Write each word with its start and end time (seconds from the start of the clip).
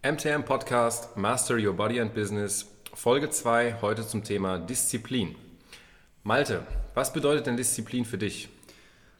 MTM 0.00 0.44
Podcast 0.44 1.16
Master 1.16 1.56
Your 1.56 1.72
Body 1.72 2.00
and 2.00 2.14
Business, 2.14 2.72
Folge 2.94 3.30
2, 3.30 3.82
heute 3.82 4.06
zum 4.06 4.22
Thema 4.22 4.60
Disziplin. 4.60 5.34
Malte, 6.22 6.64
was 6.94 7.12
bedeutet 7.12 7.48
denn 7.48 7.56
Disziplin 7.56 8.04
für 8.04 8.16
dich? 8.16 8.48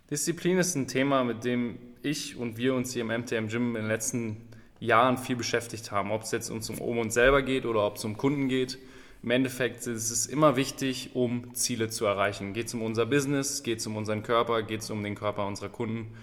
Disziplin 0.09 0.57
ist 0.57 0.77
ein 0.77 0.87
Thema, 0.87 1.25
mit 1.25 1.43
dem 1.43 1.81
ich 2.03 2.37
und 2.37 2.59
wir 2.59 2.75
uns 2.75 2.93
hier 2.93 3.03
im 3.03 3.09
MTM 3.09 3.49
Gym 3.49 3.75
in 3.75 3.83
den 3.83 3.89
letzten 3.89 4.37
Jahren 4.79 5.19
viel 5.19 5.35
beschäftigt 5.35 5.91
haben. 5.91 6.13
Ob 6.13 6.23
es 6.23 6.31
jetzt 6.31 6.49
uns 6.49 6.71
um 6.71 6.99
uns 6.99 7.13
selber 7.13 7.43
geht 7.43 7.67
oder 7.67 7.85
ob 7.85 7.97
es 7.97 8.05
um 8.05 8.17
Kunden 8.17 8.49
geht. 8.49 8.79
Im 9.25 9.33
Endeffekt 9.33 9.85
ist 9.89 10.13
es 10.13 10.27
immer 10.27 10.55
wichtig, 10.55 11.11
um 11.15 11.57
Ziele 11.57 11.89
zu 11.89 12.07
erreichen. 12.07 12.53
Geht 12.53 12.69
es 12.69 12.75
um 12.75 12.83
unser 12.83 13.05
Business, 13.05 13.65
geht 13.65 13.81
es 13.81 13.87
um 13.89 13.97
unseren 13.97 14.23
Körper, 14.23 14.63
geht 14.63 14.83
es 14.83 14.91
um 14.91 15.03
den 15.03 15.17
Körper 15.17 15.45
unserer 15.45 15.71
Kunden. 15.71 16.15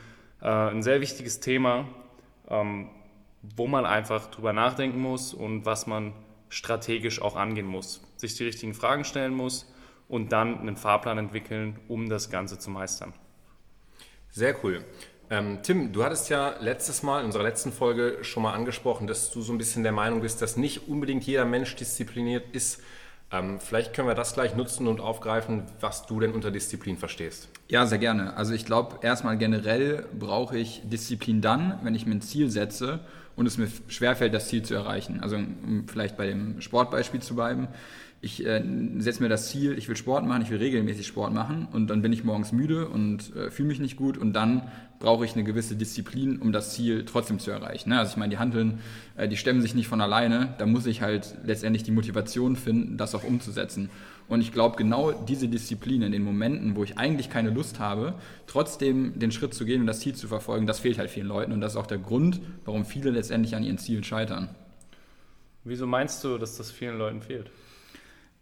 Äh, 0.41 0.47
ein 0.47 0.81
sehr 0.81 1.01
wichtiges 1.01 1.41
Thema, 1.41 1.89
ähm, 2.47 2.87
wo 3.55 3.68
man 3.68 3.86
einfach 3.86 4.28
drüber 4.28 4.54
nachdenken 4.54 5.00
muss 5.00 5.33
und 5.33 5.65
was 5.65 5.88
man 5.88 6.14
strategisch 6.50 7.21
auch 7.21 7.36
angehen 7.36 7.68
muss. 7.68 8.02
Sich 8.18 8.36
die 8.36 8.46
richtigen 8.46 8.74
Fragen 8.74 9.04
stellen 9.04 9.33
muss 9.33 9.71
und 10.07 10.32
dann 10.32 10.60
einen 10.60 10.78
Fahrplan 10.78 11.18
entwickeln, 11.18 11.79
um 11.88 12.10
das 12.10 12.29
Ganze 12.29 12.60
zu 12.60 12.69
meistern. 12.69 13.14
Sehr 14.29 14.55
cool. 14.64 14.83
Ähm, 15.29 15.60
Tim, 15.64 15.92
du 15.92 16.04
hattest 16.04 16.29
ja 16.29 16.55
letztes 16.60 17.02
Mal 17.02 17.21
in 17.21 17.25
unserer 17.25 17.43
letzten 17.43 17.71
Folge 17.71 18.19
schon 18.21 18.43
mal 18.43 18.54
angesprochen, 18.54 19.07
dass 19.07 19.32
du 19.32 19.42
so 19.42 19.54
ein 19.54 19.57
bisschen 19.57 19.83
der 19.83 19.91
Meinung 19.91 20.21
bist, 20.21 20.41
dass 20.41 20.55
nicht 20.55 20.88
unbedingt 20.88 21.24
jeder 21.24 21.46
Mensch 21.46 21.75
diszipliniert 21.75 22.43
ist. 22.54 22.82
Ähm, 23.32 23.60
vielleicht 23.60 23.93
können 23.93 24.07
wir 24.07 24.14
das 24.14 24.36
gleich 24.36 24.55
nutzen 24.55 24.88
und 24.88 25.02
aufgreifen, 25.02 25.64
was 25.80 26.05
du 26.05 26.19
denn 26.19 26.32
unter 26.32 26.52
Disziplin 26.52 26.97
verstehst. 26.97 27.50
Ja, 27.69 27.88
sehr 27.88 27.97
gerne. 27.97 28.38
Also 28.38 28.54
ich 28.54 28.66
glaube, 28.66 29.00
erstmal 29.02 29.38
generell 29.38 30.05
brauche 30.18 30.57
ich 30.60 30.82
Disziplin 30.86 31.41
dann, 31.41 31.80
wenn 31.82 31.96
ich 31.96 32.05
mir 32.05 32.14
ein 32.14 32.22
Ziel 32.22 32.52
setze 32.52 33.00
und 33.36 33.45
es 33.45 33.58
mir 33.58 33.67
schwerfällt, 33.88 34.34
das 34.34 34.48
Ziel 34.48 34.64
zu 34.64 34.73
erreichen. 34.75 35.20
Also 35.22 35.36
um 35.36 35.86
vielleicht 35.88 36.17
bei 36.17 36.28
dem 36.28 36.61
Sportbeispiel 36.61 37.22
zu 37.22 37.36
bleiben 37.36 37.67
ich 38.25 38.44
äh, 38.44 38.64
setze 38.97 39.22
mir 39.22 39.30
das 39.30 39.50
Ziel, 39.50 39.77
ich 39.77 39.88
will 39.88 39.95
Sport 39.95 40.25
machen, 40.25 40.42
ich 40.42 40.50
will 40.50 40.58
regelmäßig 40.58 41.05
Sport 41.05 41.31
machen 41.31 41.67
und 41.72 41.92
dann 41.92 42.02
bin 42.02 42.11
ich 42.11 42.23
morgens 42.23 42.52
müde 42.52 42.88
und 42.88 43.36
äh, 43.36 43.52
fühle 43.52 43.67
mich 43.67 43.80
nicht 43.80 43.97
gut 43.97 44.17
und 44.17 44.33
dann 44.33 44.64
brauche 44.97 45.25
ich 45.25 45.36
eine 45.36 45.44
gewisse 45.44 45.75
Disziplin, 45.75 46.39
um 46.39 46.52
das 46.52 46.73
Ziel 46.73 47.05
trotzdem 47.05 47.38
zu 47.38 47.52
erreichen. 47.52 47.89
Ne? 47.89 48.00
Also 48.00 48.14
ich 48.14 48.17
meine, 48.17 48.31
die 48.31 48.39
Handeln, 48.39 48.80
äh, 49.16 49.27
die 49.27 49.38
stemmen 49.38 49.61
sich 49.61 49.75
nicht 49.75 49.88
von 49.88 50.02
alleine, 50.02 50.55
da 50.58 50.66
muss 50.66 50.88
ich 50.88 51.03
halt 51.03 51.36
letztendlich 51.44 51.83
die 51.83 51.92
Motivation 51.92 52.55
finden, 52.55 52.97
das 52.97 53.14
auch 53.14 53.23
umzusetzen. 53.23 53.92
Und 54.27 54.41
ich 54.41 54.51
glaube, 54.51 54.75
genau 54.75 55.11
diese 55.11 55.47
Disziplin 55.47 56.01
in 56.01 56.11
den 56.11 56.23
Momenten, 56.23 56.75
wo 56.75 56.83
ich 56.83 56.97
eigentlich 56.97 57.29
keine 57.29 57.51
Lust 57.51 57.79
habe, 57.79 58.15
trotzdem 58.47 59.19
den 59.19 59.31
Schritt 59.31 59.53
zu 59.53 59.65
gehen 59.65 59.81
und 59.81 59.87
das 59.87 59.99
Ziel 59.99 60.15
zu 60.15 60.27
verfolgen, 60.27 60.65
das 60.65 60.79
fehlt 60.79 60.97
halt 60.97 61.11
vielen 61.11 61.27
Leuten. 61.27 61.51
Und 61.51 61.61
das 61.61 61.73
ist 61.73 61.77
auch 61.77 61.87
der 61.87 61.99
Grund, 61.99 62.41
warum 62.65 62.85
viele 62.85 63.11
letztendlich 63.11 63.55
an 63.55 63.63
ihren 63.63 63.77
Zielen 63.77 64.03
scheitern. 64.03 64.49
Wieso 65.63 65.85
meinst 65.87 66.23
du, 66.23 66.37
dass 66.37 66.57
das 66.57 66.71
vielen 66.71 66.97
Leuten 66.97 67.21
fehlt? 67.21 67.49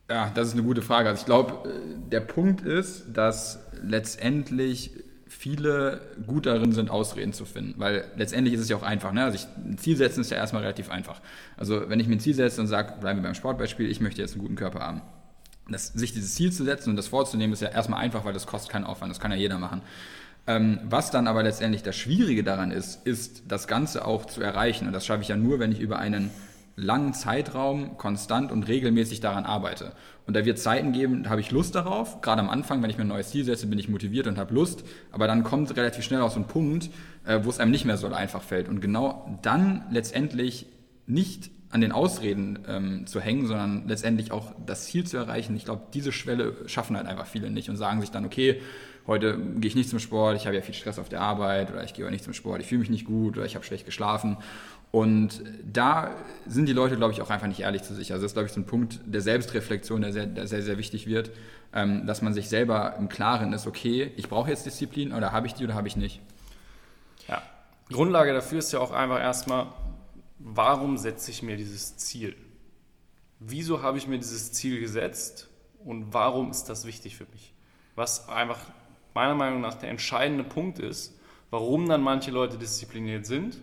Ja, 0.10 0.32
das 0.34 0.50
ist 0.50 0.54
eine 0.54 0.64
gute 0.64 0.82
Frage. 0.82 1.10
Also 1.10 1.22
ich 1.22 1.26
glaube, 1.26 1.70
der 2.12 2.20
Punkt 2.20 2.62
ist, 2.62 3.06
dass 3.14 3.60
letztendlich 3.82 4.92
viele 5.28 6.02
gut 6.28 6.46
darin 6.46 6.72
sind, 6.72 6.90
Ausreden 6.90 7.34
zu 7.34 7.46
finden. 7.46 7.80
Weil 7.80 8.06
letztendlich 8.16 8.54
ist 8.54 8.62
es 8.62 8.70
ja 8.70 8.78
auch 8.78 8.84
einfach. 8.84 9.12
Ne? 9.12 9.24
Also 9.24 9.36
ich, 9.36 9.48
ein 9.66 9.78
Ziel 9.78 9.98
setzen 9.98 10.22
ist 10.22 10.30
ja 10.30 10.38
erstmal 10.38 10.62
relativ 10.62 10.90
einfach. 10.90 11.22
Also 11.58 11.90
wenn 11.90 12.00
ich 12.00 12.08
mir 12.08 12.16
ein 12.16 12.20
Ziel 12.20 12.36
setze 12.36 12.62
und 12.62 12.68
sage, 12.68 12.94
bleiben 13.00 13.20
wir 13.20 13.24
beim 13.24 13.36
Sportbeispiel, 13.36 13.90
ich 13.90 14.00
möchte 14.00 14.22
jetzt 14.22 14.34
einen 14.34 14.42
guten 14.42 14.56
Körper 14.56 14.80
haben. 14.80 15.02
Das, 15.70 15.88
sich 15.88 16.14
dieses 16.14 16.36
Ziel 16.36 16.52
zu 16.52 16.64
setzen 16.64 16.90
und 16.90 16.96
das 16.98 17.08
vorzunehmen, 17.08 17.54
ist 17.54 17.62
ja 17.62 17.70
erstmal 17.70 18.02
einfach, 18.02 18.26
weil 18.26 18.34
das 18.34 18.48
kostet 18.48 18.72
keinen 18.72 18.84
Aufwand. 18.84 19.12
Das 19.12 19.20
kann 19.20 19.32
ja 19.32 19.38
jeder 19.38 19.60
machen. 19.60 19.82
Ähm, 20.46 20.80
was 20.84 21.10
dann 21.10 21.28
aber 21.28 21.44
letztendlich 21.44 21.84
das 21.84 21.96
Schwierige 21.96 22.44
daran 22.44 22.72
ist, 22.72 23.06
ist, 23.08 23.44
das 23.48 23.68
Ganze 23.68 24.06
auch 24.06 24.26
zu 24.26 24.42
erreichen. 24.42 24.88
Und 24.88 24.94
das 24.94 25.06
schaffe 25.06 25.22
ich 25.22 25.30
ja 25.30 25.38
nur, 25.38 25.60
wenn 25.60 25.72
ich 25.72 25.80
über 25.80 26.00
einen 26.00 26.32
langen 26.76 27.14
Zeitraum 27.14 27.98
konstant 27.98 28.52
und 28.52 28.68
regelmäßig 28.68 29.22
daran 29.22 29.46
arbeite. 29.46 29.94
Und 30.26 30.36
da 30.36 30.44
wird 30.44 30.60
Zeiten 30.60 30.92
geben, 30.92 31.24
da 31.24 31.30
habe 31.30 31.42
ich 31.42 31.52
Lust 31.52 31.76
darauf. 31.76 32.22
Gerade 32.22 32.42
am 32.42 32.50
Anfang, 32.50 32.82
wenn 32.82 32.90
ich 32.90 32.98
mir 32.98 33.06
ein 33.06 33.10
neues 33.10 33.30
Ziel 33.30 33.46
setze, 33.46 33.68
bin 33.68 33.80
ich 33.80 33.90
motiviert 33.90 34.28
und 34.28 34.38
habe 34.38 34.54
Lust. 34.54 34.84
Aber 35.12 35.28
dann 35.28 35.44
kommt 35.44 35.76
relativ 35.78 36.04
schnell 36.04 36.22
auch 36.22 36.32
so 36.32 36.40
ein 36.40 36.48
Punkt, 36.48 36.90
äh, 37.26 37.40
wo 37.44 37.50
es 37.50 37.60
einem 37.60 37.72
nicht 37.72 37.86
mehr 37.86 37.98
so 37.98 38.08
einfach 38.08 38.42
fällt. 38.42 38.68
Und 38.68 38.82
genau 38.82 39.40
dann 39.44 39.86
letztendlich 39.92 40.66
nicht 41.06 41.52
an 41.74 41.82
den 41.82 41.92
Ausreden 41.92 42.60
ähm, 42.68 43.08
zu 43.08 43.20
hängen, 43.20 43.48
sondern 43.48 43.88
letztendlich 43.88 44.32
auch 44.32 44.54
das 44.64 44.86
Ziel 44.86 45.06
zu 45.06 45.18
erreichen. 45.18 45.56
Ich 45.56 45.66
glaube, 45.66 45.82
diese 45.92 46.12
Schwelle 46.12 46.56
schaffen 46.68 46.96
halt 46.96 47.08
einfach 47.08 47.26
viele 47.26 47.50
nicht 47.50 47.68
und 47.68 47.78
sagen 47.78 48.00
sich 48.00 48.12
dann, 48.12 48.26
okay, 48.26 48.62
heute 49.08 49.40
gehe 49.56 49.70
ich 49.70 49.76
nicht 49.76 49.90
zum 49.90 49.98
Sport, 49.98 50.38
ich 50.38 50.46
habe 50.46 50.56
ja 50.56 50.62
viel 50.62 50.76
Stress 50.76 51.00
auf 51.00 51.10
der 51.10 51.22
Arbeit 51.22 51.72
oder 51.72 51.84
ich 51.84 51.96
gehe 51.96 52.06
heute 52.06 52.14
nicht 52.14 52.24
zum 52.24 52.34
Sport, 52.34 52.62
ich 52.62 52.68
fühle 52.68 52.80
mich 52.80 52.92
nicht 52.92 53.06
gut 53.06 53.38
oder 53.38 53.46
ich 53.48 53.56
habe 53.56 53.66
schlecht 53.66 53.86
geschlafen. 53.86 54.38
Und 54.92 55.42
da 55.64 56.12
sind 56.46 56.68
die 56.68 56.74
Leute, 56.74 56.96
glaube 56.96 57.12
ich, 57.12 57.22
auch 57.24 57.32
einfach 57.32 57.48
nicht 57.48 57.62
ehrlich 57.62 57.82
zu 57.82 57.96
sich. 57.96 58.14
Also 58.14 58.22
das 58.22 58.32
ist, 58.32 58.36
glaube 58.36 58.46
ich, 58.46 58.54
so 58.54 58.62
ein 58.62 58.68
Punkt 58.68 59.00
der 59.06 59.22
Selbstreflexion, 59.22 60.02
der 60.02 60.14
sehr, 60.14 60.28
der 60.28 60.46
sehr, 60.46 60.62
sehr 60.62 60.78
wichtig 60.78 61.08
wird, 61.08 61.32
ähm, 61.74 62.06
dass 62.06 62.22
man 62.22 62.36
sich 62.36 62.50
selber 62.50 62.96
im 63.00 63.10
Klaren 63.10 63.52
ist, 63.54 63.66
okay, 63.66 64.12
ich 64.16 64.30
brauche 64.30 64.52
jetzt 64.52 64.68
Disziplin 64.68 65.12
oder 65.12 65.32
habe 65.32 65.48
ich 65.48 65.56
die 65.56 65.64
oder 65.64 65.74
habe 65.74 65.88
ich 65.88 65.96
nicht. 65.96 66.22
Ja, 67.28 67.42
Grundlage 67.92 68.34
dafür 68.34 68.60
ist 68.60 68.72
ja 68.72 68.80
auch 68.80 68.92
einfach 68.92 69.20
erstmal, 69.20 69.68
warum 70.44 70.98
setze 70.98 71.32
ich 71.32 71.42
mir 71.42 71.58
dieses 71.58 71.98
Ziel? 71.98 72.36
Wieso 73.40 73.82
habe 73.82 73.98
ich 73.98 74.08
mir 74.08 74.18
dieses 74.18 74.52
Ziel 74.52 74.80
gesetzt 74.80 75.50
und 75.84 76.14
warum 76.14 76.52
ist 76.52 76.66
das 76.66 76.86
wichtig 76.86 77.16
für 77.16 77.26
mich? 77.32 77.54
Was 77.96 78.28
einfach 78.28 78.60
meiner 79.14 79.36
Meinung 79.36 79.62
nach 79.62 79.76
der 79.76 79.90
entscheidende 79.90 80.44
Punkt 80.44 80.80
ist, 80.80 81.18
warum 81.50 81.88
dann 81.88 82.02
manche 82.02 82.32
Leute 82.32 82.58
diszipliniert 82.58 83.26
sind 83.26 83.60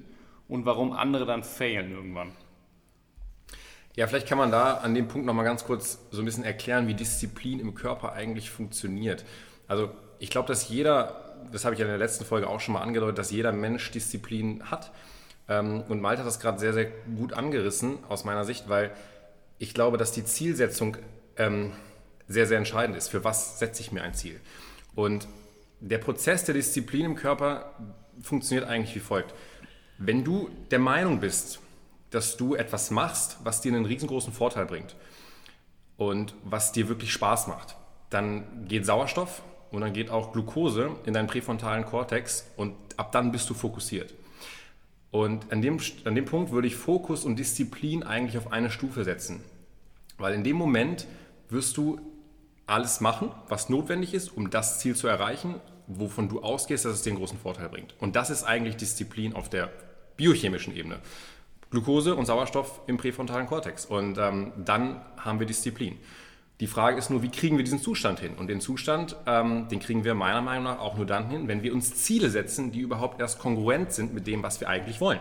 und 0.48 0.64
warum 0.64 0.92
andere 0.92 1.26
dann 1.26 1.44
failen 1.44 1.92
irgendwann. 1.92 2.32
Ja, 3.96 4.06
vielleicht 4.06 4.28
kann 4.28 4.38
man 4.38 4.50
da 4.50 4.74
an 4.74 4.94
dem 4.94 5.08
Punkt 5.08 5.26
nochmal 5.26 5.44
ganz 5.44 5.64
kurz 5.64 5.98
so 6.10 6.22
ein 6.22 6.24
bisschen 6.24 6.44
erklären, 6.44 6.86
wie 6.86 6.94
Disziplin 6.94 7.58
im 7.58 7.74
Körper 7.74 8.12
eigentlich 8.12 8.50
funktioniert. 8.50 9.24
Also 9.66 9.90
ich 10.18 10.30
glaube, 10.30 10.48
dass 10.48 10.68
jeder, 10.68 11.44
das 11.50 11.64
habe 11.64 11.74
ich 11.74 11.80
ja 11.80 11.86
in 11.86 11.90
der 11.90 11.98
letzten 11.98 12.24
Folge 12.24 12.48
auch 12.48 12.60
schon 12.60 12.74
mal 12.74 12.82
angedeutet, 12.82 13.18
dass 13.18 13.30
jeder 13.30 13.52
Mensch 13.52 13.90
Disziplin 13.90 14.70
hat. 14.70 14.92
Ähm, 15.50 15.82
und 15.88 16.00
Malte 16.00 16.20
hat 16.20 16.26
das 16.26 16.40
gerade 16.40 16.58
sehr, 16.58 16.72
sehr 16.72 16.86
gut 17.18 17.34
angerissen 17.34 17.98
aus 18.08 18.24
meiner 18.24 18.44
Sicht, 18.44 18.70
weil 18.70 18.92
ich 19.58 19.74
glaube, 19.74 19.98
dass 19.98 20.12
die 20.12 20.24
Zielsetzung 20.24 20.96
ähm, 21.36 21.72
sehr, 22.28 22.46
sehr 22.46 22.56
entscheidend 22.56 22.96
ist. 22.96 23.08
Für 23.08 23.24
was 23.24 23.58
setze 23.58 23.82
ich 23.82 23.92
mir 23.92 24.02
ein 24.02 24.14
Ziel? 24.14 24.40
Und 24.94 25.28
der 25.80 25.98
Prozess 25.98 26.44
der 26.44 26.54
Disziplin 26.54 27.04
im 27.04 27.14
Körper 27.16 27.74
funktioniert 28.22 28.68
eigentlich 28.68 28.94
wie 28.94 29.00
folgt. 29.00 29.34
Wenn 29.98 30.24
du 30.24 30.48
der 30.70 30.78
Meinung 30.78 31.20
bist, 31.20 31.58
dass 32.10 32.36
du 32.36 32.54
etwas 32.54 32.90
machst, 32.90 33.38
was 33.44 33.60
dir 33.60 33.72
einen 33.72 33.84
riesengroßen 33.84 34.32
Vorteil 34.32 34.66
bringt 34.66 34.94
und 35.96 36.34
was 36.44 36.72
dir 36.72 36.88
wirklich 36.88 37.12
Spaß 37.12 37.48
macht, 37.48 37.76
dann 38.08 38.66
geht 38.66 38.86
Sauerstoff 38.86 39.42
und 39.70 39.80
dann 39.82 39.92
geht 39.92 40.10
auch 40.10 40.32
Glucose 40.32 40.90
in 41.06 41.14
deinen 41.14 41.28
präfrontalen 41.28 41.84
Kortex 41.84 42.46
und 42.56 42.74
ab 42.96 43.12
dann 43.12 43.32
bist 43.32 43.48
du 43.50 43.54
fokussiert. 43.54 44.14
Und 45.10 45.50
an 45.50 45.60
dem, 45.60 45.78
an 46.04 46.14
dem 46.14 46.24
Punkt 46.24 46.52
würde 46.52 46.68
ich 46.68 46.76
Fokus 46.76 47.24
und 47.24 47.38
Disziplin 47.38 48.02
eigentlich 48.02 48.38
auf 48.38 48.52
eine 48.52 48.70
Stufe 48.70 49.04
setzen. 49.04 49.42
Weil 50.18 50.34
in 50.34 50.44
dem 50.44 50.56
Moment 50.56 51.06
wirst 51.48 51.76
du 51.76 52.00
alles 52.66 53.00
machen, 53.00 53.30
was 53.48 53.68
notwendig 53.68 54.14
ist, 54.14 54.28
um 54.28 54.50
das 54.50 54.78
Ziel 54.78 54.94
zu 54.94 55.08
erreichen, 55.08 55.56
wovon 55.88 56.28
du 56.28 56.40
ausgehst, 56.40 56.84
dass 56.84 56.94
es 56.94 57.02
dir 57.02 57.10
einen 57.10 57.18
großen 57.18 57.38
Vorteil 57.38 57.68
bringt. 57.68 57.94
Und 57.98 58.14
das 58.14 58.30
ist 58.30 58.44
eigentlich 58.44 58.76
Disziplin 58.76 59.34
auf 59.34 59.48
der 59.48 59.70
biochemischen 60.16 60.76
Ebene. 60.76 61.00
Glucose 61.70 62.14
und 62.14 62.26
Sauerstoff 62.26 62.80
im 62.86 62.96
präfrontalen 62.96 63.46
Kortex. 63.46 63.86
Und 63.86 64.18
ähm, 64.18 64.52
dann 64.56 65.00
haben 65.16 65.40
wir 65.40 65.46
Disziplin. 65.46 65.98
Die 66.60 66.66
Frage 66.66 66.98
ist 66.98 67.08
nur, 67.08 67.22
wie 67.22 67.30
kriegen 67.30 67.56
wir 67.56 67.64
diesen 67.64 67.80
Zustand 67.80 68.20
hin? 68.20 68.34
Und 68.38 68.48
den 68.48 68.60
Zustand, 68.60 69.16
ähm, 69.26 69.68
den 69.68 69.80
kriegen 69.80 70.04
wir 70.04 70.14
meiner 70.14 70.42
Meinung 70.42 70.64
nach 70.64 70.78
auch 70.78 70.96
nur 70.96 71.06
dann 71.06 71.30
hin, 71.30 71.48
wenn 71.48 71.62
wir 71.62 71.72
uns 71.72 71.94
Ziele 71.94 72.28
setzen, 72.28 72.70
die 72.70 72.80
überhaupt 72.80 73.18
erst 73.18 73.38
kongruent 73.38 73.92
sind 73.92 74.12
mit 74.12 74.26
dem, 74.26 74.42
was 74.42 74.60
wir 74.60 74.68
eigentlich 74.68 75.00
wollen. 75.00 75.20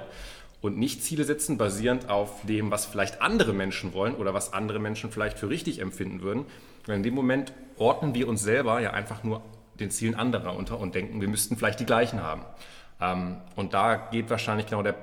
Und 0.61 0.77
nicht 0.77 1.01
Ziele 1.01 1.23
setzen 1.23 1.57
basierend 1.57 2.09
auf 2.09 2.41
dem, 2.43 2.71
was 2.71 2.85
vielleicht 2.85 3.21
andere 3.21 3.53
Menschen 3.53 3.93
wollen 3.93 4.15
oder 4.15 4.33
was 4.33 4.51
andere 4.51 4.79
Menschen 4.79 5.11
vielleicht 5.11 5.39
für 5.39 5.49
richtig 5.49 5.79
empfinden 5.79 6.21
würden. 6.21 6.45
Und 6.85 6.93
in 6.93 7.03
dem 7.03 7.13
Moment 7.13 7.53
ordnen 7.77 8.13
wir 8.13 8.27
uns 8.27 8.43
selber 8.43 8.81
ja 8.81 8.91
einfach 8.91 9.23
nur 9.23 9.41
den 9.79 9.91
Zielen 9.91 10.15
anderer 10.15 10.57
unter 10.57 10.77
und 10.77 10.93
denken, 10.93 11.21
wir 11.21 11.29
müssten 11.29 11.55
vielleicht 11.55 11.79
die 11.79 11.85
gleichen 11.85 12.21
haben. 12.21 12.41
Ähm, 12.99 13.37
und 13.55 13.73
da 13.73 13.95
geht 13.95 14.29
wahrscheinlich 14.29 14.67
genau 14.67 14.83
der, 14.83 14.95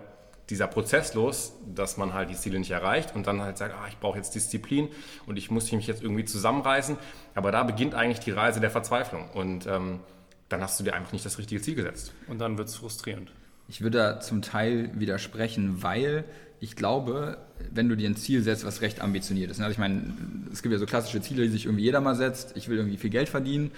dieser 0.51 0.69
Prozess 0.69 1.15
los, 1.15 1.55
dass 1.75 1.97
man 1.97 2.15
halt 2.15 2.31
die 2.31 2.37
Ziele 2.37 2.59
nicht 2.59 2.71
erreicht 2.71 3.15
und 3.15 3.27
dann 3.27 3.43
halt 3.43 3.59
sagt, 3.59 3.75
ah, 3.75 3.87
ich 3.89 3.99
brauche 3.99 4.17
jetzt 4.17 4.35
Disziplin 4.35 4.89
und 5.27 5.37
ich 5.37 5.51
muss 5.51 5.71
mich 5.73 5.87
jetzt 5.87 6.03
irgendwie 6.03 6.25
zusammenreißen. 6.25 6.97
Aber 7.35 7.51
da 7.51 7.65
beginnt 7.65 7.95
eigentlich 7.95 8.21
die 8.21 8.31
Reise 8.31 8.61
der 8.61 8.71
Verzweiflung 8.71 9.29
und 9.35 9.67
ähm, 9.67 10.01
dann 10.49 10.61
hast 10.63 10.79
du 10.79 10.85
dir 10.85 10.95
einfach 10.95 11.13
nicht 11.13 11.27
das 11.27 11.39
richtige 11.39 11.61
Ziel 11.61 11.75
gesetzt. 11.75 12.13
Und 12.29 12.39
dann 12.39 12.59
wird 12.59 12.69
es 12.69 12.77
frustrierend. 12.77 13.33
Ich 13.69 13.81
würde 13.81 13.99
da 13.99 14.21
zum 14.21 14.43
Teil 14.43 14.91
widersprechen, 14.95 15.83
weil 15.83 16.25
ich 16.61 16.77
glaube, 16.77 17.39
wenn 17.73 17.89
du 17.89 17.97
dir 17.97 18.09
ein 18.09 18.17
Ziel 18.17 18.43
setzt, 18.43 18.65
was 18.65 18.81
recht 18.81 19.01
ambitioniert 19.01 19.51
ist. 19.51 19.59
Ne? 19.59 19.65
Also 19.65 19.73
ich 19.73 19.79
meine, 19.79 20.15
es 20.53 20.63
gibt 20.63 20.73
ja 20.73 20.79
so 20.79 20.87
klassische 20.87 21.21
Ziele, 21.21 21.43
die 21.43 21.49
sich 21.49 21.67
irgendwie 21.67 21.85
jeder 21.85 22.01
mal 22.01 22.15
setzt. 22.15 22.57
Ich 22.57 22.69
will 22.69 22.77
irgendwie 22.77 22.97
viel 22.97 23.11
Geld 23.11 23.29
verdienen 23.29 23.73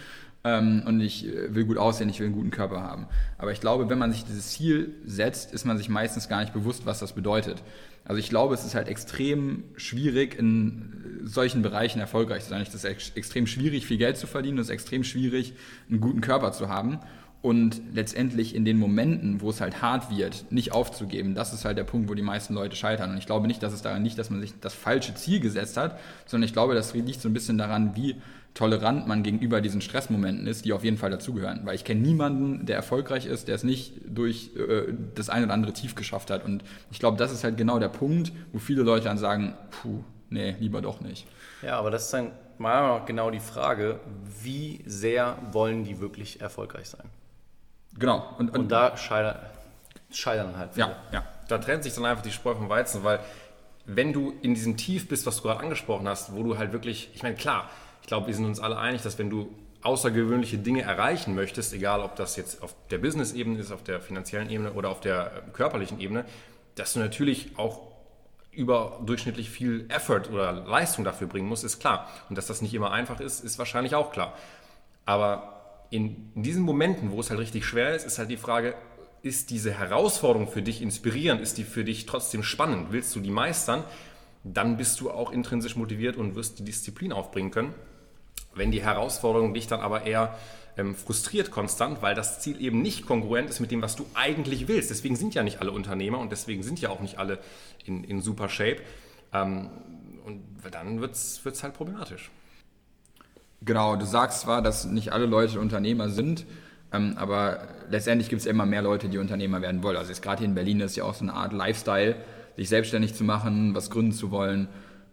ähm, 0.45 0.83
und 0.87 1.01
ich 1.01 1.27
äh, 1.27 1.55
will 1.55 1.65
gut 1.65 1.79
aussehen, 1.79 2.09
ich 2.09 2.21
will 2.21 2.27
einen 2.27 2.37
guten 2.37 2.51
Körper 2.51 2.81
haben. 2.81 3.07
Aber 3.39 3.53
ich 3.53 3.61
glaube, 3.61 3.89
wenn 3.91 3.99
man 3.99 4.13
sich 4.13 4.25
dieses 4.25 4.51
Ziel 4.51 4.95
setzt, 5.05 5.53
ist 5.53 5.65
man 5.65 5.79
sich 5.79 5.89
meistens 5.89 6.29
gar 6.29 6.41
nicht 6.41 6.53
bewusst, 6.53 6.87
was 6.87 7.01
das 7.01 7.13
bedeutet. 7.13 7.63
Also 8.05 8.19
ich 8.19 8.31
glaube, 8.31 8.55
es 8.55 8.65
ist 8.65 8.75
halt 8.75 8.89
extrem 8.89 9.65
schwierig, 9.77 10.39
in 10.39 11.21
solchen 11.25 11.63
Bereichen 11.63 12.01
erfolgreich 12.01 12.45
zu 12.45 12.51
sein. 12.51 12.63
Es 12.63 12.75
ist 12.75 12.85
extrem 12.85 13.47
schwierig, 13.47 13.87
viel 13.87 13.99
Geld 13.99 14.17
zu 14.17 14.27
verdienen, 14.27 14.59
es 14.59 14.69
ist 14.69 14.73
extrem 14.73 15.05
schwierig, 15.05 15.53
einen 15.91 16.01
guten 16.01 16.21
Körper 16.21 16.53
zu 16.53 16.69
haben 16.69 17.01
und 17.41 17.81
letztendlich 17.93 18.55
in 18.55 18.65
den 18.65 18.79
Momenten, 18.79 19.41
wo 19.41 19.51
es 19.51 19.61
halt 19.61 19.81
hart 19.81 20.11
wird, 20.11 20.47
nicht 20.51 20.73
aufzugeben, 20.73 21.35
das 21.35 21.53
ist 21.53 21.65
halt 21.65 21.79
der 21.79 21.85
Punkt, 21.85 22.09
wo 22.09 22.15
die 22.15 22.23
meisten 22.23 22.55
Leute 22.55 22.75
scheitern. 22.75 23.11
Und 23.11 23.19
ich 23.19 23.27
glaube 23.27 23.47
nicht, 23.47 23.63
dass 23.63 23.73
es 23.73 23.83
daran 23.83 24.03
liegt, 24.03 24.19
dass 24.19 24.31
man 24.31 24.41
sich 24.41 24.55
das 24.61 24.75
falsche 24.75 25.15
Ziel 25.15 25.39
gesetzt 25.39 25.77
hat, 25.77 26.01
sondern 26.27 26.47
ich 26.47 26.53
glaube, 26.53 26.75
das 26.75 26.95
liegt 26.95 27.21
so 27.21 27.29
ein 27.29 27.35
bisschen 27.35 27.57
daran, 27.57 27.95
wie 27.95 28.17
tolerant 28.55 29.07
man 29.07 29.23
gegenüber 29.23 29.61
diesen 29.61 29.81
Stressmomenten 29.81 30.47
ist, 30.47 30.65
die 30.65 30.73
auf 30.73 30.85
jeden 30.85 30.97
Fall 30.97 31.11
dazugehören. 31.11 31.61
Weil 31.65 31.75
ich 31.75 31.85
kenne 31.85 32.01
niemanden, 32.01 32.67
der 32.67 32.77
erfolgreich 32.77 33.27
ist, 33.27 33.49
der 33.49 33.55
es 33.55 33.65
nicht 33.65 34.01
durch 34.07 34.51
äh, 34.57 34.93
das 35.15 35.29
eine 35.29 35.47
oder 35.47 35.55
andere 35.55 35.73
Tief 35.73 35.95
geschafft 35.95 36.31
hat. 36.31 36.45
Und 36.45 36.65
ich 36.91 36.99
glaube, 36.99 37.17
das 37.17 37.33
ist 37.33 37.45
halt 37.45 37.57
genau 37.57 37.79
der 37.79 37.89
Punkt, 37.89 38.33
wo 38.53 38.59
viele 38.59 38.83
Leute 38.83 39.05
dann 39.05 39.19
sagen, 39.19 39.55
puh, 39.71 40.03
nee, 40.31 40.57
lieber 40.59 40.81
doch 40.81 41.01
nicht. 41.01 41.27
Ja, 41.63 41.79
aber 41.79 41.91
das 41.91 42.07
ist 42.07 42.15
dann 42.15 42.33
mal 42.59 43.03
genau 43.07 43.31
die 43.31 43.41
Frage, 43.41 44.01
wie 44.43 44.83
sehr 44.87 45.37
wollen 45.53 45.85
die 45.85 46.01
wirklich 46.01 46.41
erfolgreich 46.41 46.89
sein? 46.89 47.09
Genau. 47.99 48.35
Und, 48.39 48.51
und, 48.51 48.59
und 48.59 48.73
da 48.73 48.97
scheitern, 48.97 49.39
scheitern 50.11 50.57
halt. 50.57 50.75
Viele. 50.75 50.87
Ja, 50.87 50.97
ja. 51.13 51.25
Da 51.49 51.59
trennt 51.59 51.85
sich 51.85 51.95
dann 51.95 52.05
einfach 52.05 52.23
die 52.23 52.31
Spreu 52.31 52.55
vom 52.55 52.69
Weizen, 52.69 53.05
weil 53.05 53.21
wenn 53.87 54.13
du 54.13 54.35
in 54.43 54.55
diesem 54.55 54.77
Tief 54.77 55.09
bist, 55.09 55.27
was 55.27 55.37
du 55.37 55.45
gerade 55.45 55.61
angesprochen 55.61 56.07
hast, 56.07 56.35
wo 56.35 56.43
du 56.43 56.59
halt 56.59 56.73
wirklich, 56.73 57.11
ich 57.15 57.23
meine, 57.23 57.37
klar, 57.37 57.71
glaube, 58.09 58.27
wir 58.27 58.35
sind 58.35 58.47
uns 58.47 58.59
alle 58.59 58.79
einig, 58.79 59.03
dass 59.03 59.19
wenn 59.19 59.31
du 59.31 59.55
außergewöhnliche 59.83 60.59
Dinge 60.59 60.83
erreichen 60.83 61.35
möchtest, 61.35 61.73
egal 61.73 62.01
ob 62.01 62.17
das 62.17 62.37
jetzt 62.37 62.63
auf 62.63 62.75
der 62.91 62.99
Business-Ebene 62.99 63.59
ist, 63.61 63.71
auf 63.71 63.85
der 63.85 64.01
finanziellen 64.01 64.51
Ebene 64.51 64.73
oder 64.73 64.91
auf 64.91 65.01
der 65.01 65.27
äh, 65.27 65.51
körperlichen 65.53 66.01
Ebene, 66.01 66.25
dass 66.75 66.95
du 66.95 66.99
natürlich 66.99 67.57
auch 67.57 67.87
überdurchschnittlich 68.51 69.51
viel 69.51 69.87
Effort 69.89 70.31
oder 70.33 70.53
Leistung 70.53 71.05
dafür 71.05 71.29
bringen 71.29 71.49
musst, 71.49 71.65
ist 71.65 71.79
klar. 71.79 72.09
Und 72.29 72.37
dass 72.37 72.49
das 72.49 72.61
nicht 72.61 72.75
immer 72.75 72.91
einfach 72.91 73.21
ist, 73.21 73.45
ist 73.45 73.59
wahrscheinlich 73.59 73.95
auch 73.95 74.11
klar. 74.11 74.37
Aber 75.05 75.87
in, 75.91 76.33
in 76.35 76.43
diesen 76.43 76.65
Momenten, 76.65 77.13
wo 77.13 77.21
es 77.21 77.31
halt 77.31 77.39
richtig 77.39 77.65
schwer 77.65 77.95
ist, 77.95 78.05
ist 78.05 78.19
halt 78.19 78.31
die 78.31 78.37
Frage, 78.37 78.75
ist 79.23 79.51
diese 79.51 79.73
Herausforderung 79.73 80.49
für 80.49 80.63
dich 80.63 80.83
inspirierend? 80.83 81.41
Ist 81.41 81.59
die 81.59 81.65
für 81.65 81.85
dich 81.85 82.07
trotzdem 82.07 82.43
spannend? 82.43 82.89
Willst 82.91 83.15
du 83.15 83.21
die 83.21 83.31
meistern? 83.31 83.85
Dann 84.45 84.77
bist 84.77 85.01
du 85.01 85.11
auch 85.11 85.31
intrinsisch 85.31 85.77
motiviert 85.77 86.17
und 86.17 86.35
wirst 86.35 86.59
die 86.59 86.65
Disziplin 86.65 87.13
aufbringen 87.13 87.51
können. 87.51 87.75
Wenn 88.59 88.71
die 88.71 88.83
Herausforderung 88.83 89.55
dich 89.55 89.67
dann 89.67 89.81
aber 89.81 90.05
eher 90.05 90.37
ähm, 90.77 90.95
frustriert 90.95 91.51
konstant, 91.51 92.03
weil 92.03 92.15
das 92.15 92.41
Ziel 92.41 92.61
eben 92.61 92.81
nicht 92.83 93.07
kongruent 93.07 93.51
ist 93.51 93.61
mit 93.61 93.71
dem, 93.71 93.83
was 93.83 93.97
du 93.97 94.07
eigentlich 94.15 94.69
willst. 94.69 94.91
Deswegen 94.91 95.17
sind 95.17 95.35
ja 95.35 95.43
nicht 95.43 95.61
alle 95.61 95.73
Unternehmer 95.73 96.19
und 96.19 96.31
deswegen 96.31 96.63
sind 96.63 96.81
ja 96.81 96.91
auch 96.91 97.01
nicht 97.01 97.19
alle 97.19 97.39
in, 97.85 98.05
in 98.05 98.21
super 98.21 98.49
Shape. 98.49 98.83
Ähm, 99.33 99.71
und 100.25 100.43
dann 100.71 101.01
wird 101.01 101.13
es 101.15 101.63
halt 101.63 101.75
problematisch. 101.75 102.31
Genau, 103.63 103.97
du 103.97 104.07
sagst 104.07 104.43
zwar, 104.43 104.63
dass 104.63 104.85
nicht 104.85 105.13
alle 105.13 105.27
Leute 105.27 105.59
Unternehmer 105.59 106.11
sind, 106.11 106.47
ähm, 106.93 107.15
aber 107.17 107.67
letztendlich 107.91 108.29
gibt 108.29 108.41
es 108.41 108.47
immer 108.47 108.67
mehr 108.67 108.83
Leute, 108.83 109.09
die 109.09 109.19
Unternehmer 109.19 109.61
werden 109.61 109.83
wollen. 109.83 109.97
Also 109.97 110.13
gerade 110.21 110.39
hier 110.39 110.49
in 110.49 110.55
Berlin 110.55 110.81
ist 110.81 110.97
ja 110.97 111.05
auch 111.05 111.15
so 111.15 111.25
eine 111.25 111.35
Art 111.35 111.53
Lifestyle, 111.53 112.17
sich 112.57 112.69
selbstständig 112.69 113.15
zu 113.15 113.25
machen, 113.25 113.75
was 113.75 113.91
gründen 113.91 114.13
zu 114.13 114.31
wollen. 114.31 114.69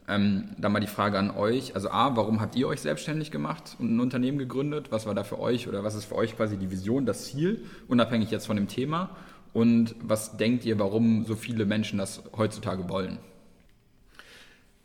Ähm, 0.08 0.50
dann 0.58 0.72
mal 0.72 0.80
die 0.80 0.88
Frage 0.88 1.18
an 1.18 1.32
euch. 1.32 1.74
Also 1.74 1.90
A, 1.90 2.16
warum 2.16 2.40
habt 2.40 2.56
ihr 2.56 2.68
euch 2.68 2.82
selbstständig 2.82 3.32
gemacht 3.32 3.76
und 3.80 3.96
ein 3.96 4.00
Unternehmen 4.00 4.38
gegründet? 4.38 4.92
Was 4.92 5.08
war 5.08 5.16
da 5.16 5.24
für 5.24 5.40
euch 5.40 5.68
oder 5.68 5.84
was 5.84 5.96
ist 5.96 6.06
für 6.06 6.16
euch 6.16 6.36
quasi 6.36 6.58
die 6.58 6.70
Vision, 6.70 7.06
das 7.06 7.26
Ziel, 7.26 7.66
unabhängig 7.88 8.30
jetzt 8.30 8.46
von 8.46 8.56
dem 8.56 8.68
Thema? 8.68 9.16
Und 9.54 9.96
was 10.02 10.38
denkt 10.38 10.66
ihr, 10.66 10.78
warum 10.78 11.26
so 11.26 11.36
viele 11.36 11.66
Menschen 11.66 11.98
das 11.98 12.22
heutzutage 12.36 12.88
wollen? 12.90 13.18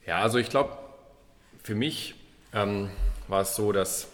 Ja, 0.06 0.20
also 0.20 0.38
ich 0.38 0.48
glaube, 0.48 0.78
für 1.62 1.74
mich 1.74 2.14
ähm, 2.54 2.88
war 3.28 3.42
es 3.42 3.56
so, 3.56 3.72
dass 3.72 4.08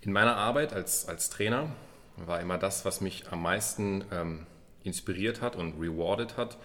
in 0.00 0.12
meiner 0.12 0.36
Arbeit 0.36 0.72
als, 0.72 1.08
als 1.08 1.30
Trainer 1.30 1.70
war 2.16 2.40
immer 2.40 2.58
das, 2.58 2.84
was 2.84 3.00
mich 3.00 3.30
am 3.30 3.42
meisten 3.42 4.04
ähm, 4.12 4.46
inspiriert 4.84 5.40
hat 5.40 5.56
und 5.56 5.80
rewarded 5.80 6.36
hat, 6.36 6.58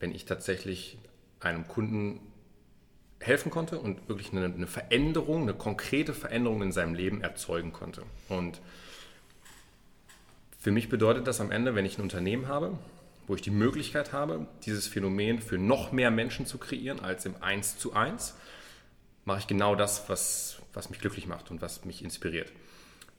wenn 0.00 0.14
ich 0.14 0.24
tatsächlich 0.24 0.98
einem 1.44 1.68
Kunden 1.68 2.20
helfen 3.20 3.50
konnte 3.50 3.78
und 3.78 4.08
wirklich 4.08 4.32
eine, 4.32 4.46
eine, 4.46 4.66
Veränderung, 4.66 5.42
eine 5.42 5.54
konkrete 5.54 6.12
Veränderung 6.12 6.62
in 6.62 6.72
seinem 6.72 6.94
Leben 6.94 7.22
erzeugen 7.22 7.72
konnte. 7.72 8.02
Und 8.28 8.60
für 10.58 10.70
mich 10.70 10.88
bedeutet 10.88 11.26
das 11.26 11.40
am 11.40 11.50
Ende, 11.50 11.74
wenn 11.74 11.86
ich 11.86 11.98
ein 11.98 12.02
Unternehmen 12.02 12.48
habe, 12.48 12.78
wo 13.26 13.34
ich 13.34 13.42
die 13.42 13.50
Möglichkeit 13.50 14.12
habe, 14.12 14.46
dieses 14.66 14.86
Phänomen 14.86 15.40
für 15.40 15.58
noch 15.58 15.92
mehr 15.92 16.10
Menschen 16.10 16.46
zu 16.46 16.58
kreieren 16.58 17.00
als 17.00 17.24
im 17.24 17.34
1 17.42 17.78
zu 17.78 17.94
1, 17.94 18.34
mache 19.24 19.38
ich 19.38 19.46
genau 19.46 19.74
das, 19.74 20.08
was, 20.08 20.58
was 20.74 20.90
mich 20.90 20.98
glücklich 20.98 21.26
macht 21.26 21.50
und 21.50 21.62
was 21.62 21.84
mich 21.84 22.04
inspiriert. 22.04 22.52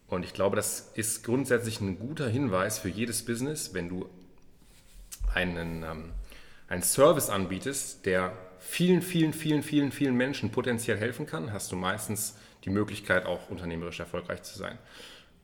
Und 0.07 0.23
ich 0.23 0.33
glaube, 0.33 0.55
das 0.55 0.91
ist 0.93 1.23
grundsätzlich 1.23 1.81
ein 1.81 1.97
guter 1.97 2.29
Hinweis 2.29 2.77
für 2.77 2.89
jedes 2.89 3.25
Business, 3.25 3.73
wenn 3.73 3.89
du 3.89 4.07
einen, 5.33 5.83
ähm, 5.83 6.11
einen 6.67 6.83
Service 6.83 7.29
anbietest, 7.29 8.05
der 8.05 8.33
vielen, 8.59 9.01
vielen, 9.01 9.33
vielen, 9.33 9.63
vielen, 9.63 9.91
vielen 9.91 10.15
Menschen 10.15 10.51
potenziell 10.51 10.97
helfen 10.97 11.25
kann, 11.25 11.53
hast 11.53 11.71
du 11.71 11.75
meistens 11.75 12.37
die 12.63 12.69
Möglichkeit, 12.69 13.25
auch 13.25 13.49
unternehmerisch 13.49 13.99
erfolgreich 13.99 14.41
zu 14.43 14.57
sein. 14.57 14.77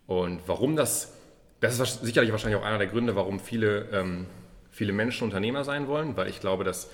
Und 0.08 0.42
warum 0.48 0.76
das, 0.76 1.14
das 1.60 1.80
ist 1.80 2.04
sicherlich 2.04 2.32
wahrscheinlich 2.32 2.60
auch 2.60 2.66
einer 2.66 2.80
der 2.80 2.88
Gründe, 2.88 3.16
warum 3.16 3.40
viele, 3.40 3.90
ähm, 3.92 4.26
viele 4.72 4.94
Menschen 4.94 5.26
Unternehmer 5.26 5.64
sein 5.64 5.88
wollen, 5.88 6.18
weil 6.18 6.30
ich 6.30 6.40
glaube, 6.40 6.64
dass 6.64 6.90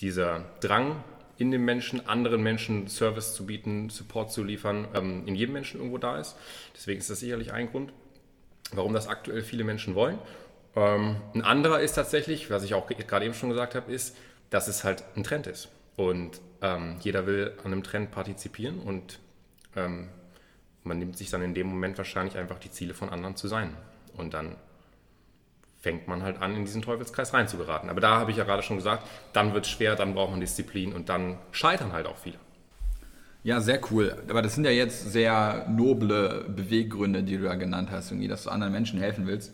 dieser 0.00 0.44
Drang 0.60 1.02
in 1.38 1.50
dem 1.50 1.64
Menschen, 1.64 2.06
anderen 2.06 2.42
Menschen 2.42 2.88
Service 2.88 3.34
zu 3.34 3.46
bieten, 3.46 3.88
Support 3.88 4.30
zu 4.30 4.44
liefern, 4.44 4.86
ähm, 4.94 5.22
in 5.26 5.34
jedem 5.34 5.54
Menschen 5.54 5.78
irgendwo 5.78 5.98
da 5.98 6.18
ist. 6.18 6.36
Deswegen 6.74 7.00
ist 7.00 7.08
das 7.08 7.20
sicherlich 7.20 7.52
ein 7.52 7.70
Grund, 7.70 7.92
warum 8.72 8.92
das 8.92 9.08
aktuell 9.08 9.42
viele 9.42 9.64
Menschen 9.64 9.94
wollen. 9.94 10.18
Ähm, 10.74 11.16
ein 11.34 11.42
anderer 11.42 11.80
ist 11.80 11.94
tatsächlich, 11.94 12.50
was 12.50 12.64
ich 12.64 12.74
auch 12.74 12.86
gerade 12.86 13.24
eben 13.24 13.34
schon 13.34 13.50
gesagt 13.50 13.74
habe, 13.74 13.92
ist, 13.92 14.16
dass 14.50 14.68
es 14.68 14.84
halt 14.84 15.04
ein 15.16 15.24
Trend 15.24 15.46
ist. 15.46 15.68
Und 15.96 16.40
ähm, 16.62 16.96
jeder 17.00 17.26
will 17.26 17.52
an 17.58 17.72
einem 17.72 17.82
Trend 17.82 18.10
partizipieren 18.10 18.78
und 18.78 19.18
ähm, 19.76 20.08
man 20.84 20.98
nimmt 20.98 21.16
sich 21.16 21.30
dann 21.30 21.42
in 21.42 21.54
dem 21.54 21.68
Moment 21.68 21.98
wahrscheinlich 21.98 22.36
einfach 22.36 22.58
die 22.58 22.70
Ziele 22.70 22.94
von 22.94 23.08
anderen 23.08 23.36
zu 23.36 23.48
sein. 23.48 23.76
Und 24.16 24.34
dann 24.34 24.56
fängt 25.78 26.06
man 26.08 26.22
halt 26.22 26.40
an, 26.40 26.54
in 26.56 26.64
diesen 26.64 26.82
Teufelskreis 26.82 27.34
reinzugeraten. 27.34 27.90
Aber 27.90 28.00
da 28.00 28.18
habe 28.18 28.30
ich 28.30 28.36
ja 28.36 28.44
gerade 28.44 28.62
schon 28.62 28.76
gesagt, 28.76 29.06
dann 29.32 29.52
wird 29.52 29.66
es 29.66 29.70
schwer, 29.70 29.96
dann 29.96 30.14
braucht 30.14 30.30
man 30.30 30.40
Disziplin 30.40 30.92
und 30.92 31.08
dann 31.08 31.38
scheitern 31.50 31.92
halt 31.92 32.06
auch 32.06 32.16
viele. 32.16 32.38
Ja, 33.42 33.60
sehr 33.60 33.80
cool. 33.90 34.16
Aber 34.28 34.42
das 34.42 34.54
sind 34.54 34.64
ja 34.64 34.70
jetzt 34.70 35.10
sehr 35.10 35.66
noble 35.68 36.46
Beweggründe, 36.48 37.24
die 37.24 37.36
du 37.36 37.44
da 37.44 37.56
genannt 37.56 37.90
hast, 37.90 38.12
irgendwie, 38.12 38.28
dass 38.28 38.44
du 38.44 38.50
anderen 38.50 38.72
Menschen 38.72 39.00
helfen 39.00 39.26
willst. 39.26 39.52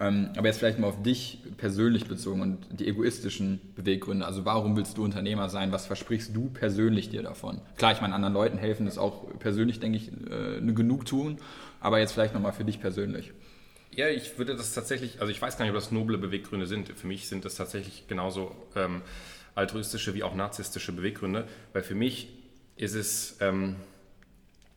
Ähm, 0.00 0.30
aber 0.36 0.46
jetzt 0.46 0.58
vielleicht 0.58 0.78
mal 0.78 0.86
auf 0.86 1.02
dich 1.02 1.42
persönlich 1.56 2.06
bezogen 2.06 2.40
und 2.40 2.58
die 2.70 2.86
egoistischen 2.86 3.60
Beweggründe. 3.74 4.24
Also 4.24 4.44
warum 4.44 4.76
willst 4.76 4.96
du 4.96 5.04
Unternehmer 5.04 5.48
sein? 5.48 5.72
Was 5.72 5.86
versprichst 5.86 6.36
du 6.36 6.50
persönlich 6.50 7.10
dir 7.10 7.22
davon? 7.22 7.60
Klar, 7.76 7.92
ich 7.92 8.00
meine, 8.00 8.14
anderen 8.14 8.34
Leuten 8.34 8.58
helfen 8.58 8.86
ist 8.86 8.98
auch 8.98 9.26
persönlich, 9.40 9.80
denke 9.80 9.98
ich, 9.98 10.12
äh, 10.30 10.58
eine 10.58 10.72
Genugtuung. 10.72 11.38
Aber 11.80 11.98
jetzt 11.98 12.12
vielleicht 12.12 12.32
nochmal 12.32 12.52
für 12.52 12.64
dich 12.64 12.80
persönlich. 12.80 13.32
Ja, 13.90 14.08
ich 14.08 14.38
würde 14.38 14.54
das 14.54 14.72
tatsächlich, 14.72 15.20
also 15.20 15.32
ich 15.32 15.42
weiß 15.42 15.56
gar 15.56 15.64
nicht, 15.64 15.74
ob 15.74 15.80
das 15.80 15.90
noble 15.90 16.18
Beweggründe 16.18 16.66
sind. 16.66 16.88
Für 16.90 17.06
mich 17.08 17.28
sind 17.28 17.44
das 17.44 17.56
tatsächlich 17.56 18.06
genauso 18.06 18.54
ähm, 18.76 19.02
altruistische 19.56 20.14
wie 20.14 20.22
auch 20.22 20.36
narzisstische 20.36 20.92
Beweggründe, 20.92 21.48
weil 21.72 21.82
für 21.82 21.96
mich 21.96 22.28
ist 22.76 22.94
es, 22.94 23.36
ähm, 23.40 23.74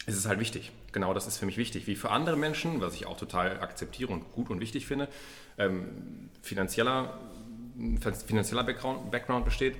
ist 0.07 0.17
es 0.17 0.25
halt 0.25 0.39
wichtig. 0.39 0.71
Genau 0.91 1.13
das 1.13 1.27
ist 1.27 1.38
für 1.38 1.45
mich 1.45 1.57
wichtig. 1.57 1.88
Wie 1.88 1.95
für 1.95 2.10
andere 2.10 2.36
Menschen, 2.36 2.81
was 2.81 2.95
ich 2.95 3.05
auch 3.05 3.17
total 3.17 3.60
akzeptiere 3.60 4.12
und 4.12 4.31
gut 4.33 4.50
und 4.50 4.60
wichtig 4.60 4.86
finde, 4.86 5.07
ähm, 5.57 6.29
finanzieller, 6.41 7.19
finanzieller 8.25 8.63
Background, 8.63 9.12
Background, 9.12 9.45
besteht, 9.45 9.75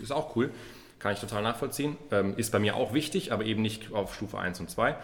ist 0.00 0.12
auch 0.12 0.34
cool. 0.36 0.50
Kann 0.98 1.12
ich 1.12 1.20
total 1.20 1.42
nachvollziehen. 1.42 1.96
Ähm, 2.10 2.34
ist 2.36 2.52
bei 2.52 2.58
mir 2.58 2.76
auch 2.76 2.94
wichtig, 2.94 3.32
aber 3.32 3.44
eben 3.44 3.62
nicht 3.62 3.92
auf 3.92 4.14
Stufe 4.14 4.38
1 4.38 4.60
und 4.60 4.70
2, 4.70 4.96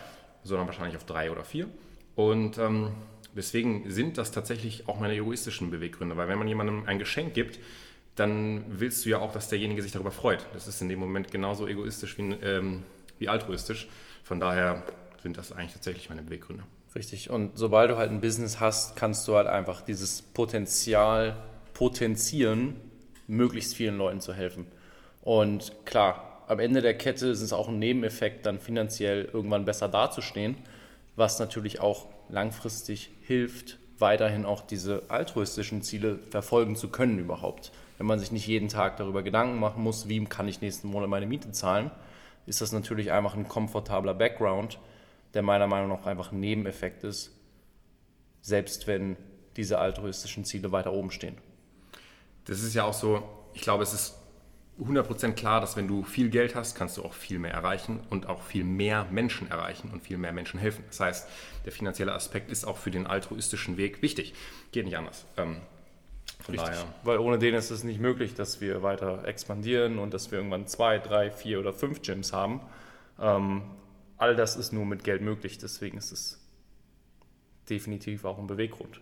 sondern 0.42 0.66
wahrscheinlich 0.66 0.96
auf 0.96 1.04
3 1.04 1.30
oder 1.30 1.44
4. 1.44 1.68
Und 2.16 2.58
ähm, 2.58 2.92
Deswegen 3.34 3.90
sind 3.90 4.18
das 4.18 4.30
tatsächlich 4.30 4.88
auch 4.88 5.00
meine 5.00 5.14
egoistischen 5.14 5.70
Beweggründe, 5.70 6.16
weil 6.16 6.28
wenn 6.28 6.38
man 6.38 6.48
jemandem 6.48 6.84
ein 6.86 6.98
Geschenk 6.98 7.32
gibt, 7.34 7.58
dann 8.14 8.64
willst 8.68 9.04
du 9.04 9.10
ja 9.10 9.20
auch, 9.20 9.32
dass 9.32 9.48
derjenige 9.48 9.80
sich 9.80 9.92
darüber 9.92 10.10
freut. 10.10 10.44
Das 10.52 10.68
ist 10.68 10.82
in 10.82 10.90
dem 10.90 10.98
Moment 10.98 11.30
genauso 11.30 11.66
egoistisch 11.66 12.18
wie, 12.18 12.32
ähm, 12.42 12.82
wie 13.18 13.30
altruistisch. 13.30 13.88
Von 14.22 14.38
daher 14.38 14.82
sind 15.22 15.38
das 15.38 15.52
eigentlich 15.52 15.72
tatsächlich 15.72 16.08
meine 16.08 16.22
Beweggründe. 16.22 16.64
Richtig. 16.94 17.30
Und 17.30 17.56
sobald 17.56 17.90
du 17.90 17.96
halt 17.96 18.10
ein 18.10 18.20
Business 18.20 18.60
hast, 18.60 18.96
kannst 18.96 19.26
du 19.26 19.36
halt 19.36 19.46
einfach 19.46 19.80
dieses 19.80 20.20
Potenzial 20.22 21.36
potenzieren, 21.74 22.76
möglichst 23.26 23.74
vielen 23.74 23.96
Leuten 23.96 24.20
zu 24.20 24.34
helfen. 24.34 24.66
Und 25.22 25.72
klar, 25.86 26.42
am 26.48 26.58
Ende 26.58 26.82
der 26.82 26.98
Kette 26.98 27.28
ist 27.28 27.40
es 27.40 27.52
auch 27.52 27.68
ein 27.68 27.78
Nebeneffekt, 27.78 28.44
dann 28.44 28.58
finanziell 28.58 29.24
irgendwann 29.32 29.64
besser 29.64 29.88
dazustehen. 29.88 30.56
was 31.14 31.38
natürlich 31.38 31.80
auch 31.80 32.06
langfristig 32.30 33.10
hilft, 33.20 33.78
weiterhin 33.98 34.46
auch 34.46 34.62
diese 34.62 35.02
altruistischen 35.08 35.82
Ziele 35.82 36.18
verfolgen 36.30 36.74
zu 36.74 36.88
können 36.88 37.18
überhaupt. 37.18 37.70
Wenn 37.98 38.06
man 38.06 38.18
sich 38.18 38.32
nicht 38.32 38.46
jeden 38.46 38.68
Tag 38.68 38.96
darüber 38.96 39.22
Gedanken 39.22 39.60
machen 39.60 39.82
muss, 39.82 40.08
wie 40.08 40.24
kann 40.24 40.48
ich 40.48 40.62
nächsten 40.62 40.88
Monat 40.88 41.10
meine 41.10 41.26
Miete 41.26 41.52
zahlen, 41.52 41.90
ist 42.46 42.60
das 42.60 42.72
natürlich 42.72 43.12
einfach 43.12 43.34
ein 43.34 43.46
komfortabler 43.46 44.14
Background, 44.14 44.78
der 45.34 45.42
meiner 45.42 45.66
Meinung 45.66 45.88
nach 45.88 46.06
einfach 46.06 46.32
ein 46.32 46.40
Nebeneffekt 46.40 47.04
ist, 47.04 47.30
selbst 48.40 48.86
wenn 48.86 49.16
diese 49.56 49.78
altruistischen 49.78 50.44
Ziele 50.44 50.72
weiter 50.72 50.92
oben 50.92 51.10
stehen. 51.10 51.36
Das 52.44 52.62
ist 52.62 52.74
ja 52.74 52.84
auch 52.84 52.94
so, 52.94 53.22
ich 53.54 53.62
glaube, 53.62 53.82
es 53.82 53.92
ist 53.92 54.18
100% 54.80 55.32
klar, 55.32 55.60
dass 55.60 55.76
wenn 55.76 55.86
du 55.86 56.02
viel 56.02 56.30
Geld 56.30 56.54
hast, 56.54 56.74
kannst 56.74 56.96
du 56.96 57.04
auch 57.04 57.12
viel 57.12 57.38
mehr 57.38 57.52
erreichen 57.52 58.00
und 58.10 58.26
auch 58.28 58.42
viel 58.42 58.64
mehr 58.64 59.06
Menschen 59.10 59.50
erreichen 59.50 59.90
und 59.92 60.02
viel 60.02 60.16
mehr 60.16 60.32
Menschen 60.32 60.58
helfen. 60.58 60.84
Das 60.88 61.00
heißt, 61.00 61.28
der 61.64 61.72
finanzielle 61.72 62.12
Aspekt 62.12 62.50
ist 62.50 62.64
auch 62.64 62.78
für 62.78 62.90
den 62.90 63.06
altruistischen 63.06 63.76
Weg 63.76 64.02
wichtig. 64.02 64.34
Geht 64.72 64.86
nicht 64.86 64.96
anders. 64.96 65.26
Ähm, 65.36 65.58
von 66.40 66.54
Richtig. 66.54 66.70
daher. 66.70 66.84
Weil 67.04 67.18
ohne 67.18 67.38
den 67.38 67.54
ist 67.54 67.70
es 67.70 67.84
nicht 67.84 68.00
möglich, 68.00 68.34
dass 68.34 68.60
wir 68.60 68.82
weiter 68.82 69.26
expandieren 69.26 69.98
und 69.98 70.12
dass 70.14 70.30
wir 70.30 70.38
irgendwann 70.38 70.66
zwei, 70.66 70.98
drei, 70.98 71.30
vier 71.30 71.60
oder 71.60 71.72
fünf 71.72 72.02
Gyms 72.02 72.32
haben. 72.32 72.60
Ähm, 73.20 73.62
all 74.22 74.36
das 74.36 74.54
ist 74.54 74.72
nur 74.72 74.86
mit 74.86 75.02
Geld 75.02 75.20
möglich. 75.20 75.58
Deswegen 75.58 75.98
ist 75.98 76.12
es 76.12 76.38
definitiv 77.68 78.24
auch 78.24 78.38
ein 78.38 78.46
Beweggrund. 78.46 79.00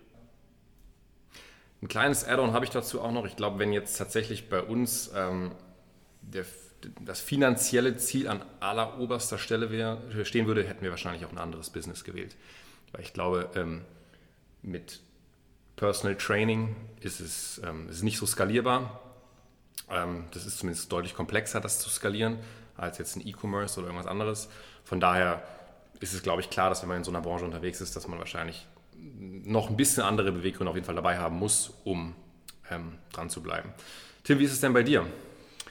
Ein 1.81 1.87
kleines 1.87 2.27
Add-on 2.27 2.53
habe 2.53 2.65
ich 2.65 2.71
dazu 2.71 3.01
auch 3.01 3.11
noch. 3.11 3.25
Ich 3.25 3.35
glaube, 3.35 3.59
wenn 3.59 3.71
jetzt 3.71 3.97
tatsächlich 3.97 4.49
bei 4.49 4.61
uns 4.61 5.11
ähm, 5.15 5.51
der, 6.21 6.45
das 7.01 7.21
finanzielle 7.21 7.97
Ziel 7.97 8.27
an 8.27 8.43
alleroberster 8.59 9.37
Stelle 9.37 9.69
wär, 9.69 10.01
stehen 10.23 10.47
würde, 10.47 10.63
hätten 10.63 10.81
wir 10.81 10.89
wahrscheinlich 10.89 11.23
auch 11.25 11.31
ein 11.31 11.37
anderes 11.37 11.69
Business 11.69 12.03
gewählt. 12.03 12.35
Weil 12.91 13.01
ich 13.01 13.13
glaube, 13.13 13.49
ähm, 13.55 13.81
mit 14.63 15.01
Personal 15.75 16.17
Training 16.17 16.75
ist 16.99 17.19
es 17.19 17.61
ähm, 17.63 17.89
ist 17.89 18.01
nicht 18.01 18.17
so 18.17 18.25
skalierbar. 18.25 19.01
Ähm, 19.87 20.25
das 20.31 20.47
ist 20.47 20.57
zumindest 20.57 20.91
deutlich 20.91 21.13
komplexer, 21.13 21.61
das 21.61 21.79
zu 21.79 21.89
skalieren, 21.89 22.39
als 22.81 22.97
jetzt 22.97 23.15
ein 23.15 23.25
E-Commerce 23.25 23.79
oder 23.79 23.87
irgendwas 23.87 24.09
anderes. 24.09 24.49
Von 24.83 24.99
daher 24.99 25.43
ist 25.99 26.13
es, 26.13 26.23
glaube 26.23 26.41
ich, 26.41 26.49
klar, 26.49 26.69
dass 26.69 26.81
wenn 26.81 26.89
man 26.89 26.97
in 26.97 27.03
so 27.03 27.11
einer 27.11 27.21
Branche 27.21 27.45
unterwegs 27.45 27.79
ist, 27.79 27.95
dass 27.95 28.07
man 28.07 28.19
wahrscheinlich 28.19 28.67
noch 29.43 29.69
ein 29.69 29.77
bisschen 29.77 30.03
andere 30.03 30.31
Beweggründe 30.31 30.69
auf 30.69 30.75
jeden 30.75 30.85
Fall 30.85 30.95
dabei 30.95 31.17
haben 31.17 31.37
muss, 31.37 31.73
um 31.83 32.15
ähm, 32.69 32.93
dran 33.13 33.29
zu 33.29 33.41
bleiben. 33.41 33.69
Tim, 34.23 34.39
wie 34.39 34.43
ist 34.43 34.53
es 34.53 34.61
denn 34.61 34.73
bei 34.73 34.83
dir? 34.83 35.05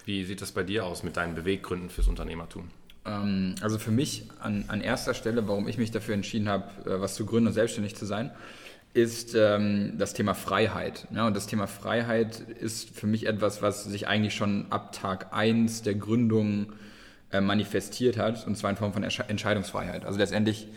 Wie 0.04 0.24
sieht 0.24 0.40
das 0.40 0.52
bei 0.52 0.62
dir 0.62 0.86
aus 0.86 1.02
mit 1.02 1.16
deinen 1.16 1.34
Beweggründen 1.34 1.90
fürs 1.90 2.08
Unternehmertum? 2.08 2.70
Ähm, 3.04 3.54
also 3.60 3.78
für 3.78 3.90
mich 3.90 4.28
an, 4.40 4.64
an, 4.68 4.80
erster 4.80 5.14
Stelle, 5.14 5.46
warum 5.48 5.68
ich 5.68 5.78
mich 5.78 5.90
dafür 5.90 6.14
entschieden 6.14 6.48
habe, 6.48 6.90
äh, 6.90 7.00
was 7.00 7.14
zu 7.14 7.26
gründen 7.26 7.48
und 7.48 7.52
selbstständig 7.52 7.96
zu 7.96 8.06
sein, 8.06 8.30
ist 8.92 9.34
ähm, 9.36 9.94
das 9.98 10.14
Thema 10.14 10.34
Freiheit. 10.34 11.06
Ja, 11.14 11.26
und 11.26 11.36
das 11.36 11.46
Thema 11.46 11.66
Freiheit 11.66 12.40
ist 12.40 12.90
für 12.90 13.06
mich 13.06 13.26
etwas, 13.26 13.62
was 13.62 13.84
sich 13.84 14.08
eigentlich 14.08 14.34
schon 14.34 14.66
ab 14.70 14.92
Tag 14.92 15.32
1 15.32 15.82
der 15.82 15.94
Gründung 15.94 16.72
äh, 17.32 17.40
manifestiert 17.40 18.18
hat, 18.18 18.46
und 18.46 18.56
zwar 18.56 18.70
in 18.70 18.76
Form 18.76 18.92
von 18.92 19.02
Entscheidungsfreiheit. 19.02 20.04
Also 20.04 20.18
letztendlich 20.18 20.68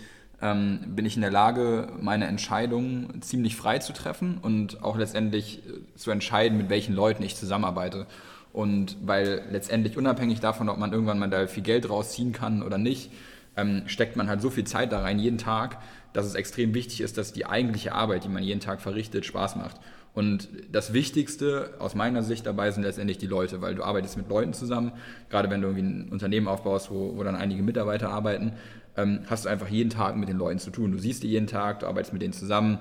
ähm, 0.41 0.79
bin 0.95 1.05
ich 1.05 1.15
in 1.15 1.22
der 1.22 1.31
Lage, 1.31 1.88
meine 2.00 2.27
Entscheidungen 2.27 3.22
ziemlich 3.22 3.55
frei 3.55 3.79
zu 3.79 3.93
treffen 3.93 4.38
und 4.41 4.83
auch 4.83 4.98
letztendlich 4.98 5.60
äh, 5.60 5.98
zu 5.98 6.12
entscheiden, 6.12 6.57
mit 6.57 6.69
welchen 6.69 6.93
Leuten 6.93 7.24
ich 7.24 7.36
zusammenarbeite. 7.36 8.07
Und 8.51 8.98
weil 9.03 9.41
letztendlich 9.51 9.98
unabhängig 9.98 10.41
davon, 10.41 10.69
ob 10.69 10.77
man 10.77 10.91
irgendwann 10.91 11.17
mal 11.17 11.29
da 11.29 11.48
viel 11.48 11.63
Geld 11.63 11.89
rausziehen 11.89 12.33
kann 12.33 12.62
oder 12.62 12.77
nicht, 12.77 13.12
ähm, 13.55 13.83
steckt 13.88 14.15
man 14.15 14.29
halt 14.29 14.41
so 14.41 14.50
viel 14.50 14.65
Zeit 14.65 14.91
da 14.91 15.01
rein, 15.01 15.17
jeden 15.17 15.38
Tag, 15.38 15.77
dass 16.12 16.25
es 16.25 16.36
extrem 16.36 16.74
wichtig 16.74 17.01
ist, 17.01 17.17
dass 17.17 17.33
die 17.33 17.45
eigentliche 17.45 17.93
Arbeit, 17.93 18.24
die 18.24 18.29
man 18.29 18.43
jeden 18.43 18.60
Tag 18.60 18.81
verrichtet, 18.81 19.25
Spaß 19.25 19.55
macht. 19.55 19.77
Und 20.13 20.48
das 20.72 20.93
Wichtigste 20.93 21.74
aus 21.79 21.96
meiner 21.96 22.22
Sicht 22.22 22.46
dabei 22.46 22.70
sind 22.70 22.84
letztendlich 22.84 23.17
die 23.17 23.27
Leute, 23.27 23.62
weil 23.62 23.74
du 23.74 23.84
arbeitest 23.84 24.15
mit 24.15 24.29
Leuten 24.29 24.53
zusammen, 24.53 24.91
gerade 25.29 25.50
wenn 25.50 25.62
du 25.62 25.70
irgendwie 25.70 25.88
ein 25.88 26.10
Unternehmen 26.12 26.48
aufbaust, 26.48 26.91
wo, 26.91 27.17
wo 27.17 27.24
dann 27.24 27.36
einige 27.36 27.63
Mitarbeiter 27.63 28.10
arbeiten, 28.10 28.53
ähm, 28.96 29.22
hast 29.27 29.46
du 29.46 29.50
einfach 29.50 29.70
jeden 29.70 29.89
Tag 29.89 30.15
mit 30.15 30.29
den 30.29 30.38
Leuten 30.38 30.60
zu 30.60 30.70
tun. 30.70 30.91
Du 30.91 31.00
siehst 31.00 31.24
die 31.24 31.29
jeden 31.29 31.48
Tag, 31.48 31.79
du 31.79 31.88
arbeitest 31.88 32.13
mit 32.13 32.22
denen 32.22 32.34
zusammen. 32.34 32.77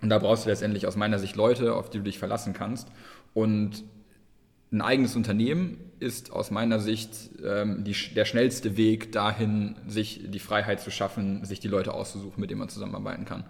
Und 0.00 0.08
da 0.08 0.18
brauchst 0.18 0.44
du 0.44 0.50
letztendlich 0.50 0.86
aus 0.86 0.96
meiner 0.96 1.18
Sicht 1.18 1.36
Leute, 1.36 1.74
auf 1.74 1.90
die 1.90 1.98
du 1.98 2.04
dich 2.04 2.18
verlassen 2.18 2.52
kannst. 2.52 2.88
Und 3.34 3.84
ein 4.72 4.80
eigenes 4.80 5.16
Unternehmen 5.16 5.78
ist 6.00 6.32
aus 6.32 6.50
meiner 6.50 6.78
Sicht 6.78 7.30
ähm, 7.44 7.84
die, 7.84 7.94
der 8.14 8.24
schnellste 8.24 8.76
Weg 8.76 9.12
dahin, 9.12 9.76
sich 9.86 10.30
die 10.30 10.38
Freiheit 10.38 10.80
zu 10.80 10.90
schaffen, 10.90 11.44
sich 11.44 11.60
die 11.60 11.68
Leute 11.68 11.92
auszusuchen, 11.92 12.40
mit 12.40 12.50
denen 12.50 12.60
man 12.60 12.68
zusammenarbeiten 12.68 13.24
kann. 13.24 13.44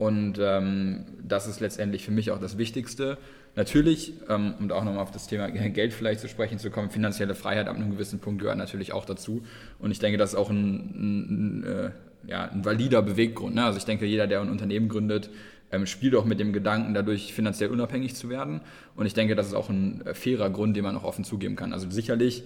Und 0.00 0.38
ähm, 0.40 1.04
das 1.22 1.46
ist 1.46 1.60
letztendlich 1.60 2.06
für 2.06 2.10
mich 2.10 2.30
auch 2.30 2.40
das 2.40 2.56
Wichtigste. 2.56 3.18
Natürlich, 3.54 4.14
ähm, 4.30 4.54
um 4.58 4.66
da 4.66 4.76
auch 4.76 4.84
nochmal 4.84 5.02
auf 5.02 5.10
das 5.10 5.26
Thema 5.26 5.50
Geld 5.50 5.92
vielleicht 5.92 6.20
zu 6.20 6.28
sprechen 6.28 6.58
zu 6.58 6.70
kommen, 6.70 6.88
finanzielle 6.88 7.34
Freiheit 7.34 7.68
ab 7.68 7.76
einem 7.76 7.90
gewissen 7.90 8.18
Punkt 8.18 8.40
gehört 8.40 8.56
natürlich 8.56 8.94
auch 8.94 9.04
dazu. 9.04 9.42
Und 9.78 9.90
ich 9.90 9.98
denke, 9.98 10.16
das 10.16 10.30
ist 10.30 10.36
auch 10.36 10.48
ein, 10.48 10.56
ein, 10.56 11.18
ein, 11.28 11.64
äh, 11.64 11.90
ja, 12.26 12.44
ein 12.44 12.64
valider 12.64 13.02
Beweggrund. 13.02 13.54
Ne? 13.56 13.62
Also 13.62 13.76
ich 13.76 13.84
denke, 13.84 14.06
jeder, 14.06 14.26
der 14.26 14.40
ein 14.40 14.48
Unternehmen 14.48 14.88
gründet, 14.88 15.28
ähm, 15.70 15.84
spielt 15.84 16.14
auch 16.14 16.24
mit 16.24 16.40
dem 16.40 16.54
Gedanken, 16.54 16.94
dadurch 16.94 17.34
finanziell 17.34 17.68
unabhängig 17.68 18.14
zu 18.14 18.30
werden. 18.30 18.62
Und 18.96 19.04
ich 19.04 19.12
denke, 19.12 19.34
das 19.34 19.48
ist 19.48 19.54
auch 19.54 19.68
ein 19.68 20.00
äh, 20.06 20.14
fairer 20.14 20.48
Grund, 20.48 20.78
den 20.78 20.84
man 20.84 20.96
auch 20.96 21.04
offen 21.04 21.24
zugeben 21.24 21.56
kann. 21.56 21.74
Also 21.74 21.90
sicherlich 21.90 22.44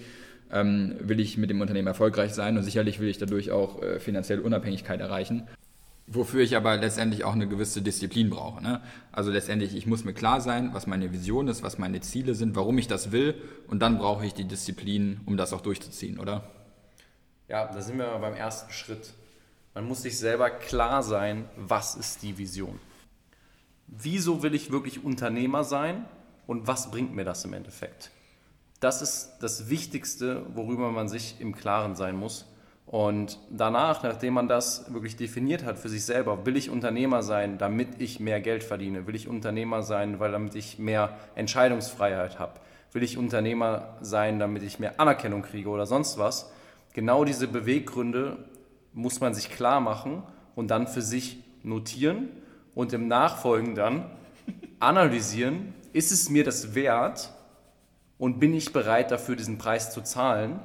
ähm, 0.51 0.97
will 0.99 1.21
ich 1.21 1.39
mit 1.39 1.51
dem 1.51 1.61
Unternehmen 1.61 1.87
erfolgreich 1.87 2.33
sein 2.35 2.57
und 2.57 2.65
sicherlich 2.65 2.99
will 2.99 3.07
ich 3.07 3.19
dadurch 3.19 3.53
auch 3.53 3.81
äh, 3.81 4.01
finanzielle 4.01 4.43
Unabhängigkeit 4.43 4.99
erreichen. 4.99 5.45
Wofür 6.07 6.43
ich 6.43 6.55
aber 6.55 6.77
letztendlich 6.77 7.25
auch 7.25 7.33
eine 7.33 7.49
gewisse 7.49 7.81
Disziplin 7.81 8.29
brauche. 8.29 8.63
Ne? 8.63 8.83
Also 9.11 9.31
letztendlich, 9.31 9.75
ich 9.75 9.87
muss 9.87 10.05
mir 10.05 10.13
klar 10.13 10.43
sein, 10.43 10.75
was 10.75 10.87
meine 10.87 11.13
Vision 11.13 11.49
ist, 11.49 11.63
was 11.63 11.79
meine 11.79 12.01
Ziele 12.03 12.35
sind, 12.35 12.57
warum 12.57 12.77
ich 12.77 12.87
das 12.87 13.11
will 13.11 13.41
und 13.69 13.81
dann 13.81 13.97
brauche 13.97 14.27
ich 14.27 14.35
die 14.35 14.45
Disziplin, 14.45 15.21
um 15.25 15.39
das 15.39 15.55
auch 15.55 15.63
durchzuziehen, 15.63 16.19
oder? 16.19 16.51
Ja, 17.49 17.73
da 17.73 17.81
sind 17.81 17.97
wir 17.97 18.19
beim 18.19 18.35
ersten 18.35 18.71
Schritt. 18.71 19.15
Man 19.73 19.87
muss 19.87 20.03
sich 20.03 20.19
selber 20.19 20.51
klar 20.51 21.03
sein, 21.03 21.49
was 21.57 21.95
ist 21.95 22.23
die 22.23 22.37
Vision. 22.37 22.79
Wieso 23.87 24.43
will 24.43 24.55
ich 24.55 24.71
wirklich 24.71 25.05
Unternehmer 25.05 25.65
sein 25.65 26.05
und 26.47 26.67
was 26.67 26.91
bringt 26.91 27.15
mir 27.15 27.25
das 27.25 27.45
im 27.47 27.55
Endeffekt? 27.55 28.11
Das 28.81 29.01
ist 29.01 29.39
das 29.41 29.71
Wichtigste, 29.71 30.45
worüber 30.55 30.91
man 30.91 31.09
sich 31.09 31.37
im 31.41 31.55
Klaren 31.55 31.97
sein 31.97 32.17
muss 32.17 32.45
und 32.87 33.39
danach, 33.51 34.03
nachdem 34.03 34.35
man 34.35 34.47
das 34.47 34.93
wirklich 34.93 35.17
definiert 35.17 35.65
hat 35.65 35.79
für 35.79 35.89
sich 35.89 36.05
selber, 36.05 36.45
will 36.45 36.57
ich 36.57 36.71
Unternehmer 36.71 37.23
sein, 37.23 37.57
damit 37.59 38.01
ich 38.01 38.21
mehr 38.21 38.41
Geld 38.41 38.63
verdiene? 38.63 39.07
Will 39.07 39.15
ich 39.15 39.27
Unternehmer 39.27 39.83
sein, 39.83 40.21
weil 40.21 40.33
damit 40.33 40.55
ich 40.55 40.79
mehr 40.79 41.17
Entscheidungsfreiheit 41.35 42.39
habe? 42.39 42.61
Will 42.93 43.03
ich 43.03 43.17
Unternehmer 43.17 43.97
sein, 44.03 44.39
damit 44.39 44.63
ich 44.63 44.79
mehr 44.79 45.01
Anerkennung 45.01 45.43
kriege 45.43 45.69
oder 45.69 45.87
sonst 45.87 46.19
was? 46.19 46.53
Genau 46.93 47.25
diese 47.25 47.49
Beweggründe 47.49 48.37
muss 48.93 49.21
man 49.21 49.35
sich 49.35 49.51
klar 49.51 49.81
machen 49.81 50.23
und 50.55 50.71
dann 50.71 50.87
für 50.87 51.03
sich 51.03 51.43
notieren 51.65 52.29
und 52.75 52.93
im 52.93 53.09
Nachfolgen 53.09 53.75
dann 53.75 54.11
analysieren, 54.79 55.75
ist 55.93 56.13
es 56.13 56.29
mir 56.29 56.45
das 56.45 56.75
wert 56.75 57.33
und 58.19 58.39
bin 58.39 58.55
ich 58.55 58.73
bereit 58.73 59.11
dafür, 59.11 59.37
diesen 59.37 59.59
Preis 59.59 59.91
zu 59.91 60.03
zahlen? 60.03 60.61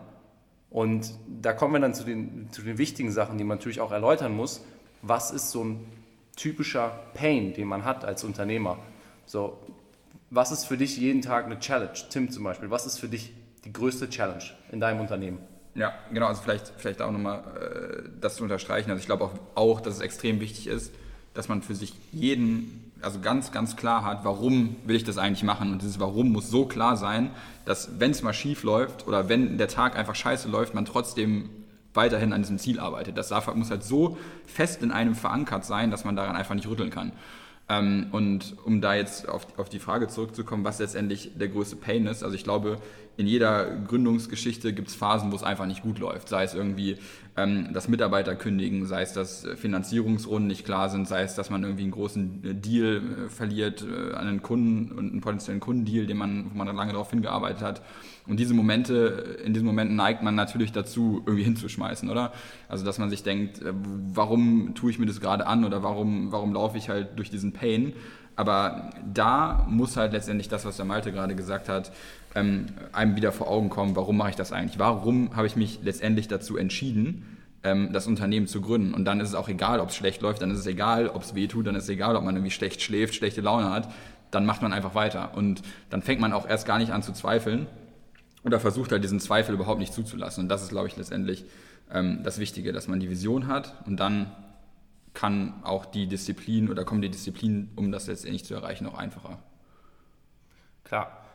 Und 0.69 1.11
da 1.41 1.53
kommen 1.53 1.73
wir 1.73 1.79
dann 1.79 1.93
zu 1.93 2.03
den, 2.03 2.49
zu 2.51 2.61
den 2.61 2.77
wichtigen 2.77 3.11
Sachen, 3.11 3.38
die 3.38 3.43
man 3.43 3.57
natürlich 3.57 3.81
auch 3.81 3.91
erläutern 3.91 4.35
muss. 4.35 4.61
Was 5.01 5.31
ist 5.31 5.51
so 5.51 5.63
ein 5.63 5.85
typischer 6.35 6.99
Pain, 7.13 7.53
den 7.53 7.67
man 7.67 7.85
hat 7.85 8.05
als 8.05 8.23
Unternehmer? 8.23 8.77
So, 9.25 9.57
was 10.29 10.51
ist 10.51 10.65
für 10.65 10.77
dich 10.77 10.97
jeden 10.97 11.21
Tag 11.21 11.45
eine 11.45 11.59
Challenge? 11.59 11.93
Tim 12.09 12.29
zum 12.29 12.43
Beispiel, 12.43 12.69
was 12.69 12.85
ist 12.85 12.99
für 12.99 13.09
dich 13.09 13.33
die 13.65 13.73
größte 13.73 14.09
Challenge 14.09 14.43
in 14.71 14.79
deinem 14.79 14.99
Unternehmen? 15.01 15.39
Ja, 15.75 15.93
genau, 16.11 16.27
also 16.27 16.41
vielleicht, 16.41 16.71
vielleicht 16.77 17.01
auch 17.01 17.11
nochmal 17.11 17.39
äh, 17.39 18.09
das 18.19 18.35
zu 18.35 18.43
unterstreichen. 18.43 18.89
Also 18.91 18.99
ich 18.99 19.05
glaube 19.05 19.23
auch, 19.25 19.33
auch, 19.55 19.81
dass 19.81 19.95
es 19.95 20.01
extrem 20.01 20.39
wichtig 20.39 20.67
ist, 20.67 20.93
dass 21.33 21.47
man 21.47 21.61
für 21.61 21.75
sich 21.75 21.93
jeden 22.11 22.88
also 23.01 23.20
ganz, 23.20 23.51
ganz 23.51 23.75
klar 23.75 24.03
hat, 24.03 24.25
warum 24.25 24.75
will 24.86 24.96
ich 24.96 25.03
das 25.03 25.18
eigentlich 25.18 25.44
machen. 25.44 25.72
Und 25.72 25.82
dieses 25.82 26.00
Warum 26.00 26.32
muss 26.32 26.50
so 26.50 26.65
klar 26.65 26.98
sein, 26.98 27.32
dass 27.65 28.00
wenn 28.00 28.12
es 28.12 28.22
mal 28.22 28.34
schief 28.34 28.63
läuft 28.63 29.08
oder 29.08 29.29
wenn 29.29 29.58
der 29.58 29.68
Tag 29.68 29.98
einfach 29.98 30.15
scheiße 30.15 30.50
läuft, 30.50 30.74
man 30.74 30.86
trotzdem 30.86 31.50
weiterhin 31.94 32.34
an 32.34 32.41
diesem 32.41 32.60
Ziel 32.60 32.79
arbeitet. 32.79 33.18
Das 33.18 33.32
muss 33.56 33.72
halt 33.72 33.84
so 33.84 34.18
fest 34.46 34.84
in 34.84 34.91
einem 34.91 35.15
verankert 35.15 35.65
sein, 35.65 35.91
dass 35.91 36.06
man 36.06 36.15
daran 36.15 36.36
einfach 36.36 36.56
nicht 36.56 36.68
rütteln 36.68 36.89
kann. 36.91 37.12
Ähm, 37.68 38.08
und 38.12 38.56
um 38.65 38.82
da 38.82 38.96
jetzt 38.96 39.27
auf, 39.29 39.48
auf 39.58 39.70
die 39.70 39.79
Frage 39.79 40.08
zurückzukommen, 40.08 40.63
was 40.63 40.79
letztendlich 40.79 41.32
der 41.36 41.50
größte 41.50 41.75
Pain 41.75 42.08
ist, 42.08 42.24
also 42.24 42.36
ich 42.36 42.44
glaube, 42.44 42.77
in 43.19 43.27
jeder 43.27 43.65
Gründungsgeschichte 43.65 44.71
gibt 44.71 44.88
es 44.88 44.95
Phasen, 44.95 45.29
wo 45.33 45.35
es 45.35 45.43
einfach 45.43 45.65
nicht 45.65 45.81
gut 45.81 45.99
läuft. 45.99 46.29
Sei 46.29 46.45
es 46.45 46.53
irgendwie, 46.53 46.95
ähm, 47.35 47.73
dass 47.73 47.89
Mitarbeiter 47.89 48.33
kündigen, 48.33 48.85
sei 48.85 49.01
es, 49.01 49.11
dass 49.11 49.45
Finanzierungsrunden 49.57 50.47
nicht 50.47 50.63
klar 50.63 50.89
sind, 50.89 51.05
sei 51.05 51.23
es, 51.23 51.35
dass 51.35 51.49
man 51.49 51.63
irgendwie 51.63 51.83
einen 51.83 51.91
großen 51.91 52.45
äh, 52.45 52.55
Deal 52.55 53.01
äh, 53.25 53.29
verliert 53.29 53.83
äh, 53.85 54.13
an 54.13 54.27
einen 54.27 54.41
Kunden 54.41 54.97
und 54.97 55.11
einen 55.11 55.19
potenziellen 55.19 55.59
Kundendeal, 55.59 56.05
den 56.05 56.15
man, 56.15 56.51
wo 56.53 56.57
man 56.57 56.65
dann 56.65 56.77
lange 56.77 56.93
darauf 56.93 57.09
hingearbeitet 57.09 57.61
hat. 57.61 57.81
Und 58.25 58.39
diese 58.39 58.53
Momente, 58.53 59.38
in 59.43 59.51
diesen 59.51 59.65
Momenten 59.65 59.97
neigt 59.97 60.23
man 60.23 60.35
natürlich 60.35 60.71
dazu, 60.71 61.21
irgendwie 61.25 61.43
hinzuschmeißen, 61.43 62.09
oder? 62.09 62.31
Also, 62.69 62.85
dass 62.85 62.99
man 62.99 63.09
sich 63.09 63.23
denkt, 63.23 63.61
äh, 63.61 63.73
warum 64.13 64.75
tue 64.75 64.91
ich 64.91 64.97
mir 64.97 65.07
das 65.07 65.19
gerade 65.19 65.45
an 65.45 65.65
oder 65.65 65.83
warum, 65.83 66.31
warum 66.31 66.53
laufe 66.53 66.77
ich 66.77 66.88
halt 66.88 67.19
durch 67.19 67.29
diesen 67.29 67.51
Pain? 67.51 67.91
Aber 68.39 68.91
da 69.05 69.65
muss 69.67 69.97
halt 69.97 70.13
letztendlich 70.13 70.47
das, 70.47 70.63
was 70.63 70.77
der 70.77 70.85
Malte 70.85 71.11
gerade 71.11 71.35
gesagt 71.35 71.67
hat, 71.67 71.91
ähm, 72.36 72.67
einem 72.91 73.15
wieder 73.15 73.31
vor 73.31 73.50
Augen 73.50 73.69
kommen, 73.69 73.95
warum 73.95 74.17
mache 74.17 74.31
ich 74.31 74.36
das 74.36 74.51
eigentlich? 74.51 74.79
Warum 74.79 75.36
habe 75.36 75.48
ich 75.48 75.55
mich 75.55 75.79
letztendlich 75.83 76.27
dazu 76.27 76.57
entschieden, 76.57 77.38
ähm, 77.63 77.91
das 77.91 78.07
Unternehmen 78.07 78.48
zu 78.48 78.62
gründen? 78.62 78.93
Und 78.93 79.05
dann 79.05 79.19
ist 79.19 79.29
es 79.29 79.36
auch 79.36 79.50
egal, 79.50 79.79
ob 79.79 79.89
es 79.89 79.95
schlecht 79.95 80.21
läuft, 80.21 80.41
dann 80.41 80.51
ist 80.51 80.59
es 80.59 80.67
egal, 80.67 81.09
ob 81.09 81.24
es 81.24 81.36
weh 81.36 81.48
tut, 81.48 81.67
dann 81.67 81.75
ist 81.75 81.83
es 81.83 81.89
egal, 81.89 82.15
ob 82.15 82.24
man 82.24 82.36
irgendwie 82.36 82.51
schlecht 82.51 82.81
schläft, 82.81 83.15
schlechte 83.15 83.41
Laune 83.41 83.69
hat, 83.69 83.91
dann 84.31 84.45
macht 84.45 84.62
man 84.62 84.74
einfach 84.74 84.95
weiter. 84.95 85.36
Und 85.36 85.62
dann 85.89 86.01
fängt 86.01 86.21
man 86.21 86.33
auch 86.33 86.48
erst 86.48 86.67
gar 86.67 86.77
nicht 86.77 86.91
an 86.91 87.01
zu 87.01 87.13
zweifeln 87.13 87.67
oder 88.43 88.59
versucht 88.59 88.91
halt 88.91 89.03
diesen 89.03 89.19
Zweifel 89.19 89.55
überhaupt 89.55 89.79
nicht 89.79 89.93
zuzulassen. 89.93 90.43
Und 90.43 90.50
das 90.50 90.62
ist, 90.62 90.69
glaube 90.69 90.88
ich, 90.88 90.95
letztendlich 90.98 91.45
ähm, 91.91 92.21
das 92.24 92.39
Wichtige, 92.39 92.71
dass 92.71 92.88
man 92.88 93.00
die 93.00 93.09
Vision 93.09 93.48
hat 93.48 93.75
und 93.86 94.00
dann 94.00 94.31
kann 95.13 95.53
auch 95.63 95.86
die 95.86 96.07
Disziplin 96.07 96.69
oder 96.69 96.86
kommen 96.86 97.01
die 97.01 97.09
Disziplinen, 97.09 97.71
um 97.75 97.91
das 97.91 98.07
letztendlich 98.07 98.45
zu 98.45 98.53
erreichen, 98.53 98.86
auch 98.86 98.98
einfacher. 98.98 99.39
Klar, 100.83 101.28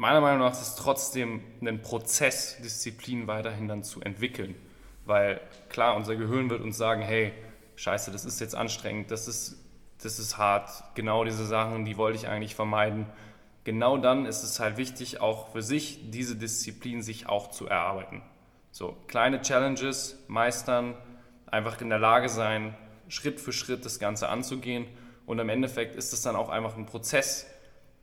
meiner 0.00 0.22
Meinung 0.22 0.38
nach 0.38 0.52
ist 0.52 0.62
es 0.62 0.74
trotzdem 0.76 1.42
ein 1.60 1.82
Prozess, 1.82 2.56
Disziplin 2.62 3.26
weiterhin 3.26 3.68
dann 3.68 3.84
zu 3.84 4.00
entwickeln. 4.00 4.54
Weil 5.04 5.42
klar, 5.68 5.94
unser 5.94 6.16
Gehirn 6.16 6.48
wird 6.48 6.62
uns 6.62 6.78
sagen, 6.78 7.02
hey, 7.02 7.32
scheiße, 7.76 8.10
das 8.10 8.24
ist 8.24 8.40
jetzt 8.40 8.54
anstrengend, 8.54 9.10
das 9.10 9.28
ist, 9.28 9.58
das 10.02 10.18
ist 10.18 10.38
hart, 10.38 10.70
genau 10.94 11.24
diese 11.24 11.44
Sachen, 11.44 11.84
die 11.84 11.98
wollte 11.98 12.16
ich 12.16 12.28
eigentlich 12.28 12.54
vermeiden. 12.54 13.04
Genau 13.64 13.98
dann 13.98 14.24
ist 14.24 14.42
es 14.42 14.58
halt 14.58 14.78
wichtig, 14.78 15.20
auch 15.20 15.52
für 15.52 15.60
sich 15.60 16.10
diese 16.10 16.34
Disziplin 16.34 17.02
sich 17.02 17.28
auch 17.28 17.50
zu 17.50 17.66
erarbeiten. 17.66 18.22
So, 18.70 18.96
kleine 19.06 19.42
Challenges 19.42 20.18
meistern, 20.28 20.94
einfach 21.44 21.78
in 21.82 21.90
der 21.90 21.98
Lage 21.98 22.30
sein, 22.30 22.74
Schritt 23.08 23.38
für 23.38 23.52
Schritt 23.52 23.84
das 23.84 23.98
Ganze 23.98 24.30
anzugehen. 24.30 24.86
Und 25.26 25.40
im 25.40 25.50
Endeffekt 25.50 25.94
ist 25.94 26.14
es 26.14 26.22
dann 26.22 26.36
auch 26.36 26.48
einfach 26.48 26.78
ein 26.78 26.86
Prozess, 26.86 27.46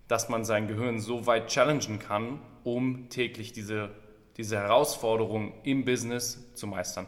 dass 0.08 0.30
man 0.30 0.46
sein 0.46 0.68
Gehirn 0.68 1.00
so 1.00 1.26
weit 1.26 1.48
challengen 1.48 2.00
kann, 2.00 2.40
um 2.64 3.10
täglich 3.10 3.54
diese, 3.54 3.90
diese 4.38 4.58
Herausforderung 4.58 5.54
im 5.64 5.86
Business 5.86 6.54
zu 6.54 6.68
meistern. 6.68 7.08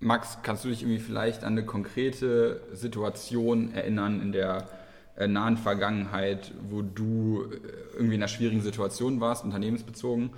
Max, 0.00 0.38
kannst 0.42 0.64
du 0.64 0.68
dich 0.68 0.82
irgendwie 0.82 0.98
vielleicht 0.98 1.44
an 1.44 1.52
eine 1.52 1.64
konkrete 1.64 2.60
Situation 2.72 3.72
erinnern 3.72 4.20
in 4.20 4.32
der 4.32 4.68
äh, 5.16 5.28
nahen 5.28 5.56
Vergangenheit, 5.56 6.52
wo 6.68 6.82
du 6.82 7.44
äh, 7.44 7.56
irgendwie 7.94 8.16
in 8.16 8.20
einer 8.20 8.28
schwierigen 8.28 8.62
Situation 8.62 9.20
warst, 9.20 9.44
unternehmensbezogen, 9.44 10.30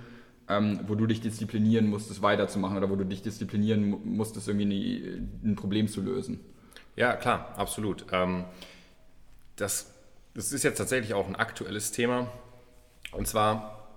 ähm, 0.47 0.81
wo 0.87 0.95
du 0.95 1.07
dich 1.07 1.21
disziplinieren 1.21 1.87
musstest, 1.87 2.21
weiterzumachen 2.21 2.77
oder 2.77 2.89
wo 2.89 2.95
du 2.95 3.05
dich 3.05 3.23
disziplinieren 3.23 4.15
musstest, 4.15 4.47
irgendwie 4.47 5.21
ein 5.43 5.55
Problem 5.55 5.87
zu 5.87 6.01
lösen? 6.01 6.39
Ja, 6.95 7.15
klar, 7.15 7.53
absolut. 7.57 8.05
Ähm, 8.11 8.45
das 9.55 9.94
das 10.35 10.51
ist 10.51 10.63
jetzt 10.63 10.77
tatsächlich 10.77 11.13
auch 11.13 11.27
ein 11.27 11.35
aktuelles 11.35 11.91
Thema. 11.93 12.29
Und 13.11 13.25
zwar, 13.25 13.87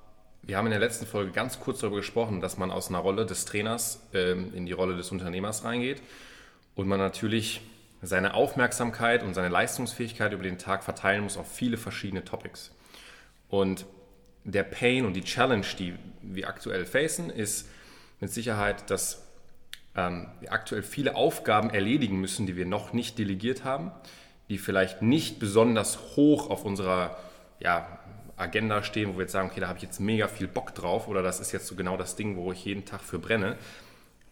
wir 0.42 0.56
haben 0.56 0.66
in 0.66 0.70
der 0.70 0.80
letzten 0.80 1.04
Folge 1.04 1.32
ganz 1.32 1.58
kurz 1.58 1.80
darüber 1.80 1.96
gesprochen, 1.96 2.40
dass 2.40 2.56
man 2.56 2.70
aus 2.70 2.88
einer 2.88 3.00
Rolle 3.00 3.26
des 3.26 3.44
Trainers 3.44 4.00
ähm, 4.14 4.54
in 4.54 4.64
die 4.64 4.72
Rolle 4.72 4.96
des 4.96 5.10
Unternehmers 5.10 5.64
reingeht 5.64 6.00
und 6.76 6.86
man 6.86 7.00
natürlich 7.00 7.60
seine 8.02 8.34
Aufmerksamkeit 8.34 9.24
und 9.24 9.34
seine 9.34 9.48
Leistungsfähigkeit 9.48 10.32
über 10.32 10.44
den 10.44 10.58
Tag 10.58 10.84
verteilen 10.84 11.24
muss 11.24 11.36
auf 11.36 11.52
viele 11.52 11.76
verschiedene 11.76 12.24
Topics. 12.24 12.70
Und 13.48 13.84
der 14.44 14.62
Pain 14.62 15.04
und 15.06 15.14
die 15.14 15.24
Challenge, 15.24 15.66
die 15.76 15.96
wir 16.22 16.48
aktuell 16.48 16.86
facen, 16.86 17.30
ist 17.30 17.68
mit 18.20 18.30
Sicherheit, 18.30 18.88
dass 18.90 19.26
ähm, 19.96 20.28
wir 20.38 20.52
aktuell 20.52 20.84
viele 20.84 21.16
Aufgaben 21.16 21.70
erledigen 21.70 22.20
müssen, 22.20 22.46
die 22.46 22.54
wir 22.54 22.66
noch 22.66 22.92
nicht 22.92 23.18
delegiert 23.18 23.64
haben 23.64 23.90
die 24.48 24.58
vielleicht 24.58 25.02
nicht 25.02 25.38
besonders 25.38 26.16
hoch 26.16 26.50
auf 26.50 26.64
unserer 26.64 27.16
ja, 27.60 27.98
Agenda 28.36 28.82
stehen, 28.82 29.10
wo 29.10 29.14
wir 29.14 29.22
jetzt 29.22 29.32
sagen, 29.32 29.50
okay, 29.50 29.60
da 29.60 29.68
habe 29.68 29.78
ich 29.78 29.82
jetzt 29.82 30.00
mega 30.00 30.28
viel 30.28 30.48
Bock 30.48 30.74
drauf 30.74 31.08
oder 31.08 31.22
das 31.22 31.40
ist 31.40 31.52
jetzt 31.52 31.66
so 31.66 31.74
genau 31.74 31.96
das 31.96 32.16
Ding, 32.16 32.36
wo 32.36 32.52
ich 32.52 32.64
jeden 32.64 32.84
Tag 32.84 33.00
für 33.02 33.18
brenne. 33.18 33.56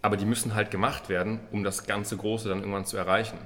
Aber 0.02 0.16
die 0.16 0.24
müssen 0.24 0.54
halt 0.54 0.70
gemacht 0.70 1.08
werden, 1.08 1.40
um 1.50 1.64
das 1.64 1.86
ganze 1.86 2.16
Große 2.16 2.48
dann 2.48 2.58
irgendwann 2.60 2.86
zu 2.86 2.96
erreichen. 2.96 3.38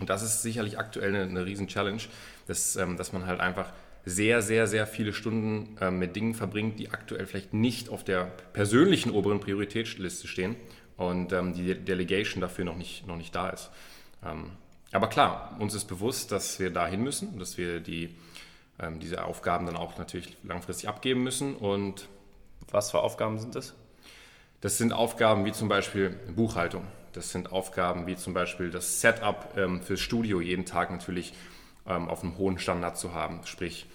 Und 0.00 0.08
das 0.08 0.22
ist 0.22 0.42
sicherlich 0.42 0.78
aktuell 0.78 1.14
eine, 1.14 1.24
eine 1.24 1.44
riesen 1.44 1.68
Challenge, 1.68 2.00
dass, 2.46 2.76
ähm, 2.76 2.96
dass 2.96 3.12
man 3.12 3.26
halt 3.26 3.40
einfach 3.40 3.72
sehr, 4.04 4.42
sehr, 4.42 4.66
sehr 4.66 4.86
viele 4.86 5.12
Stunden 5.12 5.76
ähm, 5.80 5.98
mit 5.98 6.16
Dingen 6.16 6.34
verbringt, 6.34 6.78
die 6.78 6.90
aktuell 6.90 7.26
vielleicht 7.26 7.52
nicht 7.52 7.88
auf 7.88 8.02
der 8.02 8.24
persönlichen 8.52 9.10
oberen 9.10 9.40
Prioritätsliste 9.40 10.26
stehen 10.26 10.56
und 10.96 11.32
ähm, 11.32 11.52
die 11.52 11.74
Delegation 11.74 12.40
dafür 12.40 12.64
noch 12.64 12.76
nicht, 12.76 13.06
noch 13.06 13.16
nicht 13.16 13.34
da 13.34 13.50
ist. 13.50 13.70
Aber 14.92 15.08
klar, 15.08 15.56
uns 15.58 15.74
ist 15.74 15.86
bewusst, 15.86 16.32
dass 16.32 16.58
wir 16.60 16.70
dahin 16.70 17.02
müssen, 17.02 17.38
dass 17.38 17.56
wir 17.56 17.80
die, 17.80 18.14
ähm, 18.78 19.00
diese 19.00 19.24
Aufgaben 19.24 19.64
dann 19.64 19.76
auch 19.76 19.96
natürlich 19.96 20.36
langfristig 20.42 20.88
abgeben 20.88 21.22
müssen. 21.22 21.56
Und 21.56 22.08
was 22.70 22.90
für 22.90 23.00
Aufgaben 23.00 23.38
sind 23.38 23.54
das? 23.54 23.74
Das 24.60 24.76
sind 24.76 24.92
Aufgaben 24.92 25.46
wie 25.46 25.52
zum 25.52 25.68
Beispiel 25.68 26.10
Buchhaltung. 26.10 26.86
Das 27.14 27.30
sind 27.32 27.52
Aufgaben 27.52 28.06
wie 28.06 28.16
zum 28.16 28.34
Beispiel 28.34 28.70
das 28.70 29.00
Setup 29.00 29.54
ähm, 29.56 29.80
fürs 29.80 30.00
Studio 30.00 30.40
jeden 30.40 30.66
Tag 30.66 30.90
natürlich 30.90 31.32
ähm, 31.86 32.08
auf 32.08 32.22
einem 32.22 32.36
hohen 32.36 32.58
Standard 32.58 32.98
zu 32.98 33.14
haben. 33.14 33.40
Sprich 33.44 33.86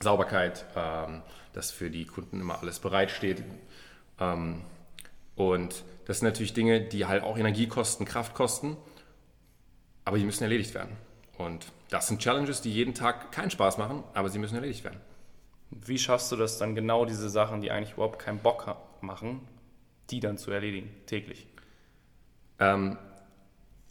Sauberkeit, 0.00 0.66
ähm, 0.76 1.22
dass 1.54 1.70
für 1.70 1.90
die 1.90 2.04
Kunden 2.04 2.40
immer 2.40 2.60
alles 2.60 2.78
bereitsteht. 2.78 3.42
Ähm, 4.20 4.60
und 5.34 5.82
das 6.06 6.18
sind 6.18 6.28
natürlich 6.28 6.52
Dinge, 6.52 6.82
die 6.82 7.06
halt 7.06 7.22
auch 7.22 7.38
Energie 7.38 7.68
kosten, 7.68 8.04
Kraft 8.04 8.34
kosten 8.34 8.76
aber 10.04 10.18
die 10.18 10.24
müssen 10.24 10.42
erledigt 10.42 10.74
werden. 10.74 10.96
Und 11.38 11.72
das 11.88 12.08
sind 12.08 12.20
Challenges, 12.20 12.60
die 12.60 12.72
jeden 12.72 12.94
Tag 12.94 13.32
keinen 13.32 13.50
Spaß 13.50 13.78
machen, 13.78 14.04
aber 14.14 14.28
sie 14.28 14.38
müssen 14.38 14.54
erledigt 14.54 14.84
werden. 14.84 15.00
Wie 15.70 15.98
schaffst 15.98 16.30
du 16.32 16.36
das 16.36 16.58
dann 16.58 16.74
genau, 16.74 17.04
diese 17.04 17.30
Sachen, 17.30 17.60
die 17.60 17.70
eigentlich 17.70 17.94
überhaupt 17.94 18.18
keinen 18.18 18.40
Bock 18.40 18.76
machen, 19.00 19.40
die 20.10 20.20
dann 20.20 20.36
zu 20.36 20.50
erledigen, 20.50 20.90
täglich? 21.06 21.46
Ähm, 22.58 22.98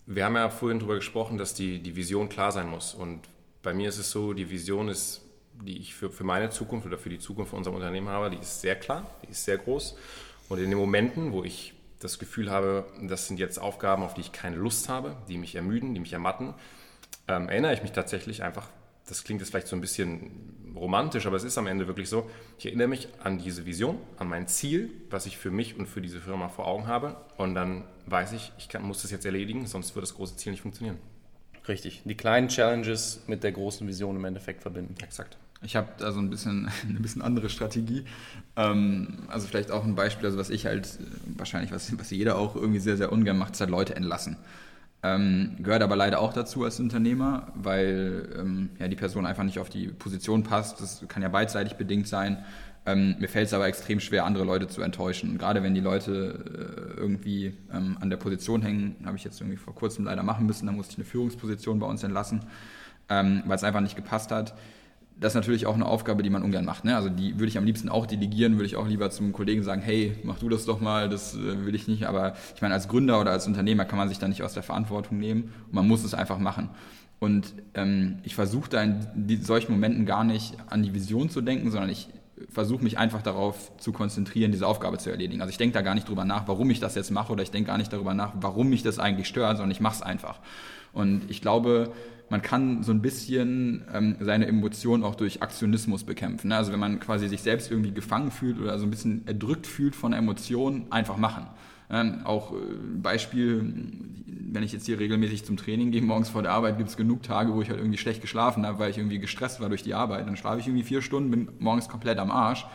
wir 0.06 0.26
haben 0.26 0.36
ja 0.36 0.50
vorhin 0.50 0.80
darüber 0.80 0.96
gesprochen, 0.96 1.38
dass 1.38 1.54
die, 1.54 1.80
die 1.80 1.96
Vision 1.96 2.30
klar 2.30 2.52
sein 2.52 2.68
muss. 2.68 2.94
Und 2.94 3.22
bei 3.64 3.74
mir 3.74 3.90
ist 3.90 3.98
es 3.98 4.12
so, 4.12 4.34
die 4.34 4.50
Vision 4.50 4.90
ist, 4.90 5.22
die 5.62 5.78
ich 5.78 5.96
für, 5.96 6.10
für 6.10 6.24
meine 6.24 6.50
Zukunft 6.50 6.86
oder 6.86 6.98
für 6.98 7.10
die 7.10 7.20
Zukunft 7.20 7.52
von 7.52 7.58
unserem 7.60 7.76
Unternehmen 7.76 8.10
habe, 8.10 8.30
die 8.30 8.38
ist 8.38 8.62
sehr 8.62 8.76
klar, 8.76 9.10
die 9.24 9.32
ist 9.32 9.46
sehr 9.46 9.58
groß. 9.58 9.98
Und 10.50 10.60
in 10.60 10.70
den 10.70 10.80
Momenten, 10.80 11.32
wo 11.32 11.44
ich 11.44 11.74
das 12.00 12.18
Gefühl 12.20 12.50
habe, 12.50 12.86
das 13.02 13.28
sind 13.28 13.40
jetzt 13.40 13.60
Aufgaben, 13.60 14.04
auf 14.04 14.14
die 14.14 14.22
ich 14.22 14.32
keine 14.32 14.56
Lust 14.56 14.90
habe, 14.90 15.16
die 15.28 15.38
mich 15.38 15.56
ermüden, 15.56 15.94
die 15.94 16.00
mich 16.00 16.14
ermatten, 16.14 16.54
ähm, 17.28 17.50
erinnere 17.50 17.74
ich 17.74 17.82
mich 17.82 17.92
tatsächlich 17.92 18.42
einfach, 18.42 18.70
das 19.08 19.24
klingt 19.24 19.42
jetzt 19.42 19.50
vielleicht 19.50 19.68
so 19.68 19.76
ein 19.76 19.82
bisschen 19.82 20.74
romantisch, 20.76 21.26
aber 21.26 21.36
es 21.36 21.44
ist 21.44 21.58
am 21.58 21.68
Ende 21.68 21.88
wirklich 21.88 22.10
so, 22.10 22.30
ich 22.58 22.68
erinnere 22.68 22.88
mich 22.88 23.10
an 23.24 23.38
diese 23.38 23.66
Vision, 23.66 23.98
an 24.18 24.30
mein 24.30 24.48
Ziel, 24.48 24.92
was 25.10 25.26
ich 25.26 25.38
für 25.38 25.52
mich 25.52 25.78
und 25.78 25.88
für 25.88 26.02
diese 26.02 26.20
Firma 26.20 26.48
vor 26.48 26.68
Augen 26.68 26.88
habe 26.88 27.18
und 27.38 27.56
dann 27.56 27.84
weiß 28.06 28.32
ich, 28.34 28.52
ich 28.58 28.70
kann, 28.70 28.84
muss 28.84 29.02
das 29.02 29.12
jetzt 29.12 29.26
erledigen, 29.26 29.68
sonst 29.68 29.96
wird 29.96 30.04
das 30.04 30.16
große 30.16 30.38
Ziel 30.38 30.52
nicht 30.52 30.62
funktionieren. 30.62 30.98
Richtig, 31.68 32.02
die 32.06 32.16
kleinen 32.16 32.48
Challenges 32.48 33.24
mit 33.28 33.44
der 33.44 33.52
großen 33.52 33.88
Vision 33.88 34.16
im 34.16 34.26
Endeffekt 34.26 34.62
verbinden. 34.62 34.96
Exakt. 35.04 35.38
Ich 35.62 35.76
habe 35.76 35.90
da 35.98 36.12
so 36.12 36.20
ein 36.20 36.30
bisschen 36.30 36.70
eine 36.90 37.00
bisschen 37.00 37.22
andere 37.22 37.50
Strategie. 37.50 38.06
Ähm, 38.56 39.20
also 39.28 39.48
vielleicht 39.48 39.72
auch 39.72 39.84
ein 39.84 39.96
Beispiel, 39.96 40.26
also 40.26 40.38
was 40.38 40.50
ich 40.50 40.66
halt 40.66 41.00
wahrscheinlich, 41.38 41.72
was, 41.72 41.98
was 41.98 42.10
jeder 42.12 42.38
auch 42.38 42.56
irgendwie 42.56 42.80
sehr, 42.80 42.98
sehr 42.98 43.12
ungern 43.12 43.38
macht, 43.38 43.54
ist 43.54 43.62
halt 43.62 43.70
Leute 43.70 43.96
entlassen. 43.96 44.38
Ähm, 45.02 45.56
gehört 45.60 45.82
aber 45.82 45.96
leider 45.96 46.20
auch 46.20 46.34
dazu 46.34 46.66
als 46.66 46.80
Unternehmer, 46.80 47.54
weil 47.56 48.36
ähm, 48.38 48.70
ja, 48.80 48.88
die 48.90 48.98
Person 48.98 49.26
einfach 49.26 49.44
nicht 49.44 49.60
auf 49.60 49.70
die 49.70 49.88
Position 49.88 50.44
passt. 50.44 50.82
Das 50.82 51.06
kann 51.08 51.24
ja 51.24 51.30
beidseitig 51.30 51.76
bedingt 51.76 52.08
sein. 52.08 52.44
Ähm, 52.86 53.16
mir 53.20 53.30
fällt 53.30 53.48
es 53.48 53.54
aber 53.54 53.68
extrem 53.68 54.00
schwer, 54.00 54.26
andere 54.26 54.44
Leute 54.44 54.68
zu 54.68 54.82
enttäuschen. 54.82 55.38
Gerade 55.38 55.64
wenn 55.64 55.74
die 55.74 55.82
Leute 55.82 56.94
äh, 56.98 57.00
irgendwie 57.00 57.54
ähm, 57.72 57.98
an 58.02 58.10
der 58.10 58.18
Position 58.18 58.62
hängen, 58.62 58.96
habe 59.06 59.16
ich 59.16 59.24
jetzt 59.24 59.40
irgendwie 59.40 59.58
vor 59.58 59.76
kurzem 59.76 60.06
leider 60.06 60.24
machen 60.24 60.46
müssen, 60.46 60.66
da 60.66 60.72
musste 60.72 60.94
ich 60.94 60.98
eine 60.98 61.06
Führungsposition 61.06 61.80
bei 61.80 61.88
uns 61.88 62.04
entlassen, 62.04 62.42
ähm, 63.10 63.44
weil 63.46 63.56
es 63.56 63.64
einfach 63.64 63.82
nicht 63.82 63.96
gepasst 63.96 64.32
hat 64.32 64.54
das 65.20 65.32
ist 65.32 65.36
natürlich 65.36 65.66
auch 65.66 65.76
eine 65.76 65.86
Aufgabe, 65.86 66.24
die 66.24 66.30
man 66.30 66.44
ungern 66.44 66.66
macht. 66.66 66.86
Ne? 66.86 66.96
Also 66.96 67.10
die 67.10 67.34
würde 67.36 67.48
ich 67.48 67.58
am 67.58 67.66
liebsten 67.66 67.90
auch 67.90 68.06
delegieren, 68.06 68.54
würde 68.54 68.68
ich 68.68 68.76
auch 68.76 68.88
lieber 68.88 69.10
zum 69.10 69.34
Kollegen 69.34 69.64
sagen, 69.64 69.82
hey, 69.82 70.16
mach 70.24 70.40
du 70.40 70.48
das 70.48 70.66
doch 70.66 70.80
mal, 70.80 71.10
das 71.10 71.36
äh, 71.36 71.66
will 71.66 71.76
ich 71.76 71.88
nicht. 71.88 72.06
Aber 72.06 72.36
ich 72.56 72.62
meine, 72.62 72.74
als 72.74 72.88
Gründer 72.88 73.20
oder 73.20 73.32
als 73.32 73.46
Unternehmer 73.46 73.86
kann 73.86 73.98
man 73.98 74.08
sich 74.08 74.20
da 74.20 74.28
nicht 74.28 74.44
aus 74.44 74.54
der 74.54 74.64
Verantwortung 74.64 75.18
nehmen 75.20 75.54
man 75.72 75.88
muss 75.88 76.04
es 76.04 76.14
einfach 76.14 76.40
machen. 76.40 76.70
Und 77.20 77.54
ähm, 77.74 78.20
ich 78.24 78.34
versuche 78.36 78.70
da 78.70 78.82
in 78.82 79.44
solchen 79.44 79.72
Momenten 79.72 80.06
gar 80.06 80.24
nicht 80.24 80.56
an 80.70 80.84
die 80.84 80.94
Vision 80.94 81.30
zu 81.30 81.42
denken, 81.42 81.70
sondern 81.70 81.90
ich 81.90 82.08
versuche 82.48 82.84
mich 82.84 82.98
einfach 82.98 83.22
darauf 83.22 83.76
zu 83.78 83.92
konzentrieren, 83.92 84.52
diese 84.52 84.66
Aufgabe 84.66 84.98
zu 84.98 85.10
erledigen. 85.10 85.42
Also 85.42 85.52
ich 85.52 85.58
denke 85.58 85.74
da 85.74 85.82
gar 85.82 85.96
nicht 85.96 86.08
drüber 86.08 86.24
nach, 86.24 86.48
warum 86.48 86.70
ich 86.70 86.80
das 86.80 86.96
jetzt 86.96 87.12
mache 87.12 87.34
oder 87.34 87.44
ich 87.44 87.52
denke 87.52 87.68
gar 87.68 87.78
nicht 87.78 87.92
darüber 87.92 88.14
nach, 88.14 88.32
warum 88.40 88.70
mich 88.70 88.84
das 88.84 89.00
eigentlich 89.00 89.28
stört, 89.28 89.58
sondern 89.58 89.72
ich 89.72 89.82
mache 89.82 89.96
es 89.96 90.02
einfach. 90.02 90.40
Und 90.94 91.30
ich 91.30 91.42
glaube, 91.42 91.92
man 92.30 92.42
kann 92.42 92.84
so 92.84 92.92
ein 92.92 93.02
bisschen 93.02 93.84
ähm, 93.94 94.16
seine 94.20 94.48
Emotionen 94.48 95.04
auch 95.04 95.16
durch 95.16 95.42
Aktionismus 95.42 96.04
bekämpfen. 96.04 96.50
Ne? 96.50 96.58
Also 96.58 96.72
wenn 96.72 96.80
man 96.80 97.00
quasi 97.00 97.28
sich 97.28 97.42
selbst 97.42 97.72
irgendwie 97.72 97.92
gefangen 97.92 98.32
fühlt 98.32 98.60
oder 98.60 98.78
so 98.78 98.86
ein 98.86 98.92
bisschen 98.92 99.28
erdrückt 99.28 99.68
fühlt 99.68 99.96
von 99.96 100.14
Emotionen, 100.14 100.86
einfach 100.92 101.18
machen. 101.18 101.48
Ähm, 101.92 102.22
auch 102.24 102.54
äh, 102.54 102.56
Beispiel, 103.02 103.74
wenn 104.52 104.62
ich 104.62 104.72
jetzt 104.72 104.86
hier 104.86 105.00
regelmäßig 105.00 105.44
zum 105.44 105.58
Training 105.58 105.92
gehe, 105.92 106.04
morgens 106.04 106.30
vor 106.30 106.44
der 106.44 106.52
Arbeit, 106.52 106.78
gibt 106.78 106.90
es 106.90 106.98
genug 106.98 107.24
Tage, 107.24 107.54
wo 107.54 107.62
ich 107.64 107.70
halt 107.70 107.80
irgendwie 107.80 107.98
schlecht 107.98 108.22
geschlafen 108.22 108.66
habe, 108.66 108.78
weil 108.78 108.92
ich 108.92 108.98
irgendwie 108.98 109.18
gestresst 109.18 109.60
war 109.60 109.70
durch 109.70 109.82
die 109.82 109.96
Arbeit. 109.96 110.28
Dann 110.28 110.38
schlafe 110.38 110.60
ich 110.60 110.68
irgendwie 110.68 110.84
vier 110.84 111.02
Stunden, 111.02 111.32
bin 111.32 111.50
morgens 111.60 111.90
komplett 111.90 112.20
am 112.20 112.30
Arsch. 112.30 112.66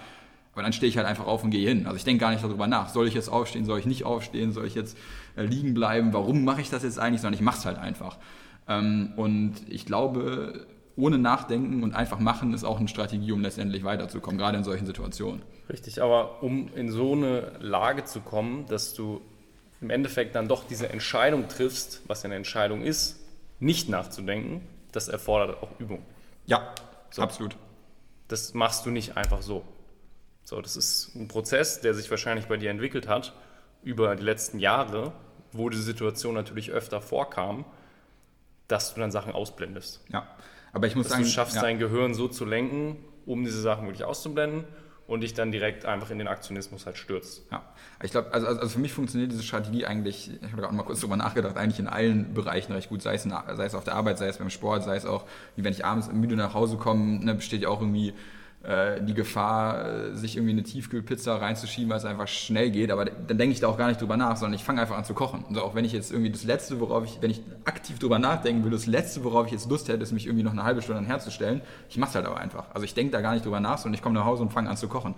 Aber 0.53 0.63
dann 0.63 0.73
stehe 0.73 0.89
ich 0.89 0.97
halt 0.97 1.07
einfach 1.07 1.27
auf 1.27 1.43
und 1.43 1.51
gehe 1.51 1.69
hin. 1.69 1.87
Also 1.87 1.97
ich 1.97 2.05
denke 2.05 2.21
gar 2.21 2.31
nicht 2.31 2.43
darüber 2.43 2.69
nach. 2.69 2.89
Soll 2.89 3.09
ich 3.09 3.15
jetzt 3.15 3.29
aufstehen? 3.29 3.65
Soll 3.65 3.81
ich 3.81 3.87
nicht 3.87 4.05
aufstehen? 4.05 4.53
Soll 4.53 4.67
ich 4.67 4.75
jetzt 4.77 4.97
äh, 5.37 5.43
liegen 5.43 5.75
bleiben? 5.75 6.13
Warum 6.13 6.45
mache 6.45 6.61
ich 6.61 6.71
das 6.71 6.85
jetzt 6.85 6.99
eigentlich? 6.99 7.21
Sondern 7.21 7.35
ich 7.35 7.45
mache 7.45 7.59
es 7.59 7.67
halt 7.67 7.79
einfach. 7.79 8.19
Ähm, 8.69 9.13
und 9.17 9.55
ich 9.69 9.87
glaube, 9.87 10.67
ohne 10.97 11.19
Nachdenken 11.19 11.83
und 11.83 11.95
einfach 11.95 12.19
machen 12.19 12.55
ist 12.55 12.65
auch 12.65 12.79
eine 12.79 12.89
Strategie, 12.89 13.33
um 13.33 13.41
letztendlich 13.41 13.85
weiterzukommen, 13.85 14.39
gerade 14.39 14.57
in 14.57 14.65
solchen 14.65 14.87
Situationen. 14.87 15.43
Richtig, 15.69 16.03
aber 16.03 16.43
um 16.43 16.73
in 16.75 16.91
so 16.91 17.13
eine 17.13 17.53
Lage 17.61 18.05
zu 18.05 18.21
kommen, 18.21 18.67
dass 18.67 18.95
du 18.95 19.21
im 19.81 19.91
Endeffekt 19.91 20.35
dann 20.35 20.49
doch 20.49 20.65
diese 20.65 20.89
Entscheidung 20.89 21.49
triffst, 21.49 22.03
was 22.07 22.25
eine 22.25 22.37
Entscheidung 22.37 22.83
ist, 22.83 23.21
nicht 23.59 23.89
nachzudenken, 23.89 24.63
das 24.93 25.09
erfordert 25.09 25.63
auch 25.63 25.69
Übung. 25.79 26.03
Ja, 26.47 26.75
so. 27.11 27.23
absolut. 27.23 27.57
Das 28.29 28.55
machst 28.55 28.87
du 28.87 28.91
nicht 28.91 29.17
einfach 29.17 29.43
so. 29.43 29.65
So, 30.45 30.61
das 30.61 30.77
ist 30.77 31.15
ein 31.15 31.29
Prozess, 31.29 31.81
der 31.81 31.95
sich 31.95 32.11
wahrscheinlich 32.11 32.47
bei 32.47 32.57
dir 32.57 32.71
entwickelt 32.71 33.09
hat 33.09 33.35
über 33.83 34.15
die 34.15 34.23
letzten 34.23 34.59
Jahre, 34.59 35.13
wo 35.53 35.71
die 35.71 35.79
Situation 35.79 36.35
natürlich 36.35 36.71
öfter 36.71 37.01
vorkam 37.01 37.65
dass 38.69 38.95
du 38.95 39.01
dann 39.01 39.11
Sachen 39.11 39.33
ausblendest. 39.33 40.05
Ja, 40.09 40.27
aber 40.73 40.87
ich 40.87 40.97
muss 40.97 41.07
dass 41.07 41.13
sagen, 41.13 41.25
du 41.25 41.31
schaffst, 41.31 41.57
ja. 41.57 41.63
dein 41.63 41.79
Gehirn 41.79 42.15
so 42.15 42.29
zu 42.29 42.45
lenken, 42.45 42.97
um 43.27 43.45
diese 43.45 43.61
Sachen 43.61 43.87
wirklich 43.87 44.05
auszublenden 44.05 44.65
und 45.07 45.21
dich 45.21 45.35
dann 45.35 45.53
direkt 45.53 45.85
einfach 45.85 46.11
in 46.11 46.19
den 46.19 46.29
Aktionismus 46.29 46.87
halt 46.87 46.97
stürzt. 46.97 47.43
Ja, 47.51 47.63
ich 48.03 48.11
glaube, 48.11 48.33
also, 48.33 48.47
also 48.47 48.69
für 48.69 48.79
mich 48.79 48.93
funktioniert 48.93 49.31
diese 49.31 49.43
Strategie 49.43 49.85
eigentlich, 49.85 50.31
ich 50.35 50.53
habe 50.53 50.63
gerade 50.63 50.75
mal 50.75 50.83
kurz 50.83 51.01
drüber 51.01 51.17
nachgedacht, 51.17 51.57
eigentlich 51.57 51.79
in 51.79 51.89
allen 51.89 52.33
Bereichen 52.33 52.73
recht 52.73 52.89
gut, 52.89 53.03
sei 53.03 53.15
es, 53.15 53.25
in, 53.25 53.31
sei 53.31 53.67
es 53.67 53.75
auf 53.75 53.85
der 53.85 53.95
Arbeit, 53.95 54.19
sei 54.19 54.29
es 54.29 54.39
beim 54.39 54.51
Sport, 54.51 54.85
sei 54.85 54.97
es 54.97 55.05
auch, 55.05 55.25
wie 55.57 55.65
wenn 55.65 55.73
ich 55.73 55.85
abends 55.85 56.11
müde 56.11 56.37
nach 56.37 56.55
Hause 56.55 56.77
komme, 56.77 57.25
ne, 57.25 57.35
besteht 57.35 57.63
ja 57.63 57.69
auch 57.69 57.81
irgendwie 57.81 58.15
äh, 58.65 59.03
die 59.03 59.13
Gefahr, 59.13 59.87
äh, 59.87 60.17
sich 60.17 60.37
irgendwie 60.37 60.53
eine 60.53 60.63
Tiefkühlpizza 60.63 61.37
reinzuschieben, 61.37 61.91
weil 61.91 61.99
es 61.99 62.07
einfach 62.07 62.29
schnell 62.29 62.71
geht. 62.71 62.91
Aber 62.91 63.05
dann 63.05 63.37
denke 63.37 63.53
ich 63.53 63.61
da 63.61 63.69
auch 63.69 63.77
gar 63.77 63.89
nicht 63.89 64.01
drüber 64.01 64.17
nach, 64.17 64.39
sondern 64.39 64.55
ich 64.55 64.65
fange 64.65 64.81
einfach 64.81 64.97
an 64.97 65.05
zu 65.05 65.13
kochen. 65.13 65.45
Also 65.49 65.63
auch 65.63 65.75
wenn 65.75 65.85
ich 65.85 65.93
jetzt 65.93 66.11
irgendwie 66.11 66.31
das 66.31 66.45
Letzte, 66.45 66.81
worauf 66.81 67.05
ich, 67.05 67.19
wenn 67.21 67.31
ich 67.31 67.43
aktiv 67.67 67.99
drüber 67.99 68.19
nachdenken 68.19 68.65
will, 68.65 68.71
das 68.71 68.87
Letzte, 68.87 69.23
worauf 69.23 69.47
ich 69.47 69.53
jetzt 69.53 69.69
Lust 69.69 69.89
hätte, 69.89 70.03
ist 70.03 70.13
mich 70.13 70.27
irgendwie 70.27 70.45
noch 70.45 70.53
eine 70.53 70.65
halbe 70.65 70.81
Stunde 70.81 71.05
herzustellen. 71.05 71.61
Ich 71.91 71.99
mache 71.99 72.11
es 72.11 72.15
halt 72.15 72.25
aber 72.25 72.39
einfach. 72.39 72.65
Also 72.73 72.85
ich 72.85 72.95
denke 72.95 73.13
da 73.13 73.21
gar 73.21 73.35
nicht 73.35 73.45
drüber 73.45 73.61
nach, 73.61 73.77
sondern 73.77 73.95
ich 73.95 74.03
komme 74.03 74.15
nach 74.15 74.25
Hause 74.25 74.43
und 74.43 74.51
fange 74.51 74.71
an 74.71 74.79
zu 74.79 74.89
kochen. 74.89 75.15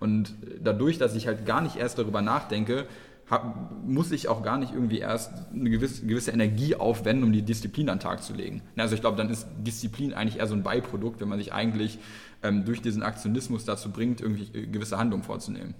Und 0.00 0.34
dadurch, 0.60 0.98
dass 0.98 1.14
ich 1.14 1.28
halt 1.28 1.46
gar 1.46 1.60
nicht 1.60 1.76
erst 1.76 1.98
darüber 1.98 2.20
nachdenke, 2.20 2.86
hab, 3.30 3.70
muss 3.86 4.10
ich 4.10 4.28
auch 4.28 4.42
gar 4.42 4.58
nicht 4.58 4.72
irgendwie 4.72 4.98
erst 4.98 5.32
eine 5.52 5.68
gewisse, 5.70 6.06
gewisse 6.06 6.30
Energie 6.30 6.74
aufwenden, 6.74 7.24
um 7.24 7.32
die 7.32 7.42
Disziplin 7.42 7.88
an 7.90 7.98
den 7.98 8.02
Tag 8.02 8.22
zu 8.22 8.32
legen. 8.32 8.62
Also 8.76 8.94
ich 8.94 9.00
glaube, 9.00 9.16
dann 9.16 9.28
ist 9.28 9.46
Disziplin 9.58 10.14
eigentlich 10.14 10.38
eher 10.38 10.46
so 10.46 10.54
ein 10.54 10.62
Beiprodukt, 10.62 11.20
wenn 11.20 11.28
man 11.28 11.38
sich 11.38 11.52
eigentlich 11.52 11.98
ähm, 12.42 12.64
durch 12.64 12.82
diesen 12.82 13.02
Aktionismus 13.02 13.64
dazu 13.64 13.90
bringt, 13.90 14.20
irgendwie 14.20 14.56
äh, 14.56 14.66
gewisse 14.66 14.98
Handlungen 14.98 15.24
vorzunehmen. 15.24 15.74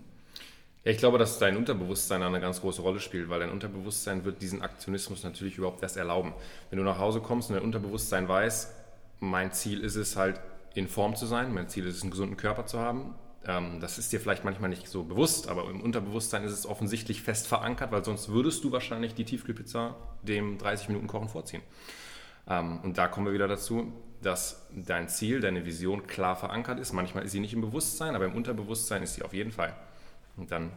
Ja, 0.84 0.92
ich 0.92 0.98
glaube, 0.98 1.18
dass 1.18 1.38
dein 1.38 1.56
Unterbewusstsein 1.56 2.22
eine 2.22 2.40
ganz 2.40 2.60
große 2.60 2.82
Rolle 2.82 3.00
spielt, 3.00 3.28
weil 3.28 3.40
dein 3.40 3.50
Unterbewusstsein 3.50 4.24
wird 4.24 4.40
diesen 4.40 4.62
Aktionismus 4.62 5.24
natürlich 5.24 5.58
überhaupt 5.58 5.82
erst 5.82 5.96
erlauben. 5.96 6.34
Wenn 6.70 6.78
du 6.78 6.84
nach 6.84 6.98
Hause 6.98 7.20
kommst 7.20 7.50
und 7.50 7.56
dein 7.56 7.64
Unterbewusstsein 7.64 8.28
weiß, 8.28 8.72
mein 9.20 9.52
Ziel 9.52 9.80
ist 9.80 9.96
es 9.96 10.16
halt, 10.16 10.40
in 10.74 10.86
Form 10.86 11.16
zu 11.16 11.26
sein, 11.26 11.52
mein 11.52 11.68
Ziel 11.68 11.86
ist 11.86 11.96
es, 11.96 12.02
einen 12.02 12.12
gesunden 12.12 12.36
Körper 12.36 12.66
zu 12.66 12.78
haben, 12.78 13.14
ähm, 13.46 13.80
das 13.80 13.98
ist 13.98 14.12
dir 14.12 14.20
vielleicht 14.20 14.44
manchmal 14.44 14.70
nicht 14.70 14.88
so 14.88 15.04
bewusst, 15.04 15.48
aber 15.48 15.68
im 15.70 15.80
Unterbewusstsein 15.80 16.44
ist 16.44 16.52
es 16.52 16.66
offensichtlich 16.66 17.22
fest 17.22 17.46
verankert, 17.46 17.90
weil 17.90 18.04
sonst 18.04 18.28
würdest 18.28 18.62
du 18.62 18.72
wahrscheinlich 18.72 19.14
die 19.14 19.24
Tiefkühlpizza 19.24 19.96
dem 20.22 20.58
30 20.58 20.88
Minuten 20.88 21.06
Kochen 21.06 21.28
vorziehen. 21.28 21.62
Ähm, 22.48 22.80
und 22.82 22.98
da 22.98 23.08
kommen 23.08 23.26
wir 23.26 23.32
wieder 23.32 23.48
dazu, 23.48 23.92
dass 24.22 24.66
dein 24.74 25.08
Ziel, 25.08 25.40
deine 25.40 25.64
Vision 25.64 26.06
klar 26.06 26.36
verankert 26.36 26.80
ist. 26.80 26.92
Manchmal 26.92 27.24
ist 27.24 27.32
sie 27.32 27.40
nicht 27.40 27.54
im 27.54 27.60
Bewusstsein, 27.60 28.14
aber 28.14 28.24
im 28.24 28.34
Unterbewusstsein 28.34 29.02
ist 29.02 29.14
sie 29.14 29.22
auf 29.22 29.32
jeden 29.32 29.52
Fall. 29.52 29.74
Und 30.36 30.50
dann 30.50 30.72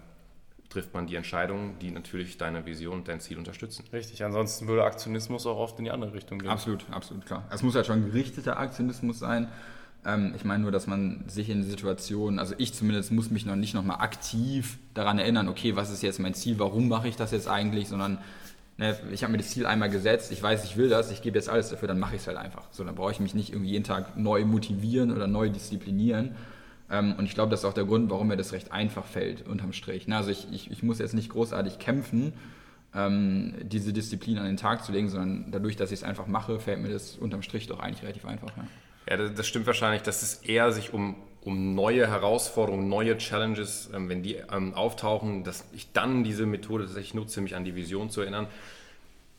trifft 0.69 0.93
man 0.93 1.06
die 1.06 1.15
Entscheidungen, 1.15 1.77
die 1.80 1.91
natürlich 1.91 2.38
deine 2.38 2.65
Vision 2.65 2.99
und 2.99 3.08
dein 3.08 3.19
Ziel 3.19 3.38
unterstützen. 3.38 3.86
Richtig, 3.91 4.23
ansonsten 4.23 4.67
würde 4.67 4.84
Aktionismus 4.84 5.45
auch 5.45 5.58
oft 5.58 5.77
in 5.80 5.86
die 5.86 5.91
andere 5.91 6.13
Richtung 6.13 6.39
gehen. 6.39 6.49
Absolut, 6.49 6.86
absolut, 6.91 7.25
klar. 7.25 7.45
Es 7.51 7.62
muss 7.62 7.75
halt 7.75 7.86
schon 7.86 8.06
gerichteter 8.06 8.58
Aktionismus 8.58 9.19
sein. 9.19 9.49
Ähm, 10.06 10.34
ich 10.36 10.45
meine 10.45 10.63
nur, 10.63 10.71
dass 10.71 10.88
man 10.88 11.25
sich 11.27 11.49
in 11.49 11.63
Situationen, 11.63 12.39
also 12.39 12.56
ich 12.58 12.73
zumindest 12.73 13.12
muss 13.12 13.30
mich 13.30 13.45
noch 13.45 13.56
nicht 13.56 13.73
nochmal 13.73 13.97
aktiv 13.99 14.80
daran 14.93 15.19
erinnern, 15.19 15.47
okay, 15.47 15.75
was 15.75 15.91
ist 15.91 16.01
jetzt 16.04 16.19
mein 16.19 16.34
Ziel, 16.34 16.58
warum 16.58 16.88
mache 16.88 17.08
ich 17.08 17.17
das 17.17 17.32
jetzt 17.32 17.47
eigentlich, 17.47 17.89
sondern 17.89 18.17
ne, 18.81 18.97
ich 19.11 19.23
habe 19.23 19.31
mir 19.31 19.37
das 19.37 19.51
Ziel 19.51 19.65
einmal 19.65 19.89
gesetzt, 19.89 20.31
ich 20.31 20.41
weiß, 20.41 20.65
ich 20.65 20.75
will 20.75 20.89
das, 20.89 21.11
ich 21.11 21.21
gebe 21.21 21.37
jetzt 21.37 21.47
alles 21.47 21.69
dafür, 21.69 21.87
dann 21.87 21.99
mache 21.99 22.15
ich 22.15 22.21
es 22.21 22.27
halt 22.27 22.37
einfach. 22.37 22.67
So, 22.71 22.83
dann 22.83 22.95
brauche 22.95 23.11
ich 23.11 23.19
mich 23.19 23.33
nicht 23.33 23.51
irgendwie 23.53 23.71
jeden 23.71 23.85
Tag 23.85 24.17
neu 24.17 24.43
motivieren 24.43 25.11
oder 25.11 25.27
neu 25.27 25.49
disziplinieren. 25.49 26.35
Ähm, 26.89 27.15
und 27.17 27.25
ich 27.25 27.35
glaube, 27.35 27.51
das 27.51 27.61
ist 27.61 27.65
auch 27.65 27.73
der 27.73 27.85
Grund, 27.85 28.09
warum 28.09 28.27
mir 28.27 28.37
das 28.37 28.51
recht 28.51 28.71
einfach 28.71 29.05
fällt, 29.05 29.47
unterm 29.47 29.71
Strich. 29.71 30.07
Ne? 30.07 30.17
Also 30.17 30.31
ich, 30.31 30.47
ich, 30.51 30.71
ich 30.71 30.83
muss 30.83 30.99
jetzt 30.99 31.13
nicht 31.13 31.29
großartig 31.29 31.79
kämpfen, 31.79 32.33
ähm, 32.93 33.53
diese 33.61 33.93
Disziplin 33.93 34.39
an 34.39 34.45
den 34.45 34.57
Tag 34.57 34.83
zu 34.83 34.91
legen, 34.91 35.07
sondern 35.07 35.51
dadurch, 35.51 35.77
dass 35.77 35.91
ich 35.91 35.99
es 35.99 36.03
einfach 36.03 36.27
mache, 36.27 36.59
fällt 36.59 36.81
mir 36.81 36.89
das 36.89 37.15
unterm 37.15 37.43
Strich 37.43 37.67
doch 37.67 37.79
eigentlich 37.79 38.01
relativ 38.01 38.25
einfach. 38.25 38.49
Ja, 38.57 38.63
ja 39.11 39.17
das, 39.17 39.33
das 39.35 39.47
stimmt 39.47 39.67
wahrscheinlich, 39.67 40.01
dass 40.01 40.23
es 40.23 40.37
eher 40.43 40.71
sich 40.71 40.91
um 40.91 41.15
um 41.43 41.73
neue 41.73 42.08
Herausforderungen, 42.08 42.88
neue 42.88 43.17
Challenges, 43.17 43.89
ähm, 43.93 44.10
wenn 44.10 44.23
die 44.23 44.36
ähm, 44.36 44.73
auftauchen, 44.73 45.43
dass 45.43 45.65
ich 45.73 45.91
dann 45.91 46.23
diese 46.23 46.45
Methode 46.45 46.86
tatsächlich 46.86 47.13
nutze, 47.13 47.41
mich 47.41 47.56
an 47.56 47.65
die 47.65 47.75
Vision 47.75 48.10
zu 48.10 48.21
erinnern. 48.21 48.47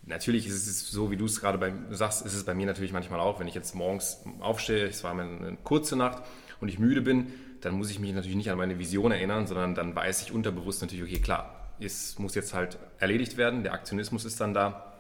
Natürlich 0.05 0.49
ist 0.49 0.67
es 0.67 0.91
so, 0.91 1.13
wie 1.13 1.17
du 1.17 1.27
es 1.27 1.41
gerade 1.41 1.59
bei, 1.59 1.73
sagst, 1.91 2.27
ist 2.27 2.35
es 2.35 2.43
bei 2.43 2.55
mir 2.55 2.67
natürlich 2.67 2.93
manchmal 2.93 3.21
auch, 3.21 3.39
wenn 3.39 3.47
ich 3.47 3.55
jetzt 3.55 3.75
morgens 3.77 4.25
aufstehe, 4.41 4.87
es 4.87 5.05
war 5.05 5.13
eine 5.13 5.57
kurze 5.63 5.95
Nacht 5.95 6.25
und 6.61 6.69
ich 6.69 6.81
müde 6.81 7.03
bin, 7.03 7.33
dann 7.61 7.75
muss 7.75 7.91
ich 7.91 8.01
mich 8.01 8.13
natürlich 8.13 8.37
nicht 8.37 8.51
an 8.51 8.59
meine 8.59 8.81
Vision 8.81 9.13
erinnern, 9.13 9.47
sondern 9.47 9.77
dann 9.77 9.95
weiß 9.95 10.23
ich 10.23 10.33
unterbewusst 10.33 10.83
natürlich, 10.83 11.05
okay, 11.05 11.21
klar, 11.21 11.71
es 11.79 12.19
muss 12.19 12.35
jetzt 12.35 12.53
halt 12.53 12.79
erledigt 12.99 13.37
werden, 13.37 13.63
der 13.63 13.75
Aktionismus 13.75 14.25
ist 14.25 14.41
dann 14.41 14.55
da, 14.55 14.93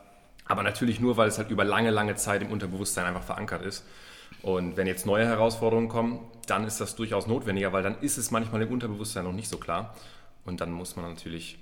aber 0.44 0.62
natürlich 0.62 1.00
nur, 1.00 1.16
weil 1.16 1.28
es 1.28 1.38
halt 1.38 1.50
über 1.50 1.64
lange, 1.64 1.90
lange 1.90 2.14
Zeit 2.14 2.42
im 2.42 2.52
Unterbewusstsein 2.52 3.04
einfach 3.04 3.24
verankert 3.24 3.62
ist. 3.62 3.84
Und 4.42 4.76
wenn 4.76 4.86
jetzt 4.86 5.06
neue 5.06 5.26
Herausforderungen 5.26 5.88
kommen, 5.88 6.20
dann 6.46 6.64
ist 6.64 6.80
das 6.80 6.96
durchaus 6.96 7.26
notwendiger, 7.26 7.72
weil 7.72 7.82
dann 7.82 8.00
ist 8.00 8.18
es 8.18 8.30
manchmal 8.30 8.62
im 8.62 8.72
Unterbewusstsein 8.72 9.24
noch 9.24 9.32
nicht 9.32 9.48
so 9.48 9.58
klar. 9.58 9.94
Und 10.44 10.60
dann 10.60 10.72
muss 10.72 10.96
man 10.96 11.08
natürlich, 11.08 11.58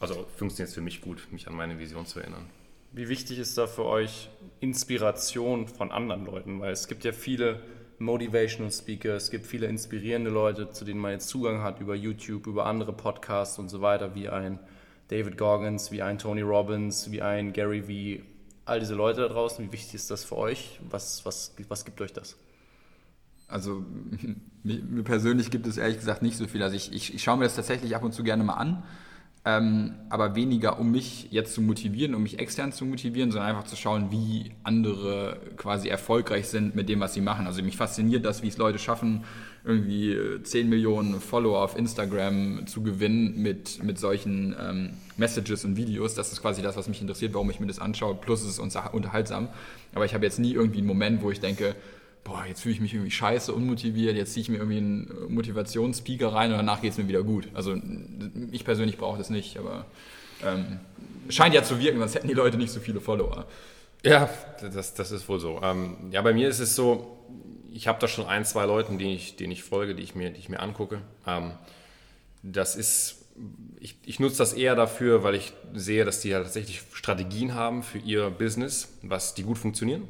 also 0.00 0.26
funktioniert 0.36 0.68
es 0.68 0.74
für 0.74 0.80
mich 0.80 1.02
gut, 1.02 1.28
mich 1.30 1.46
an 1.48 1.54
meine 1.54 1.78
Vision 1.78 2.06
zu 2.06 2.20
erinnern. 2.20 2.46
Wie 2.92 3.08
wichtig 3.08 3.38
ist 3.38 3.56
da 3.56 3.66
für 3.66 3.84
euch 3.84 4.28
Inspiration 4.60 5.66
von 5.66 5.90
anderen 5.90 6.26
Leuten? 6.26 6.60
Weil 6.60 6.72
es 6.72 6.88
gibt 6.88 7.04
ja 7.04 7.12
viele 7.12 7.60
Motivational 7.98 8.72
Speaker, 8.72 9.14
es 9.14 9.30
gibt 9.30 9.46
viele 9.46 9.66
inspirierende 9.66 10.30
Leute, 10.30 10.70
zu 10.70 10.84
denen 10.84 11.00
man 11.00 11.12
jetzt 11.12 11.28
Zugang 11.28 11.62
hat 11.62 11.80
über 11.80 11.94
YouTube, 11.94 12.46
über 12.46 12.66
andere 12.66 12.92
Podcasts 12.92 13.58
und 13.58 13.68
so 13.68 13.80
weiter, 13.80 14.14
wie 14.14 14.28
ein 14.28 14.58
David 15.08 15.36
Goggins, 15.38 15.92
wie 15.92 16.02
ein 16.02 16.18
Tony 16.18 16.40
Robbins, 16.42 17.10
wie 17.10 17.22
ein 17.22 17.52
Gary 17.52 17.86
Vee 17.86 18.22
all 18.64 18.80
diese 18.80 18.94
Leute 18.94 19.22
da 19.22 19.28
draußen, 19.28 19.64
wie 19.64 19.72
wichtig 19.72 19.94
ist 19.94 20.10
das 20.10 20.24
für 20.24 20.36
euch? 20.36 20.80
Was, 20.88 21.24
was, 21.24 21.54
was 21.68 21.84
gibt 21.84 22.00
euch 22.00 22.12
das? 22.12 22.36
Also 23.48 23.84
mir 24.62 25.02
persönlich 25.02 25.50
gibt 25.50 25.66
es 25.66 25.76
ehrlich 25.76 25.98
gesagt 25.98 26.22
nicht 26.22 26.36
so 26.36 26.46
viel. 26.46 26.62
Also 26.62 26.76
ich, 26.76 26.92
ich, 26.92 27.14
ich 27.14 27.22
schaue 27.22 27.36
mir 27.36 27.44
das 27.44 27.56
tatsächlich 27.56 27.94
ab 27.94 28.02
und 28.02 28.12
zu 28.12 28.22
gerne 28.22 28.44
mal 28.44 28.54
an, 28.54 28.82
ähm, 29.44 29.94
aber 30.08 30.34
weniger 30.36 30.78
um 30.78 30.90
mich 30.90 31.28
jetzt 31.30 31.54
zu 31.54 31.60
motivieren, 31.60 32.14
um 32.14 32.22
mich 32.22 32.38
extern 32.38 32.72
zu 32.72 32.84
motivieren, 32.86 33.32
sondern 33.32 33.50
einfach 33.50 33.64
zu 33.64 33.76
schauen, 33.76 34.10
wie 34.10 34.52
andere 34.62 35.40
quasi 35.56 35.88
erfolgreich 35.88 36.48
sind 36.48 36.74
mit 36.74 36.88
dem, 36.88 37.00
was 37.00 37.14
sie 37.14 37.20
machen. 37.20 37.46
Also 37.46 37.62
mich 37.62 37.76
fasziniert 37.76 38.24
das, 38.24 38.42
wie 38.42 38.48
es 38.48 38.56
Leute 38.56 38.78
schaffen, 38.78 39.24
irgendwie 39.64 40.16
10 40.42 40.66
äh, 40.66 40.68
Millionen 40.68 41.20
Follower 41.20 41.62
auf 41.62 41.76
Instagram 41.76 42.66
zu 42.66 42.82
gewinnen 42.82 43.40
mit, 43.40 43.82
mit 43.82 43.98
solchen 43.98 44.56
ähm, 44.60 44.90
Messages 45.16 45.64
und 45.64 45.76
Videos. 45.76 46.14
Das 46.14 46.32
ist 46.32 46.42
quasi 46.42 46.62
das, 46.62 46.76
was 46.76 46.88
mich 46.88 47.00
interessiert, 47.00 47.34
warum 47.34 47.50
ich 47.50 47.60
mir 47.60 47.66
das 47.66 47.78
anschaue. 47.78 48.14
Plus 48.14 48.42
es 48.42 48.58
ist 48.58 48.58
unterhaltsam. 48.58 49.48
Aber 49.94 50.04
ich 50.04 50.14
habe 50.14 50.24
jetzt 50.24 50.38
nie 50.38 50.52
irgendwie 50.52 50.78
einen 50.78 50.88
Moment, 50.88 51.22
wo 51.22 51.30
ich 51.30 51.40
denke, 51.40 51.76
boah, 52.24 52.44
jetzt 52.46 52.62
fühle 52.62 52.74
ich 52.74 52.80
mich 52.80 52.94
irgendwie 52.94 53.10
scheiße, 53.10 53.52
unmotiviert, 53.52 54.16
jetzt 54.16 54.32
ziehe 54.32 54.42
ich 54.42 54.48
mir 54.48 54.58
irgendwie 54.58 54.78
einen 54.78 55.10
Motivationsspeaker 55.28 56.32
rein 56.32 56.50
und 56.52 56.56
danach 56.56 56.80
geht 56.80 56.92
es 56.92 56.98
mir 56.98 57.08
wieder 57.08 57.22
gut. 57.22 57.48
Also 57.54 57.76
ich 58.52 58.64
persönlich 58.64 58.96
brauche 58.96 59.18
das 59.18 59.30
nicht, 59.30 59.58
aber 59.58 59.86
ähm, 60.44 60.78
scheint 61.28 61.54
ja 61.54 61.62
zu 61.62 61.80
wirken, 61.80 61.98
sonst 61.98 62.14
hätten 62.14 62.28
die 62.28 62.34
Leute 62.34 62.56
nicht 62.56 62.70
so 62.70 62.80
viele 62.80 63.00
Follower. 63.00 63.46
Ja, 64.04 64.28
das, 64.60 64.94
das 64.94 65.12
ist 65.12 65.28
wohl 65.28 65.38
so. 65.38 65.60
Ähm, 65.62 65.96
ja, 66.10 66.22
bei 66.22 66.32
mir 66.32 66.48
ist 66.48 66.58
es 66.58 66.74
so, 66.74 67.18
ich 67.74 67.88
habe 67.88 67.98
da 67.98 68.08
schon 68.08 68.26
ein, 68.26 68.44
zwei 68.44 68.64
Leuten, 68.66 68.98
denen 68.98 69.12
ich, 69.12 69.36
denen 69.36 69.52
ich 69.52 69.62
folge, 69.62 69.94
die 69.94 70.02
ich 70.02 70.14
mir, 70.14 70.30
die 70.30 70.38
ich 70.38 70.48
mir 70.48 70.60
angucke. 70.60 71.00
Ähm, 71.26 71.52
das 72.42 72.76
ist, 72.76 73.24
ich, 73.80 73.96
ich 74.04 74.20
nutze 74.20 74.38
das 74.38 74.52
eher 74.52 74.74
dafür, 74.74 75.22
weil 75.22 75.34
ich 75.34 75.52
sehe, 75.72 76.04
dass 76.04 76.20
die 76.20 76.30
ja 76.30 76.42
tatsächlich 76.42 76.82
Strategien 76.92 77.54
haben 77.54 77.82
für 77.82 77.98
ihr 77.98 78.30
Business, 78.30 78.88
was 79.02 79.34
die 79.34 79.42
gut 79.42 79.58
funktionieren. 79.58 80.08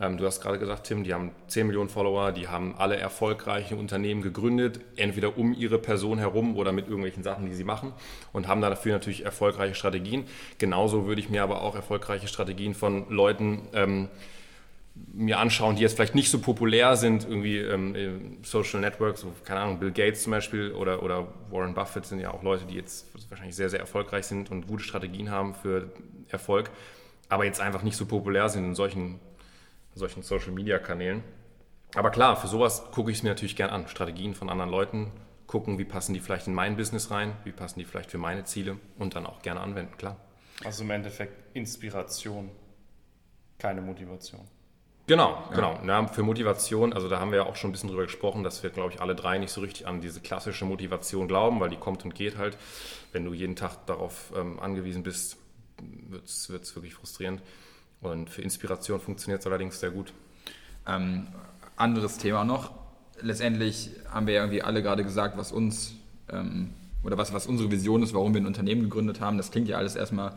Ähm, 0.00 0.16
du 0.16 0.26
hast 0.26 0.40
gerade 0.40 0.58
gesagt, 0.58 0.86
Tim, 0.86 1.02
die 1.02 1.12
haben 1.12 1.32
10 1.48 1.66
Millionen 1.66 1.88
Follower, 1.88 2.32
die 2.32 2.48
haben 2.48 2.76
alle 2.78 2.96
erfolgreiche 2.96 3.76
Unternehmen 3.76 4.22
gegründet, 4.22 4.80
entweder 4.96 5.36
um 5.36 5.52
ihre 5.52 5.78
Person 5.78 6.18
herum 6.18 6.56
oder 6.56 6.72
mit 6.72 6.86
irgendwelchen 6.86 7.24
Sachen, 7.24 7.46
die 7.46 7.54
sie 7.54 7.64
machen 7.64 7.92
und 8.32 8.46
haben 8.46 8.60
dafür 8.60 8.92
natürlich 8.92 9.24
erfolgreiche 9.24 9.74
Strategien. 9.74 10.24
Genauso 10.58 11.06
würde 11.06 11.20
ich 11.20 11.30
mir 11.30 11.42
aber 11.42 11.62
auch 11.62 11.74
erfolgreiche 11.74 12.28
Strategien 12.28 12.74
von 12.74 13.10
Leuten 13.10 13.68
ähm, 13.72 14.08
mir 15.12 15.38
anschauen, 15.38 15.76
die 15.76 15.82
jetzt 15.82 15.94
vielleicht 15.96 16.14
nicht 16.14 16.30
so 16.30 16.38
populär 16.38 16.96
sind, 16.96 17.24
irgendwie 17.24 17.58
ähm, 17.58 18.38
Social 18.42 18.80
Networks, 18.80 19.20
so, 19.20 19.32
keine 19.44 19.60
Ahnung, 19.60 19.78
Bill 19.78 19.90
Gates 19.90 20.22
zum 20.22 20.32
Beispiel 20.32 20.72
oder, 20.72 21.02
oder 21.02 21.28
Warren 21.50 21.74
Buffett 21.74 22.06
sind 22.06 22.20
ja 22.20 22.32
auch 22.32 22.42
Leute, 22.42 22.64
die 22.66 22.74
jetzt 22.74 23.06
wahrscheinlich 23.28 23.56
sehr, 23.56 23.68
sehr 23.68 23.80
erfolgreich 23.80 24.26
sind 24.26 24.50
und 24.50 24.68
gute 24.68 24.84
Strategien 24.84 25.30
haben 25.30 25.54
für 25.54 25.90
Erfolg, 26.28 26.70
aber 27.28 27.44
jetzt 27.44 27.60
einfach 27.60 27.82
nicht 27.82 27.96
so 27.96 28.06
populär 28.06 28.48
sind 28.48 28.64
in 28.64 28.74
solchen 28.74 29.20
solchen 29.98 30.22
Social-Media-Kanälen. 30.22 31.22
Aber 31.94 32.10
klar, 32.10 32.36
für 32.36 32.48
sowas 32.48 32.84
gucke 32.92 33.10
ich 33.10 33.18
es 33.18 33.22
mir 33.22 33.30
natürlich 33.30 33.56
gern 33.56 33.70
an. 33.70 33.88
Strategien 33.88 34.34
von 34.34 34.48
anderen 34.48 34.70
Leuten, 34.70 35.10
gucken, 35.46 35.78
wie 35.78 35.84
passen 35.84 36.14
die 36.14 36.20
vielleicht 36.20 36.46
in 36.46 36.54
mein 36.54 36.76
Business 36.76 37.10
rein, 37.10 37.36
wie 37.44 37.52
passen 37.52 37.78
die 37.78 37.84
vielleicht 37.84 38.10
für 38.10 38.18
meine 38.18 38.44
Ziele 38.44 38.78
und 38.98 39.16
dann 39.16 39.26
auch 39.26 39.42
gerne 39.42 39.60
anwenden, 39.60 39.96
klar. 39.96 40.16
Also 40.64 40.84
im 40.84 40.90
Endeffekt 40.90 41.56
Inspiration, 41.56 42.50
keine 43.58 43.80
Motivation. 43.80 44.46
Genau, 45.08 45.42
genau. 45.54 45.80
Ja, 45.86 46.06
für 46.06 46.22
Motivation, 46.22 46.92
also 46.92 47.08
da 47.08 47.18
haben 47.18 47.30
wir 47.30 47.38
ja 47.38 47.46
auch 47.46 47.56
schon 47.56 47.70
ein 47.70 47.72
bisschen 47.72 47.88
drüber 47.88 48.02
gesprochen, 48.02 48.44
dass 48.44 48.62
wir, 48.62 48.68
glaube 48.68 48.92
ich, 48.92 49.00
alle 49.00 49.14
drei 49.14 49.38
nicht 49.38 49.50
so 49.50 49.62
richtig 49.62 49.86
an 49.86 50.02
diese 50.02 50.20
klassische 50.20 50.66
Motivation 50.66 51.26
glauben, 51.28 51.60
weil 51.60 51.70
die 51.70 51.76
kommt 51.76 52.04
und 52.04 52.14
geht 52.14 52.36
halt. 52.36 52.58
Wenn 53.12 53.24
du 53.24 53.32
jeden 53.32 53.56
Tag 53.56 53.86
darauf 53.86 54.30
ähm, 54.36 54.60
angewiesen 54.60 55.02
bist, 55.02 55.38
wird 55.78 56.24
es 56.24 56.74
wirklich 56.74 56.92
frustrierend. 56.92 57.40
Und 58.02 58.28
für 58.28 58.42
Inspiration 58.42 59.00
funktioniert 59.00 59.40
es 59.40 59.46
allerdings 59.46 59.80
sehr 59.80 59.90
gut. 59.90 60.12
Ähm, 60.86 61.28
anderes 61.76 62.18
Thema 62.18 62.44
noch. 62.44 62.72
Letztendlich 63.22 63.90
haben 64.10 64.26
wir 64.26 64.34
ja 64.34 64.42
irgendwie 64.42 64.62
alle 64.62 64.82
gerade 64.82 65.04
gesagt, 65.04 65.38
was 65.38 65.52
uns 65.52 65.94
ähm, 66.30 66.74
oder 67.02 67.16
was, 67.16 67.32
was 67.32 67.46
unsere 67.46 67.70
Vision 67.70 68.02
ist, 68.02 68.12
warum 68.12 68.34
wir 68.34 68.42
ein 68.42 68.46
Unternehmen 68.46 68.82
gegründet 68.82 69.22
haben. 69.22 69.38
Das 69.38 69.50
klingt 69.50 69.68
ja 69.68 69.78
alles 69.78 69.96
erstmal 69.96 70.34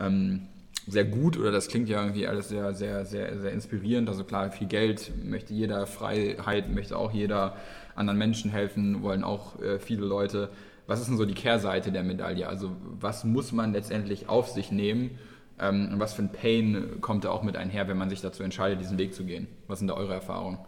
ähm, 0.00 0.46
sehr 0.88 1.04
gut 1.04 1.38
oder 1.38 1.52
das 1.52 1.68
klingt 1.68 1.88
ja 1.88 2.00
irgendwie 2.00 2.26
alles 2.26 2.48
sehr, 2.48 2.72
sehr, 2.74 3.04
sehr, 3.04 3.38
sehr 3.38 3.52
inspirierend. 3.52 4.08
Also 4.08 4.24
klar, 4.24 4.50
viel 4.50 4.66
Geld 4.66 5.12
möchte 5.22 5.52
jeder, 5.52 5.86
Freiheit 5.86 6.70
möchte 6.70 6.96
auch 6.96 7.12
jeder, 7.12 7.56
anderen 7.94 8.18
Menschen 8.18 8.50
helfen, 8.50 9.02
wollen 9.02 9.24
auch 9.24 9.60
äh, 9.60 9.78
viele 9.78 10.06
Leute. 10.06 10.50
Was 10.86 11.00
ist 11.00 11.08
denn 11.08 11.16
so 11.16 11.26
die 11.26 11.34
Kehrseite 11.34 11.92
der 11.92 12.02
Medaille? 12.02 12.48
Also 12.48 12.74
was 13.00 13.24
muss 13.24 13.52
man 13.52 13.72
letztendlich 13.72 14.28
auf 14.28 14.48
sich 14.48 14.70
nehmen, 14.70 15.18
ähm, 15.58 15.94
was 15.96 16.14
für 16.14 16.22
ein 16.22 16.32
Pain 16.32 17.00
kommt 17.00 17.24
da 17.24 17.30
auch 17.30 17.42
mit 17.42 17.56
einher, 17.56 17.88
wenn 17.88 17.98
man 17.98 18.08
sich 18.08 18.20
dazu 18.20 18.42
entscheidet, 18.42 18.80
diesen 18.80 18.98
Weg 18.98 19.14
zu 19.14 19.24
gehen? 19.24 19.48
Was 19.66 19.80
sind 19.80 19.88
da 19.88 19.94
eure 19.94 20.14
Erfahrungen? 20.14 20.58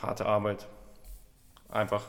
Harte 0.00 0.26
Arbeit. 0.26 0.66
Einfach, 1.68 2.04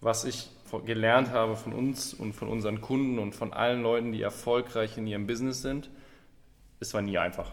was 0.00 0.24
ich 0.24 0.50
gelernt 0.84 1.30
habe 1.30 1.54
von 1.54 1.72
uns 1.72 2.12
und 2.12 2.32
von 2.34 2.48
unseren 2.48 2.80
Kunden 2.80 3.20
und 3.20 3.34
von 3.34 3.52
allen 3.52 3.82
Leuten, 3.82 4.10
die 4.10 4.22
erfolgreich 4.22 4.98
in 4.98 5.06
ihrem 5.06 5.26
Business 5.26 5.62
sind, 5.62 5.88
es 6.84 6.94
war 6.94 7.02
nie 7.02 7.18
einfach. 7.18 7.50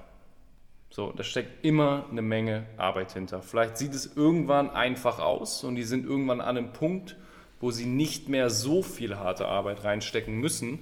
So, 0.89 1.13
da 1.13 1.23
steckt 1.23 1.65
immer 1.65 2.05
eine 2.11 2.21
Menge 2.21 2.65
Arbeit 2.77 3.13
hinter. 3.13 3.41
Vielleicht 3.41 3.77
sieht 3.77 3.93
es 3.93 4.17
irgendwann 4.17 4.69
einfach 4.69 5.19
aus 5.19 5.63
und 5.63 5.75
die 5.75 5.83
sind 5.83 6.05
irgendwann 6.05 6.41
an 6.41 6.57
einem 6.57 6.73
Punkt, 6.73 7.15
wo 7.61 7.71
sie 7.71 7.85
nicht 7.85 8.27
mehr 8.27 8.49
so 8.49 8.83
viel 8.83 9.17
harte 9.17 9.47
Arbeit 9.47 9.83
reinstecken 9.85 10.35
müssen, 10.35 10.79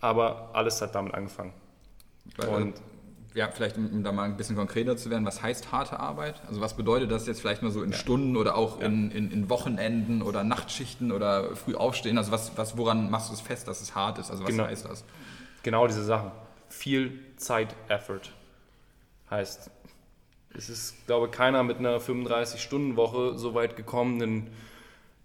aber 0.00 0.50
alles 0.54 0.82
hat 0.82 0.94
damit 0.94 1.14
angefangen. 1.14 1.52
Und 2.48 2.74
ja, 3.34 3.48
vielleicht 3.48 3.76
um, 3.76 4.02
da 4.02 4.10
mal 4.10 4.24
ein 4.24 4.36
bisschen 4.36 4.56
konkreter 4.56 4.96
zu 4.96 5.10
werden, 5.10 5.24
was 5.24 5.42
heißt 5.42 5.70
harte 5.70 6.00
Arbeit? 6.00 6.40
Also 6.48 6.60
was 6.60 6.74
bedeutet 6.74 7.10
das 7.10 7.26
jetzt 7.26 7.40
vielleicht 7.40 7.62
mal 7.62 7.70
so 7.70 7.82
in 7.82 7.92
ja. 7.92 7.96
Stunden 7.96 8.36
oder 8.36 8.56
auch 8.56 8.80
ja. 8.80 8.86
in, 8.86 9.10
in, 9.10 9.30
in, 9.30 9.50
Wochenenden 9.50 10.22
oder 10.22 10.42
Nachtschichten 10.44 11.12
oder 11.12 11.54
früh 11.54 11.74
aufstehen? 11.74 12.16
Also 12.16 12.32
was, 12.32 12.56
was, 12.56 12.76
woran 12.76 13.10
machst 13.10 13.30
du 13.30 13.34
es 13.34 13.40
fest, 13.40 13.68
dass 13.68 13.80
es 13.80 13.94
hart 13.94 14.18
ist? 14.18 14.30
Also 14.30 14.42
was 14.42 14.50
genau. 14.50 14.64
heißt 14.64 14.84
das? 14.84 15.04
Genau 15.62 15.86
diese 15.86 16.04
Sachen. 16.04 16.30
Viel 16.74 17.20
Zeit, 17.36 17.74
Effort. 17.88 18.32
Heißt, 19.30 19.70
es 20.54 20.68
ist, 20.68 21.06
glaube 21.06 21.26
ich, 21.26 21.32
keiner 21.32 21.62
mit 21.62 21.78
einer 21.78 21.98
35-Stunden-Woche 21.98 23.38
so 23.38 23.54
weit 23.54 23.76
gekommen, 23.76 24.20
ein 24.20 24.50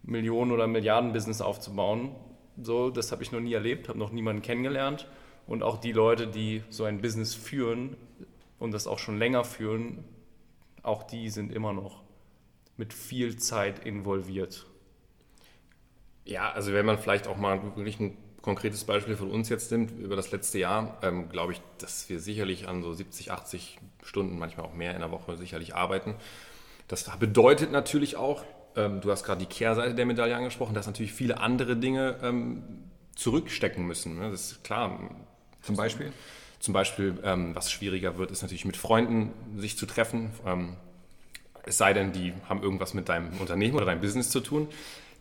Millionen- 0.04 0.52
oder 0.52 0.68
Milliarden-Business 0.68 1.42
aufzubauen. 1.42 2.16
So, 2.62 2.92
das 2.92 3.12
habe 3.12 3.24
ich 3.24 3.32
noch 3.32 3.40
nie 3.40 3.54
erlebt, 3.54 3.90
habe 3.90 3.98
noch 3.98 4.12
niemanden 4.12 4.44
kennengelernt. 4.44 5.08
Und 5.48 5.64
auch 5.64 5.78
die 5.78 5.92
Leute, 5.92 6.28
die 6.28 6.64
so 6.70 6.84
ein 6.84 7.02
Business 7.02 7.34
führen 7.34 7.98
und 8.60 8.72
das 8.72 8.86
auch 8.86 9.00
schon 9.00 9.18
länger 9.18 9.44
führen, 9.44 10.06
auch 10.84 11.02
die 11.04 11.30
sind 11.30 11.52
immer 11.52 11.74
noch 11.74 12.04
mit 12.78 12.94
viel 12.94 13.38
Zeit 13.38 13.86
involviert. 13.86 14.68
Ja, 16.26 16.52
also 16.52 16.74
wenn 16.74 16.86
man 16.86 17.00
vielleicht 17.00 17.28
auch 17.28 17.38
mal 17.38 17.62
wirklich 17.76 18.00
ein 18.00 18.16
konkretes 18.42 18.84
Beispiel 18.84 19.16
von 19.16 19.30
uns 19.32 19.50
jetzt 19.50 19.72
nimmt, 19.72 19.92
über 20.00 20.16
das 20.16 20.32
letzte 20.32 20.60
Jahr, 20.60 20.98
ähm, 21.02 21.30
glaube 21.30 21.54
ich, 21.54 21.62
dass 21.78 22.10
wir 22.10 22.20
sicherlich 22.20 22.68
an 22.68 22.84
so 22.84 22.94
70, 22.94 23.32
80 23.32 23.80
Stunden, 24.04 24.40
manchmal 24.40 24.66
auch 24.66 24.74
mehr 24.74 24.94
in 24.94 25.00
der 25.00 25.12
Woche 25.12 25.38
sicherlich 25.38 25.76
arbeiten. 25.76 26.16
Das 26.88 27.10
bedeutet 27.20 27.72
natürlich 27.72 28.16
auch, 28.16 28.44
ähm, 28.76 29.02
du 29.02 29.12
hast 29.12 29.24
gerade 29.24 29.40
die 29.40 29.46
Kehrseite 29.46 29.94
der 29.94 30.06
Medaille 30.06 30.36
angesprochen, 30.36 30.74
dass 30.74 30.88
natürlich 30.88 31.14
viele 31.14 31.40
andere 31.40 31.76
Dinge 31.76 32.18
ähm, 32.22 32.64
zurückstecken 33.16 33.86
müssen. 33.86 34.20
Ne? 34.20 34.32
Das 34.32 34.52
ist 34.52 34.64
klar, 34.64 35.00
zum 35.62 35.76
Beispiel? 35.76 36.14
Zum 36.60 36.74
Beispiel, 36.74 37.18
ähm, 37.24 37.56
was 37.56 37.72
schwieriger 37.72 38.18
wird, 38.18 38.32
ist 38.32 38.42
natürlich 38.42 38.66
mit 38.66 38.78
Freunden 38.78 39.34
sich 39.58 39.78
zu 39.78 39.86
treffen. 39.86 40.32
Ähm, 40.46 40.76
es 41.64 41.78
sei 41.78 41.94
denn, 41.94 42.12
die 42.12 42.34
haben 42.48 42.64
irgendwas 42.64 42.94
mit 42.94 43.10
deinem 43.10 43.38
Unternehmen 43.40 43.76
oder 43.76 43.86
deinem 43.86 44.02
Business 44.02 44.30
zu 44.30 44.40
tun. 44.40 44.68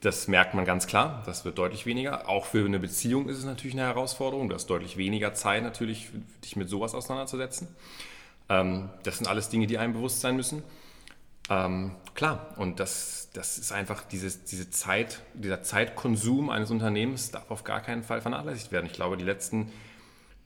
Das 0.00 0.28
merkt 0.28 0.54
man 0.54 0.64
ganz 0.64 0.86
klar. 0.86 1.22
Das 1.26 1.44
wird 1.44 1.58
deutlich 1.58 1.84
weniger. 1.84 2.28
Auch 2.28 2.46
für 2.46 2.64
eine 2.64 2.78
Beziehung 2.78 3.28
ist 3.28 3.38
es 3.38 3.44
natürlich 3.44 3.74
eine 3.74 3.86
Herausforderung. 3.86 4.48
Du 4.48 4.54
hast 4.54 4.66
deutlich 4.66 4.96
weniger 4.96 5.34
Zeit, 5.34 5.62
natürlich, 5.62 6.10
dich 6.44 6.54
mit 6.54 6.68
sowas 6.68 6.94
auseinanderzusetzen. 6.94 7.68
Ähm, 8.48 8.90
das 9.02 9.18
sind 9.18 9.26
alles 9.26 9.48
Dinge, 9.48 9.66
die 9.66 9.78
einem 9.78 9.94
bewusst 9.94 10.20
sein 10.20 10.36
müssen. 10.36 10.62
Ähm, 11.50 11.92
klar, 12.14 12.54
und 12.56 12.78
das, 12.78 13.30
das 13.32 13.58
ist 13.58 13.72
einfach 13.72 14.04
dieses, 14.04 14.44
diese 14.44 14.70
Zeit, 14.70 15.22
dieser 15.34 15.62
Zeitkonsum 15.62 16.50
eines 16.50 16.70
Unternehmens 16.70 17.30
darf 17.30 17.50
auf 17.50 17.64
gar 17.64 17.80
keinen 17.80 18.02
Fall 18.02 18.20
vernachlässigt 18.20 18.70
werden. 18.70 18.86
Ich 18.86 18.92
glaube, 18.92 19.16
die 19.16 19.24
letzten 19.24 19.72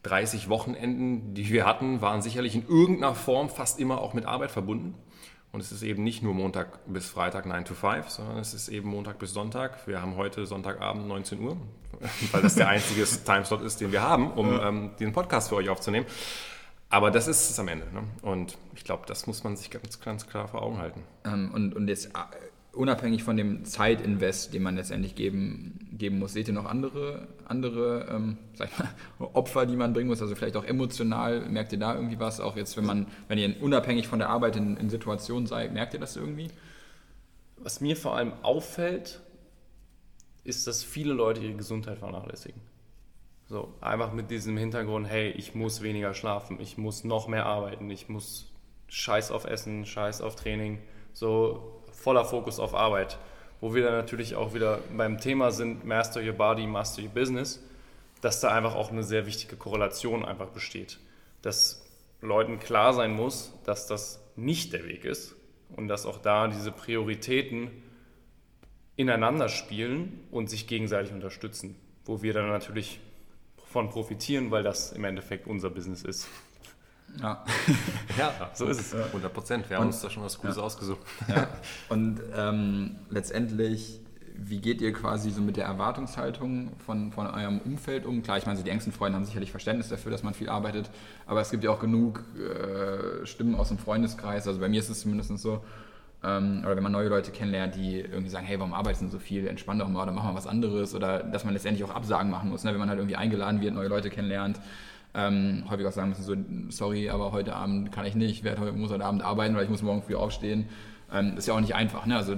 30 0.04 0.48
Wochenenden, 0.48 1.34
die 1.34 1.48
wir 1.50 1.66
hatten, 1.66 2.00
waren 2.00 2.22
sicherlich 2.22 2.54
in 2.54 2.66
irgendeiner 2.66 3.14
Form 3.14 3.50
fast 3.50 3.78
immer 3.78 4.00
auch 4.00 4.14
mit 4.14 4.24
Arbeit 4.24 4.50
verbunden. 4.50 4.94
Und 5.52 5.60
es 5.60 5.70
ist 5.70 5.82
eben 5.82 6.02
nicht 6.02 6.22
nur 6.22 6.32
Montag 6.32 6.78
bis 6.86 7.06
Freitag 7.06 7.44
9 7.44 7.66
to 7.66 7.74
5, 7.74 8.08
sondern 8.08 8.38
es 8.38 8.54
ist 8.54 8.68
eben 8.68 8.88
Montag 8.88 9.18
bis 9.18 9.34
Sonntag. 9.34 9.86
Wir 9.86 10.00
haben 10.00 10.16
heute 10.16 10.46
Sonntagabend 10.46 11.06
19 11.06 11.40
Uhr, 11.40 11.58
weil 12.32 12.40
das 12.40 12.54
der 12.54 12.68
einzige 12.68 13.04
Timeslot 13.24 13.60
ist, 13.60 13.80
den 13.80 13.92
wir 13.92 14.00
haben, 14.00 14.32
um 14.32 14.50
ja. 14.50 14.68
ähm, 14.68 14.90
den 14.98 15.12
Podcast 15.12 15.50
für 15.50 15.56
euch 15.56 15.68
aufzunehmen. 15.68 16.06
Aber 16.88 17.10
das 17.10 17.28
ist 17.28 17.50
es 17.50 17.58
am 17.58 17.68
Ende. 17.68 17.86
Ne? 17.92 18.02
Und 18.22 18.56
ich 18.74 18.84
glaube, 18.84 19.04
das 19.06 19.26
muss 19.26 19.44
man 19.44 19.56
sich 19.56 19.70
ganz, 19.70 20.00
ganz 20.00 20.26
klar 20.26 20.48
vor 20.48 20.62
Augen 20.62 20.78
halten. 20.78 21.02
Ähm, 21.24 21.50
und, 21.52 21.74
und 21.74 21.88
jetzt 21.88 22.10
unabhängig 22.72 23.22
von 23.22 23.36
dem 23.36 23.64
Zeitinvest, 23.64 24.54
den 24.54 24.62
man 24.62 24.76
letztendlich 24.76 25.14
geben, 25.14 25.88
geben 25.92 26.18
muss, 26.18 26.32
seht 26.32 26.48
ihr 26.48 26.54
noch 26.54 26.64
andere, 26.64 27.28
andere 27.44 28.06
ähm, 28.10 28.38
mal, 29.18 29.28
Opfer, 29.34 29.66
die 29.66 29.76
man 29.76 29.92
bringen 29.92 30.08
muss? 30.08 30.22
Also 30.22 30.34
vielleicht 30.34 30.56
auch 30.56 30.64
emotional, 30.64 31.48
merkt 31.48 31.72
ihr 31.72 31.78
da 31.78 31.94
irgendwie 31.94 32.18
was? 32.18 32.40
Auch 32.40 32.56
jetzt, 32.56 32.76
wenn 32.76 32.86
man, 32.86 33.06
wenn 33.28 33.38
ihr 33.38 33.62
unabhängig 33.62 34.08
von 34.08 34.18
der 34.18 34.30
Arbeit 34.30 34.56
in, 34.56 34.76
in 34.76 34.88
Situationen 34.88 35.46
seid, 35.46 35.72
merkt 35.72 35.94
ihr 35.94 36.00
das 36.00 36.16
irgendwie? 36.16 36.48
Was 37.56 37.80
mir 37.80 37.96
vor 37.96 38.16
allem 38.16 38.32
auffällt, 38.42 39.20
ist, 40.44 40.66
dass 40.66 40.82
viele 40.82 41.12
Leute 41.12 41.40
ihre 41.40 41.54
Gesundheit 41.54 41.98
vernachlässigen. 41.98 42.60
So, 43.46 43.74
einfach 43.80 44.12
mit 44.12 44.30
diesem 44.30 44.56
Hintergrund, 44.56 45.06
hey, 45.06 45.30
ich 45.30 45.54
muss 45.54 45.82
weniger 45.82 46.14
schlafen, 46.14 46.58
ich 46.58 46.78
muss 46.78 47.04
noch 47.04 47.28
mehr 47.28 47.44
arbeiten, 47.44 47.90
ich 47.90 48.08
muss 48.08 48.50
Scheiß 48.88 49.30
auf 49.30 49.44
Essen, 49.44 49.84
Scheiß 49.84 50.22
auf 50.22 50.36
Training. 50.36 50.78
So, 51.12 51.81
voller 52.02 52.24
Fokus 52.24 52.58
auf 52.58 52.74
Arbeit, 52.74 53.18
wo 53.60 53.74
wir 53.74 53.84
dann 53.84 53.94
natürlich 53.94 54.34
auch 54.34 54.54
wieder 54.54 54.80
beim 54.96 55.18
Thema 55.18 55.52
sind, 55.52 55.84
Master 55.84 56.20
Your 56.20 56.32
Body, 56.32 56.66
Master 56.66 57.02
Your 57.02 57.10
Business, 57.10 57.62
dass 58.20 58.40
da 58.40 58.48
einfach 58.48 58.74
auch 58.74 58.90
eine 58.90 59.04
sehr 59.04 59.26
wichtige 59.26 59.56
Korrelation 59.56 60.24
einfach 60.24 60.48
besteht. 60.48 60.98
Dass 61.42 61.84
Leuten 62.20 62.58
klar 62.58 62.92
sein 62.92 63.12
muss, 63.14 63.52
dass 63.64 63.86
das 63.86 64.20
nicht 64.36 64.72
der 64.72 64.86
Weg 64.86 65.04
ist 65.04 65.36
und 65.76 65.88
dass 65.88 66.06
auch 66.06 66.18
da 66.18 66.48
diese 66.48 66.72
Prioritäten 66.72 67.70
ineinander 68.96 69.48
spielen 69.48 70.20
und 70.30 70.50
sich 70.50 70.66
gegenseitig 70.66 71.12
unterstützen, 71.12 71.76
wo 72.04 72.22
wir 72.22 72.32
dann 72.32 72.48
natürlich 72.48 73.00
von 73.64 73.90
profitieren, 73.90 74.50
weil 74.50 74.62
das 74.62 74.92
im 74.92 75.04
Endeffekt 75.04 75.46
unser 75.46 75.70
Business 75.70 76.02
ist. 76.02 76.28
Ja, 77.20 77.44
ja 78.18 78.50
so 78.54 78.66
ist 78.66 78.80
es. 78.80 78.94
100 78.94 79.32
Prozent. 79.32 79.70
Wir 79.70 79.78
haben 79.78 79.86
uns 79.86 80.00
da 80.00 80.10
schon 80.10 80.22
was 80.22 80.38
Gutes 80.38 80.56
ja. 80.56 80.62
ausgesucht. 80.62 81.00
Ja. 81.28 81.48
Und 81.88 82.20
ähm, 82.36 82.96
letztendlich, 83.10 84.00
wie 84.36 84.60
geht 84.60 84.80
ihr 84.80 84.92
quasi 84.92 85.30
so 85.30 85.40
mit 85.40 85.56
der 85.56 85.66
Erwartungshaltung 85.66 86.72
von, 86.84 87.12
von 87.12 87.26
eurem 87.26 87.60
Umfeld 87.60 88.06
um? 88.06 88.22
Klar, 88.22 88.38
ich 88.38 88.46
meine, 88.46 88.58
so 88.58 88.64
die 88.64 88.70
engsten 88.70 88.92
Freunde 88.92 89.16
haben 89.16 89.24
sicherlich 89.24 89.50
Verständnis 89.50 89.88
dafür, 89.88 90.10
dass 90.10 90.22
man 90.22 90.34
viel 90.34 90.48
arbeitet, 90.48 90.90
aber 91.26 91.40
es 91.40 91.50
gibt 91.50 91.64
ja 91.64 91.70
auch 91.70 91.80
genug 91.80 92.24
äh, 92.36 93.26
Stimmen 93.26 93.54
aus 93.54 93.68
dem 93.68 93.78
Freundeskreis. 93.78 94.48
Also 94.48 94.60
bei 94.60 94.68
mir 94.68 94.80
ist 94.80 94.88
es 94.88 95.00
zumindest 95.00 95.36
so, 95.38 95.62
ähm, 96.24 96.62
oder 96.64 96.76
wenn 96.76 96.82
man 96.82 96.92
neue 96.92 97.08
Leute 97.08 97.30
kennenlernt, 97.30 97.74
die 97.74 98.00
irgendwie 98.00 98.30
sagen, 98.30 98.46
hey, 98.46 98.58
warum 98.58 98.72
arbeitest 98.72 99.02
du 99.02 99.08
so 99.08 99.18
viel? 99.18 99.46
Entspann 99.46 99.78
doch 99.78 99.88
mal 99.88 100.04
oder 100.04 100.12
mach 100.12 100.24
mal 100.24 100.34
was 100.34 100.46
anderes. 100.46 100.94
Oder 100.94 101.22
dass 101.22 101.44
man 101.44 101.52
letztendlich 101.52 101.84
auch 101.84 101.94
Absagen 101.94 102.30
machen 102.30 102.48
muss, 102.48 102.64
ne? 102.64 102.72
wenn 102.72 102.78
man 102.78 102.88
halt 102.88 102.98
irgendwie 102.98 103.16
eingeladen 103.16 103.60
wird, 103.60 103.74
neue 103.74 103.88
Leute 103.88 104.08
kennenlernt 104.08 104.60
ähm, 105.14 105.64
häufig 105.68 105.86
auch 105.86 105.92
sagen 105.92 106.10
müssen, 106.10 106.22
so, 106.22 106.36
sorry, 106.70 107.10
aber 107.10 107.32
heute 107.32 107.54
Abend 107.54 107.92
kann 107.92 108.06
ich 108.06 108.14
nicht, 108.14 108.44
werde 108.44 108.60
heute, 108.60 108.72
muss 108.72 108.90
heute 108.90 109.04
Abend 109.04 109.22
arbeiten 109.22 109.54
weil 109.54 109.64
ich 109.64 109.70
muss 109.70 109.82
morgen 109.82 110.02
früh 110.02 110.14
aufstehen. 110.14 110.68
Ähm, 111.12 111.36
ist 111.36 111.46
ja 111.46 111.54
auch 111.54 111.60
nicht 111.60 111.74
einfach. 111.74 112.06
Ne? 112.06 112.16
Also 112.16 112.36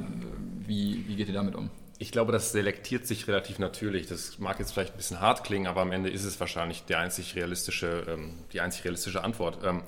wie, 0.66 1.04
wie 1.06 1.16
geht 1.16 1.28
ihr 1.28 1.34
damit 1.34 1.54
um? 1.54 1.70
Ich 1.98 2.10
glaube, 2.10 2.32
das 2.32 2.50
selektiert 2.50 3.06
sich 3.06 3.28
relativ 3.28 3.60
natürlich. 3.60 4.06
Das 4.06 4.40
mag 4.40 4.58
jetzt 4.58 4.72
vielleicht 4.72 4.94
ein 4.94 4.96
bisschen 4.96 5.20
hart 5.20 5.44
klingen, 5.44 5.68
aber 5.68 5.82
am 5.82 5.92
Ende 5.92 6.10
ist 6.10 6.24
es 6.24 6.40
wahrscheinlich 6.40 6.84
die 6.84 6.96
einzig 6.96 7.36
realistische, 7.36 8.04
ähm, 8.08 8.34
die 8.52 8.60
einzig 8.60 8.84
realistische 8.84 9.22
Antwort. 9.22 9.58
Ähm, 9.64 9.82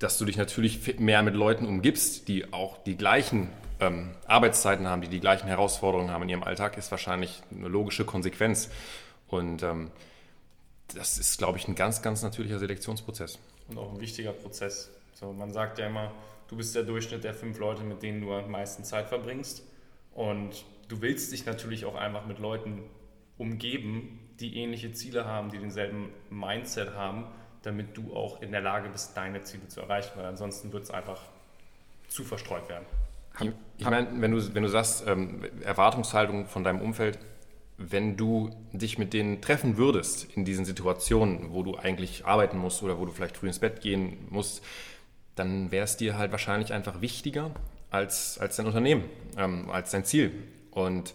dass 0.00 0.18
du 0.18 0.24
dich 0.24 0.36
natürlich 0.36 0.98
mehr 0.98 1.22
mit 1.22 1.34
Leuten 1.34 1.66
umgibst, 1.66 2.26
die 2.26 2.52
auch 2.52 2.82
die 2.82 2.96
gleichen 2.96 3.48
ähm, 3.80 4.10
Arbeitszeiten 4.26 4.88
haben, 4.88 5.02
die 5.02 5.08
die 5.08 5.20
gleichen 5.20 5.46
Herausforderungen 5.46 6.10
haben 6.10 6.24
in 6.24 6.30
ihrem 6.30 6.42
Alltag, 6.42 6.76
ist 6.76 6.90
wahrscheinlich 6.90 7.42
eine 7.56 7.68
logische 7.68 8.04
Konsequenz. 8.04 8.70
Und 9.28 9.62
das 10.88 11.18
ist, 11.18 11.38
glaube 11.38 11.58
ich, 11.58 11.68
ein 11.68 11.74
ganz, 11.74 12.02
ganz 12.02 12.22
natürlicher 12.22 12.58
Selektionsprozess. 12.58 13.38
Und 13.68 13.78
auch 13.78 13.92
ein 13.92 14.00
wichtiger 14.00 14.32
Prozess. 14.32 14.90
So, 15.14 15.32
man 15.32 15.52
sagt 15.52 15.78
ja 15.78 15.86
immer, 15.86 16.12
du 16.48 16.56
bist 16.56 16.74
der 16.74 16.82
Durchschnitt 16.82 17.24
der 17.24 17.34
fünf 17.34 17.58
Leute, 17.58 17.82
mit 17.82 18.02
denen 18.02 18.20
du 18.20 18.32
am 18.32 18.50
meisten 18.50 18.84
Zeit 18.84 19.08
verbringst. 19.08 19.62
Und 20.12 20.64
du 20.88 21.00
willst 21.00 21.32
dich 21.32 21.46
natürlich 21.46 21.84
auch 21.84 21.94
einfach 21.94 22.26
mit 22.26 22.38
Leuten 22.38 22.82
umgeben, 23.38 24.20
die 24.40 24.56
ähnliche 24.56 24.92
Ziele 24.92 25.24
haben, 25.24 25.50
die 25.50 25.58
denselben 25.58 26.10
Mindset 26.30 26.94
haben, 26.94 27.26
damit 27.62 27.96
du 27.96 28.14
auch 28.14 28.42
in 28.42 28.52
der 28.52 28.60
Lage 28.60 28.88
bist, 28.88 29.16
deine 29.16 29.42
Ziele 29.42 29.68
zu 29.68 29.80
erreichen, 29.80 30.12
weil 30.16 30.26
ansonsten 30.26 30.72
wird 30.72 30.84
es 30.84 30.90
einfach 30.90 31.20
zu 32.08 32.24
verstreut 32.24 32.68
werden. 32.68 32.84
Ich 33.78 33.84
meine, 33.84 34.08
wenn 34.20 34.30
du, 34.30 34.54
wenn 34.54 34.62
du 34.62 34.68
sagst, 34.68 35.04
ähm, 35.06 35.42
Erwartungshaltung 35.62 36.46
von 36.46 36.62
deinem 36.62 36.80
Umfeld, 36.80 37.18
wenn 37.76 38.16
du 38.16 38.50
dich 38.72 38.98
mit 38.98 39.12
denen 39.12 39.40
treffen 39.40 39.76
würdest 39.76 40.28
in 40.36 40.44
diesen 40.44 40.64
Situationen, 40.64 41.52
wo 41.52 41.62
du 41.62 41.76
eigentlich 41.76 42.24
arbeiten 42.24 42.58
musst 42.58 42.82
oder 42.82 42.98
wo 42.98 43.04
du 43.04 43.12
vielleicht 43.12 43.36
früh 43.36 43.48
ins 43.48 43.58
Bett 43.58 43.80
gehen 43.80 44.26
musst, 44.30 44.62
dann 45.34 45.72
wäre 45.72 45.84
es 45.84 45.96
dir 45.96 46.16
halt 46.16 46.30
wahrscheinlich 46.30 46.72
einfach 46.72 47.00
wichtiger 47.00 47.50
als, 47.90 48.38
als 48.38 48.56
dein 48.56 48.66
Unternehmen, 48.66 49.04
ähm, 49.36 49.70
als 49.70 49.90
dein 49.90 50.04
Ziel. 50.04 50.32
Und 50.70 51.14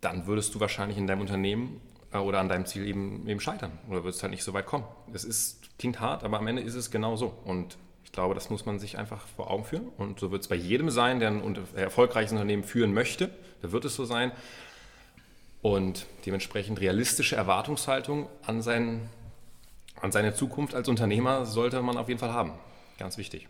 dann 0.00 0.26
würdest 0.26 0.54
du 0.54 0.60
wahrscheinlich 0.60 0.98
in 0.98 1.06
deinem 1.06 1.20
Unternehmen 1.20 1.80
äh, 2.12 2.18
oder 2.18 2.38
an 2.38 2.48
deinem 2.48 2.66
Ziel 2.66 2.86
eben, 2.86 3.26
eben 3.28 3.40
scheitern 3.40 3.72
oder 3.88 4.04
würdest 4.04 4.22
halt 4.22 4.30
nicht 4.30 4.44
so 4.44 4.52
weit 4.52 4.66
kommen. 4.66 4.84
Es 5.12 5.24
ist, 5.24 5.76
klingt 5.78 6.00
hart, 6.00 6.22
aber 6.22 6.38
am 6.38 6.46
Ende 6.46 6.62
ist 6.62 6.74
es 6.74 6.90
genau 6.90 7.16
so. 7.16 7.34
Und 7.44 7.76
ich 8.04 8.12
glaube, 8.12 8.34
das 8.34 8.48
muss 8.48 8.64
man 8.64 8.78
sich 8.78 8.96
einfach 8.96 9.26
vor 9.26 9.50
Augen 9.50 9.64
führen. 9.64 9.88
Und 9.98 10.20
so 10.20 10.30
wird 10.30 10.42
es 10.42 10.48
bei 10.48 10.54
jedem 10.54 10.90
sein, 10.90 11.18
der 11.18 11.30
ein 11.30 11.58
erfolgreiches 11.74 12.30
Unternehmen 12.30 12.62
führen 12.62 12.94
möchte. 12.94 13.30
Da 13.62 13.72
wird 13.72 13.84
es 13.84 13.96
so 13.96 14.04
sein. 14.04 14.30
Und 15.64 16.04
dementsprechend 16.26 16.78
realistische 16.78 17.36
Erwartungshaltung 17.36 18.28
an, 18.44 18.60
sein, 18.60 19.08
an 19.98 20.12
seine 20.12 20.34
Zukunft 20.34 20.74
als 20.74 20.90
Unternehmer 20.90 21.46
sollte 21.46 21.80
man 21.80 21.96
auf 21.96 22.08
jeden 22.08 22.20
Fall 22.20 22.34
haben. 22.34 22.52
Ganz 22.98 23.16
wichtig. 23.16 23.48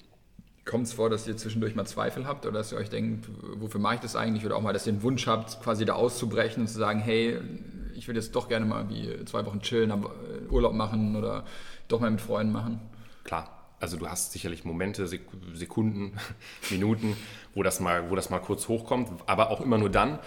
Kommt 0.65 0.87
es 0.87 0.93
vor, 0.93 1.11
dass 1.11 1.27
ihr 1.27 1.37
zwischendurch 1.37 1.75
mal 1.75 1.87
Zweifel 1.87 2.25
habt 2.25 2.47
oder 2.47 2.59
dass 2.59 2.71
ihr 2.71 2.79
euch 2.79 2.89
denkt, 2.89 3.29
wofür 3.57 3.81
mache 3.81 3.97
ich 3.97 4.01
das 4.01 4.15
eigentlich? 4.15 4.47
Oder 4.47 4.55
auch 4.55 4.61
mal, 4.61 4.73
dass 4.73 4.87
ihr 4.87 4.93
den 4.93 5.03
Wunsch 5.03 5.27
habt, 5.27 5.61
quasi 5.61 5.85
da 5.85 5.95
auszubrechen 5.95 6.63
und 6.63 6.69
zu 6.69 6.79
sagen, 6.79 7.01
hey, 7.01 7.41
ich 7.97 8.07
würde 8.07 8.21
jetzt 8.21 8.33
doch 8.37 8.49
gerne 8.49 8.65
mal 8.65 8.89
wie 8.89 9.25
zwei 9.25 9.45
Wochen 9.45 9.61
chillen, 9.61 9.91
äh, 9.91 10.53
Urlaub 10.53 10.73
machen 10.73 11.17
oder 11.17 11.45
doch 11.89 11.99
mal 11.99 12.13
mit 12.13 12.21
Freunden 12.21 12.53
machen? 12.53 12.79
Klar. 13.25 13.51
Also 13.81 13.97
du 13.97 14.09
hast 14.09 14.31
sicherlich 14.31 14.65
Momente, 14.65 15.09
Sekunden, 15.09 16.17
Minuten, 16.71 17.17
wo 17.55 17.65
das, 17.65 17.81
mal, 17.81 18.09
wo 18.09 18.15
das 18.15 18.31
mal 18.31 18.39
kurz 18.39 18.69
hochkommt, 18.69 19.11
aber 19.27 19.51
auch 19.51 19.61
immer 19.61 19.79
nur 19.79 19.91
dann, 19.91 20.21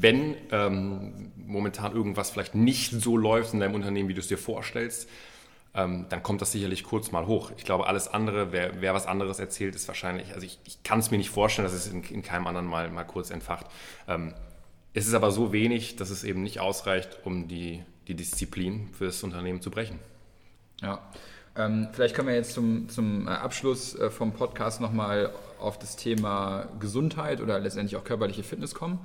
wenn 0.00 0.36
ähm, 0.50 1.32
momentan 1.36 1.92
irgendwas 1.92 2.30
vielleicht 2.30 2.54
nicht 2.54 2.92
so 2.92 3.16
läuft 3.16 3.52
in 3.52 3.60
deinem 3.60 3.74
Unternehmen, 3.74 4.08
wie 4.08 4.14
du 4.14 4.20
es 4.20 4.28
dir 4.28 4.38
vorstellst, 4.38 5.08
ähm, 5.74 6.06
dann 6.08 6.22
kommt 6.22 6.40
das 6.40 6.52
sicherlich 6.52 6.84
kurz 6.84 7.12
mal 7.12 7.26
hoch. 7.26 7.50
Ich 7.56 7.64
glaube, 7.64 7.86
alles 7.86 8.08
andere, 8.08 8.52
wer, 8.52 8.80
wer 8.80 8.94
was 8.94 9.06
anderes 9.06 9.38
erzählt, 9.38 9.74
ist 9.74 9.88
wahrscheinlich, 9.88 10.32
also 10.34 10.46
ich, 10.46 10.58
ich 10.64 10.82
kann 10.82 10.98
es 10.98 11.10
mir 11.10 11.18
nicht 11.18 11.30
vorstellen, 11.30 11.66
dass 11.66 11.74
es 11.74 11.86
in, 11.88 12.02
in 12.04 12.22
keinem 12.22 12.46
anderen 12.46 12.66
mal, 12.66 12.90
mal 12.90 13.04
kurz 13.04 13.30
entfacht. 13.30 13.66
Ähm, 14.08 14.34
es 14.94 15.06
ist 15.06 15.14
aber 15.14 15.30
so 15.30 15.52
wenig, 15.52 15.96
dass 15.96 16.10
es 16.10 16.24
eben 16.24 16.42
nicht 16.42 16.60
ausreicht, 16.60 17.18
um 17.24 17.48
die, 17.48 17.82
die 18.08 18.14
Disziplin 18.14 18.88
für 18.92 19.06
das 19.06 19.22
Unternehmen 19.22 19.62
zu 19.62 19.70
brechen. 19.70 19.98
Ja, 20.82 21.00
ähm, 21.56 21.88
vielleicht 21.92 22.14
können 22.14 22.28
wir 22.28 22.34
jetzt 22.34 22.52
zum, 22.52 22.88
zum 22.88 23.26
äh, 23.26 23.30
Abschluss 23.30 23.94
äh, 23.94 24.10
vom 24.10 24.32
Podcast 24.32 24.80
nochmal 24.80 25.32
auf 25.58 25.78
das 25.78 25.96
Thema 25.96 26.66
Gesundheit 26.80 27.40
oder 27.40 27.58
letztendlich 27.58 27.96
auch 27.96 28.04
körperliche 28.04 28.42
Fitness 28.42 28.74
kommen 28.74 28.98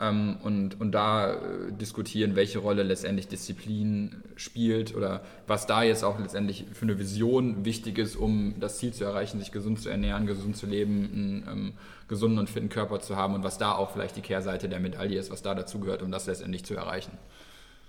ähm, 0.00 0.36
und, 0.42 0.80
und 0.80 0.92
da 0.92 1.32
äh, 1.32 1.38
diskutieren, 1.70 2.36
welche 2.36 2.58
Rolle 2.58 2.82
letztendlich 2.82 3.28
Disziplin 3.28 4.22
spielt 4.36 4.94
oder 4.94 5.22
was 5.46 5.66
da 5.66 5.82
jetzt 5.82 6.04
auch 6.04 6.18
letztendlich 6.18 6.66
für 6.72 6.82
eine 6.82 6.98
Vision 6.98 7.64
wichtig 7.64 7.98
ist, 7.98 8.16
um 8.16 8.54
das 8.60 8.78
Ziel 8.78 8.92
zu 8.92 9.04
erreichen, 9.04 9.38
sich 9.38 9.52
gesund 9.52 9.80
zu 9.80 9.88
ernähren, 9.88 10.26
gesund 10.26 10.56
zu 10.56 10.66
leben, 10.66 11.10
einen 11.12 11.48
ähm, 11.50 11.72
gesunden 12.08 12.38
und 12.38 12.50
fitten 12.50 12.68
Körper 12.68 13.00
zu 13.00 13.16
haben 13.16 13.34
und 13.34 13.44
was 13.44 13.58
da 13.58 13.72
auch 13.72 13.90
vielleicht 13.90 14.16
die 14.16 14.22
Kehrseite 14.22 14.68
der 14.68 14.80
Medaille 14.80 15.18
ist, 15.18 15.30
was 15.30 15.42
da 15.42 15.54
dazu 15.54 15.80
gehört, 15.80 16.02
um 16.02 16.10
das 16.10 16.26
letztendlich 16.26 16.64
zu 16.64 16.74
erreichen. 16.74 17.16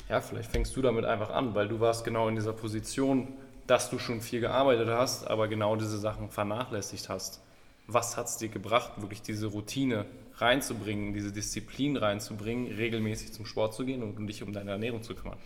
Ja, 0.10 0.22
vielleicht 0.22 0.52
fängst 0.52 0.76
du 0.76 0.82
damit 0.82 1.06
einfach 1.06 1.30
an, 1.30 1.56
weil 1.56 1.68
du 1.68 1.80
warst 1.80 2.04
genau 2.04 2.28
in 2.28 2.36
dieser 2.36 2.54
Position, 2.54 3.30
dass 3.68 3.89
du 3.89 4.00
schon 4.00 4.22
viel 4.22 4.42
gearbeitet 4.42 4.89
hast, 4.89 5.28
aber 5.28 5.48
genau 5.48 5.76
diese 5.76 5.98
Sachen 5.98 6.30
vernachlässigt 6.30 7.10
hast. 7.10 7.42
Was 7.88 8.17
hat 8.17 8.28
es 8.28 8.38
dir 8.38 8.50
gebracht, 8.50 8.93
wirklich 9.02 9.22
diese 9.22 9.48
Routine 9.48 10.06
reinzubringen, 10.36 11.13
diese 11.13 11.32
Disziplin 11.32 11.98
reinzubringen, 11.98 12.67
regelmäßig 12.67 13.34
zum 13.34 13.46
Sport 13.46 13.74
zu 13.76 13.86
gehen 13.86 14.02
und 14.02 14.26
dich 14.28 14.41
um 14.41 14.54
deine 14.54 14.72
Ernährung 14.72 15.04
zu 15.04 15.15
kümmern? 15.15 15.38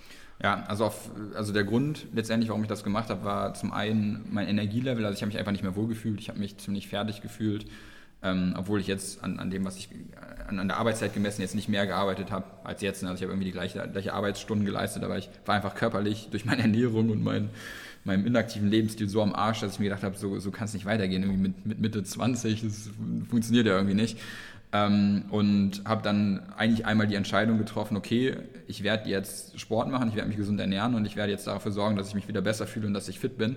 Ja, 0.42 0.64
also, 0.68 0.86
auf, 0.86 1.10
also 1.34 1.52
der 1.52 1.64
Grund 1.64 2.08
letztendlich, 2.14 2.50
warum 2.50 2.62
ich 2.62 2.70
das 2.70 2.84
gemacht 2.84 3.10
habe, 3.10 3.24
war 3.24 3.54
zum 3.56 3.74
einen 3.74 4.28
mein 4.32 4.48
Energielevel. 4.48 5.04
Also 5.04 5.16
ich 5.16 5.22
habe 5.22 5.28
mich 5.28 5.38
einfach 5.38 5.52
nicht 5.52 5.64
mehr 5.64 5.76
wohlgefühlt, 5.76 6.20
ich 6.20 6.30
habe 6.30 6.40
mich 6.40 6.58
ziemlich 6.58 6.88
fertig 6.88 7.22
gefühlt, 7.22 7.66
ähm, 8.22 8.54
obwohl 8.56 8.80
ich 8.80 8.88
jetzt 8.88 9.24
an, 9.24 9.40
an 9.40 9.50
dem, 9.50 9.66
was 9.66 9.78
ich 9.78 9.90
an, 10.48 10.60
an, 10.60 10.68
der 10.68 10.78
Arbeitszeit 10.78 11.14
gemessen 11.14 11.42
jetzt 11.42 11.56
nicht 11.56 11.70
mehr 11.70 11.88
gearbeitet 11.88 12.30
habe 12.32 12.46
als 12.64 12.82
jetzt. 12.82 13.04
Also 13.04 13.16
ich 13.16 13.22
habe 13.24 13.32
irgendwie 13.32 13.46
die 13.46 13.52
gleiche, 13.52 13.88
gleiche 13.92 14.14
Arbeitsstunden 14.14 14.66
geleistet, 14.66 15.04
aber 15.04 15.18
ich 15.18 15.30
war 15.46 15.56
einfach 15.56 15.74
körperlich 15.74 16.30
durch 16.30 16.46
meine 16.46 16.62
Ernährung 16.64 17.10
und 17.10 17.24
mein, 17.24 17.50
meinem 18.08 18.26
inaktiven 18.26 18.70
Lebensstil 18.70 19.08
so 19.08 19.22
am 19.22 19.34
Arsch, 19.34 19.60
dass 19.60 19.74
ich 19.74 19.80
mir 19.80 19.86
gedacht 19.86 20.04
habe, 20.04 20.18
so, 20.18 20.40
so 20.40 20.52
kann 20.52 20.66
es 20.66 20.74
nicht 20.74 20.86
weitergehen. 20.86 21.24
Irgendwie 21.24 21.42
mit, 21.42 21.66
mit 21.66 21.80
Mitte 21.80 22.04
20, 22.04 22.64
das 22.64 22.90
funktioniert 23.30 23.68
ja 23.68 23.76
irgendwie 23.76 23.96
nicht. 23.96 24.18
Ähm, 24.74 25.26
und 25.30 25.84
habe 25.86 26.02
dann 26.02 26.42
eigentlich 26.58 26.86
einmal 26.86 27.08
die 27.08 27.16
Entscheidung 27.16 27.58
getroffen, 27.58 27.96
okay, 27.96 28.36
ich 28.68 28.84
werde 28.84 29.10
jetzt 29.10 29.58
Sport 29.58 29.90
machen, 29.90 30.10
ich 30.10 30.16
werde 30.16 30.28
mich 30.28 30.38
gesund 30.38 30.60
ernähren 30.60 30.96
und 30.96 31.06
ich 31.06 31.16
werde 31.16 31.32
jetzt 31.32 31.48
dafür 31.48 31.72
sorgen, 31.72 31.96
dass 31.96 32.10
ich 32.10 32.16
mich 32.16 32.28
wieder 32.28 32.42
besser 32.42 32.68
fühle 32.68 32.88
und 32.88 32.94
dass 32.94 33.08
ich 33.08 33.20
fit 33.20 33.38
bin. 33.38 33.56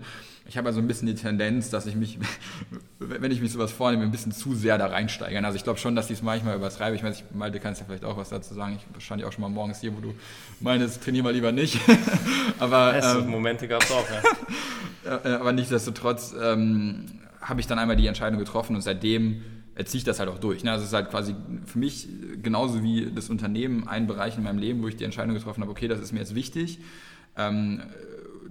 Ich 0.51 0.57
habe 0.57 0.67
also 0.67 0.81
ein 0.81 0.89
bisschen 0.89 1.07
die 1.07 1.15
Tendenz, 1.15 1.71
dass 1.71 1.87
ich 1.87 1.95
mich, 1.95 2.19
wenn 2.99 3.31
ich 3.31 3.41
mich 3.41 3.53
sowas 3.53 3.71
vornehme, 3.71 4.03
ein 4.03 4.11
bisschen 4.11 4.33
zu 4.33 4.57
sehr 4.57 4.79
da 4.79 4.87
reinsteigern. 4.87 5.45
Also 5.45 5.55
ich 5.55 5.63
glaube 5.63 5.79
schon, 5.79 5.95
dass 5.95 6.07
ich 6.07 6.19
es 6.19 6.23
manchmal 6.25 6.57
übertreibe. 6.57 6.97
Ich 6.97 7.05
weiß, 7.05 7.23
Malte 7.35 7.61
kannst 7.61 7.81
ja 7.81 7.87
vielleicht 7.87 8.05
auch 8.05 8.17
was 8.17 8.31
dazu 8.31 8.55
sagen. 8.55 8.77
Ich 8.99 9.05
stand 9.05 9.23
ja 9.23 9.29
auch 9.29 9.33
schon 9.33 9.43
mal 9.43 9.49
morgens 9.49 9.81
hier, 9.81 9.97
wo 9.97 10.01
du 10.01 10.13
meinst, 10.59 11.05
trainier 11.05 11.23
mal 11.23 11.33
lieber 11.33 11.53
nicht. 11.53 11.79
aber 12.59 13.01
ähm, 13.01 13.29
Momente 13.29 13.69
gab 13.69 13.85
es 13.85 13.93
auch, 13.93 14.05
ja. 15.25 15.39
aber 15.39 15.53
nichtsdestotrotz 15.53 16.35
ähm, 16.43 17.05
habe 17.41 17.61
ich 17.61 17.69
dann 17.69 17.79
einmal 17.79 17.95
die 17.95 18.09
Entscheidung 18.09 18.41
getroffen 18.41 18.75
und 18.75 18.83
seitdem 18.83 19.43
ziehe 19.85 19.99
ich 19.99 20.05
das 20.05 20.19
halt 20.19 20.29
auch 20.29 20.39
durch. 20.39 20.65
Ne? 20.65 20.73
Also 20.73 20.83
es 20.83 20.89
ist 20.89 20.95
halt 20.95 21.11
quasi 21.11 21.37
für 21.65 21.79
mich 21.79 22.09
genauso 22.43 22.83
wie 22.83 23.09
das 23.15 23.31
Unternehmen 23.31 23.87
ein 23.87 24.09
Bereich 24.09 24.37
in 24.37 24.43
meinem 24.43 24.59
Leben, 24.59 24.83
wo 24.83 24.89
ich 24.89 24.97
die 24.97 25.05
Entscheidung 25.05 25.35
getroffen 25.35 25.61
habe, 25.61 25.71
okay, 25.71 25.87
das 25.87 26.01
ist 26.01 26.11
mir 26.11 26.19
jetzt 26.19 26.35
wichtig. 26.35 26.81
Ähm, 27.37 27.83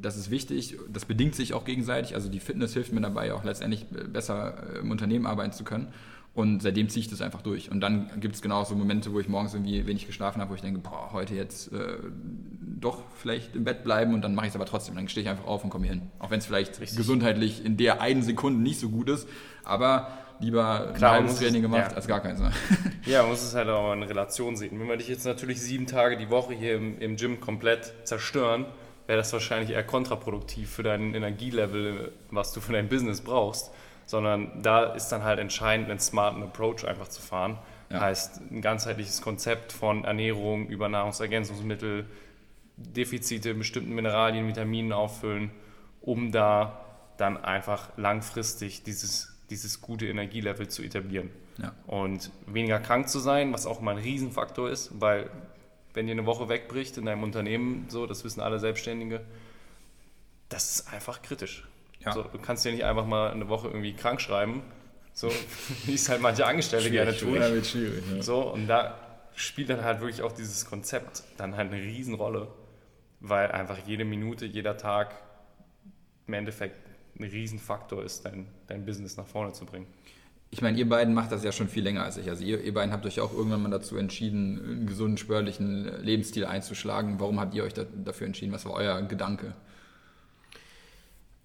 das 0.02 0.18
ist 0.18 0.30
wichtig, 0.30 0.78
das 0.92 1.06
bedingt 1.06 1.36
sich 1.36 1.54
auch 1.54 1.66
gegenseitig. 1.66 2.16
Also 2.16 2.30
die 2.30 2.40
Fitness 2.40 2.74
hilft 2.74 2.94
mir 2.94 3.02
dabei, 3.02 3.34
auch 3.34 3.44
letztendlich 3.44 3.86
besser 3.88 4.80
im 4.82 4.92
Unternehmen 4.92 5.26
arbeiten 5.26 5.52
zu 5.52 5.64
können. 5.64 5.94
Und 6.36 6.62
seitdem 6.62 6.88
ziehe 6.90 7.02
ich 7.02 7.10
das 7.10 7.22
einfach 7.22 7.42
durch. 7.42 7.72
Und 7.72 7.82
dann 7.82 8.10
gibt 8.20 8.36
es 8.36 8.42
genau 8.42 8.64
so 8.64 8.76
Momente, 8.76 9.12
wo 9.12 9.20
ich 9.20 9.28
morgens 9.28 9.54
irgendwie 9.54 9.86
wenig 9.88 10.06
geschlafen 10.06 10.40
habe, 10.40 10.52
wo 10.52 10.56
ich 10.56 10.62
denke, 10.62 10.80
boah, 10.80 11.10
heute 11.12 11.34
jetzt 11.36 11.74
äh, 11.74 11.98
doch 12.80 13.04
vielleicht 13.16 13.56
im 13.56 13.64
Bett 13.64 13.84
bleiben 13.84 14.14
und 14.14 14.22
dann 14.22 14.36
mache 14.36 14.46
ich 14.46 14.52
es 14.52 14.56
aber 14.56 14.66
trotzdem. 14.66 14.96
Dann 14.96 15.10
stehe 15.10 15.24
ich 15.24 15.30
einfach 15.30 15.46
auf 15.46 15.64
und 15.64 15.70
komme 15.70 15.86
hier 15.86 15.96
hin. 15.96 16.10
Auch 16.20 16.32
wenn 16.32 16.40
es 16.40 16.46
vielleicht 16.46 16.80
Richtig. 16.80 16.98
gesundheitlich 16.98 17.66
in 17.66 17.78
der 17.78 18.02
einen 18.02 18.22
Sekunde 18.22 18.62
nicht 18.62 18.80
so 18.80 18.90
gut 18.90 19.10
ist. 19.10 19.28
Aber 19.64 20.08
lieber 20.40 20.94
Klar, 20.96 21.14
ein 21.14 21.18
halbes 21.24 21.40
Training 21.40 21.62
gemacht 21.62 21.92
ja. 21.92 21.98
als 21.98 22.08
gar 22.08 22.22
keins. 22.22 22.40
Ne? 22.40 22.52
Ja, 23.06 23.22
man 23.22 23.32
muss 23.32 23.42
es 23.42 23.56
halt 23.56 23.68
auch 23.70 23.92
in 23.94 24.04
Relation 24.04 24.56
sehen. 24.56 24.80
Wenn 24.80 24.88
wir 24.88 24.98
dich 24.98 25.08
jetzt 25.08 25.26
natürlich 25.26 25.62
sieben 25.62 25.88
Tage 25.88 26.16
die 26.16 26.30
Woche 26.30 26.54
hier 26.54 26.76
im, 26.76 27.00
im 27.00 27.16
Gym 27.16 27.40
komplett 27.40 27.94
zerstören, 28.04 28.66
wäre 29.10 29.18
das 29.18 29.34
wahrscheinlich 29.34 29.72
eher 29.72 29.84
kontraproduktiv 29.84 30.70
für 30.70 30.84
dein 30.84 31.16
Energielevel, 31.16 32.12
was 32.30 32.54
du 32.54 32.62
für 32.62 32.74
dein 32.74 32.90
Business 32.90 33.22
brauchst. 33.22 33.72
Sondern 34.06 34.62
da 34.62 34.84
ist 34.94 35.08
dann 35.08 35.24
halt 35.24 35.40
entscheidend, 35.40 35.90
einen 35.90 36.00
smarten 36.00 36.44
Approach 36.44 36.86
einfach 36.86 37.08
zu 37.08 37.20
fahren. 37.20 37.58
Ja. 37.90 38.02
Heißt, 38.02 38.40
ein 38.52 38.62
ganzheitliches 38.62 39.24
Konzept 39.24 39.72
von 39.72 40.04
Ernährung 40.04 40.68
über 40.68 40.90
Nahrungsergänzungsmittel, 40.90 42.06
Defizite 42.78 43.50
in 43.50 43.58
bestimmten 43.58 43.96
Mineralien, 43.96 44.48
Vitaminen 44.48 44.94
auffüllen, 44.94 45.50
um 46.02 46.32
da 46.32 46.80
dann 47.18 47.44
einfach 47.44 47.90
langfristig 47.98 48.84
dieses, 48.84 49.36
dieses 49.50 49.82
gute 49.82 50.06
Energielevel 50.06 50.68
zu 50.68 50.84
etablieren. 50.84 51.32
Ja. 51.58 51.74
Und 51.88 52.30
weniger 52.46 52.80
krank 52.80 53.10
zu 53.10 53.18
sein, 53.18 53.54
was 53.54 53.66
auch 53.66 53.82
mal 53.82 53.98
ein 53.98 54.04
Riesenfaktor 54.04 54.70
ist, 54.70 55.02
weil 55.02 55.32
wenn 55.94 56.06
dir 56.06 56.14
eine 56.14 56.26
Woche 56.26 56.50
wegbricht 56.50 56.98
in 56.98 57.06
deinem 57.06 57.24
Unternehmen, 57.24 57.86
so, 57.90 58.06
das 58.06 58.24
wissen 58.24 58.42
alle 58.42 58.60
Selbstständige, 58.60 59.22
das 60.50 60.76
ist 60.76 60.94
einfach 60.94 61.22
kritisch. 61.22 61.68
Ja. 62.00 62.14
So, 62.14 62.24
du 62.24 62.40
kannst 62.40 62.66
dir 62.66 62.72
nicht 62.72 62.86
einfach 62.86 63.06
mal 63.06 63.32
eine 63.32 63.50
Woche 63.50 63.68
irgendwie 63.68 63.94
krank 63.94 64.22
schreiben, 64.22 64.62
so 65.14 65.30
wie 65.86 65.96
es 65.96 66.08
halt 66.10 66.22
manche 66.22 66.46
Angestellte 66.46 66.90
gerne 66.92 67.16
tun. 67.16 67.36
Schwierig. 67.64 68.04
Ja. 68.16 68.22
So, 68.22 68.42
und 68.42 68.68
da 68.68 68.98
spielt 69.36 69.70
dann 69.70 69.84
halt 69.84 70.02
wirklich 70.02 70.22
auch 70.22 70.32
dieses 70.32 70.66
Konzept 70.66 71.24
dann 71.38 71.56
halt 71.56 71.72
eine 71.72 71.82
Riesenrolle, 71.82 72.48
weil 73.20 73.52
einfach 73.52 73.78
jede 73.86 74.06
Minute, 74.06 74.46
jeder 74.46 74.78
Tag 74.78 75.16
im 76.28 76.34
Endeffekt 76.34 76.76
ein 77.18 77.24
Riesenfaktor 77.24 78.04
ist, 78.04 78.26
dein, 78.26 78.48
dein 78.68 78.86
Business 78.86 79.18
nach 79.18 79.26
vorne 79.26 79.54
zu 79.54 79.66
bringen. 79.66 79.88
Ich 80.52 80.62
meine, 80.62 80.78
ihr 80.80 80.90
beiden 80.90 81.14
macht 81.14 81.32
das 81.32 81.44
ja 81.44 81.52
schon 81.52 81.70
viel 81.70 81.84
länger 81.84 82.04
als 82.04 82.18
ich. 82.18 82.28
Also 82.28 82.44
ihr, 82.44 82.64
ihr 82.64 82.74
beiden 82.74 82.92
habt 82.92 83.06
euch 83.06 83.20
auch 83.20 83.34
irgendwann 83.34 83.62
mal 83.62 83.70
dazu 83.70 83.98
entschieden, 83.98 84.60
einen 84.60 84.88
gesunden, 84.88 85.18
spörlichen 85.18 86.04
Lebensstil 86.04 86.46
einzuschlagen. 86.46 87.20
Warum 87.20 87.40
habt 87.40 87.54
ihr 87.54 87.64
euch 87.64 87.74
da, 87.74 87.84
dafür 87.84 88.26
entschieden? 88.26 88.52
Was 88.52 88.66
war 88.66 88.74
euer 88.74 89.00
Gedanke? 89.04 89.54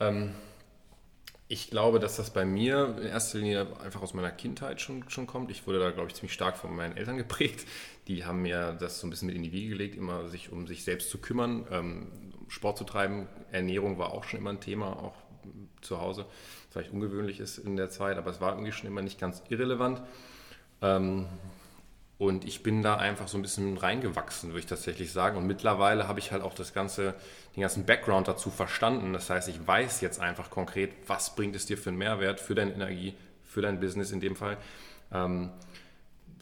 Ähm, 0.00 0.30
ich 1.46 1.68
glaube, 1.68 2.00
dass 2.00 2.16
das 2.16 2.30
bei 2.30 2.46
mir 2.46 2.96
in 2.98 3.06
erster 3.06 3.38
Linie 3.38 3.66
einfach 3.84 4.00
aus 4.00 4.14
meiner 4.14 4.30
Kindheit 4.30 4.80
schon, 4.80 5.08
schon 5.10 5.26
kommt. 5.26 5.50
Ich 5.50 5.66
wurde 5.66 5.78
da, 5.78 5.90
glaube 5.90 6.08
ich, 6.08 6.14
ziemlich 6.14 6.32
stark 6.32 6.56
von 6.56 6.74
meinen 6.74 6.96
Eltern 6.96 7.18
geprägt. 7.18 7.66
Die 8.08 8.24
haben 8.24 8.40
mir 8.40 8.72
das 8.72 9.00
so 9.00 9.06
ein 9.06 9.10
bisschen 9.10 9.26
mit 9.26 9.36
in 9.36 9.42
die 9.42 9.52
Wiege 9.52 9.70
gelegt, 9.70 9.96
immer 9.96 10.28
sich 10.28 10.50
um 10.50 10.66
sich 10.66 10.82
selbst 10.82 11.10
zu 11.10 11.18
kümmern, 11.18 11.66
ähm, 11.70 12.06
Sport 12.48 12.78
zu 12.78 12.84
treiben. 12.84 13.28
Ernährung 13.52 13.98
war 13.98 14.12
auch 14.12 14.24
schon 14.24 14.40
immer 14.40 14.50
ein 14.50 14.60
Thema, 14.60 14.96
auch 14.96 15.14
zu 15.80 16.00
Hause. 16.00 16.26
Vielleicht 16.70 16.92
ungewöhnlich 16.92 17.40
ist 17.40 17.58
in 17.58 17.76
der 17.76 17.90
Zeit, 17.90 18.18
aber 18.18 18.30
es 18.30 18.40
war 18.40 18.52
irgendwie 18.52 18.72
schon 18.72 18.88
immer 18.88 19.02
nicht 19.02 19.20
ganz 19.20 19.42
irrelevant. 19.48 20.02
Ähm, 20.82 21.26
und 22.16 22.44
ich 22.44 22.62
bin 22.62 22.82
da 22.82 22.96
einfach 22.96 23.26
so 23.26 23.36
ein 23.36 23.42
bisschen 23.42 23.76
reingewachsen, 23.76 24.50
würde 24.50 24.60
ich 24.60 24.66
tatsächlich 24.66 25.12
sagen. 25.12 25.36
Und 25.36 25.46
mittlerweile 25.46 26.06
habe 26.06 26.20
ich 26.20 26.30
halt 26.30 26.42
auch 26.42 26.54
das 26.54 26.72
ganze, 26.72 27.14
den 27.56 27.62
ganzen 27.62 27.86
Background 27.86 28.28
dazu 28.28 28.50
verstanden. 28.50 29.12
Das 29.12 29.30
heißt, 29.30 29.48
ich 29.48 29.66
weiß 29.66 30.00
jetzt 30.00 30.20
einfach 30.20 30.50
konkret, 30.50 30.92
was 31.06 31.34
bringt 31.34 31.56
es 31.56 31.66
dir 31.66 31.76
für 31.76 31.90
einen 31.90 31.98
Mehrwert, 31.98 32.40
für 32.40 32.54
deine 32.54 32.72
Energie, 32.72 33.14
für 33.42 33.62
dein 33.62 33.80
Business 33.80 34.12
in 34.12 34.20
dem 34.20 34.36
Fall. 34.36 34.58
Ähm, 35.12 35.50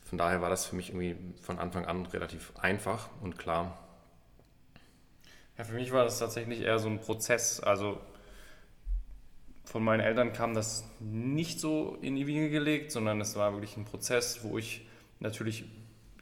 von 0.05 0.19
daher 0.19 0.43
war 0.43 0.51
das 0.51 0.67
für 0.67 0.77
mich 0.77 0.91
irgendwie 0.91 1.17
von 1.41 1.59
Anfang 1.59 1.87
an 1.87 2.05
relativ 2.05 2.53
einfach 2.61 3.09
und 3.23 3.39
klar. 3.39 3.79
Ja, 5.57 5.65
für 5.65 5.75
mich 5.75 5.91
war 5.91 6.05
das 6.05 6.19
tatsächlich 6.19 6.61
eher 6.61 6.79
so 6.79 6.89
ein 6.89 7.01
Prozess. 7.01 7.61
Also 7.61 7.99
von 9.65 9.85
meinen 9.85 10.01
Eltern 10.01 10.33
kam 10.33 10.55
das 10.55 10.85
nicht 11.01 11.61
so 11.61 11.97
in 12.01 12.17
die 12.17 12.27
Wiege 12.27 12.51
gelegt, 12.51 12.93
sondern 12.93 13.21
es 13.21 13.37
war 13.37 13.53
wirklich 13.53 13.77
ein 13.77 13.85
Prozess, 13.85 14.43
wo 14.43 14.59
ich 14.59 14.87
natürlich 15.21 15.65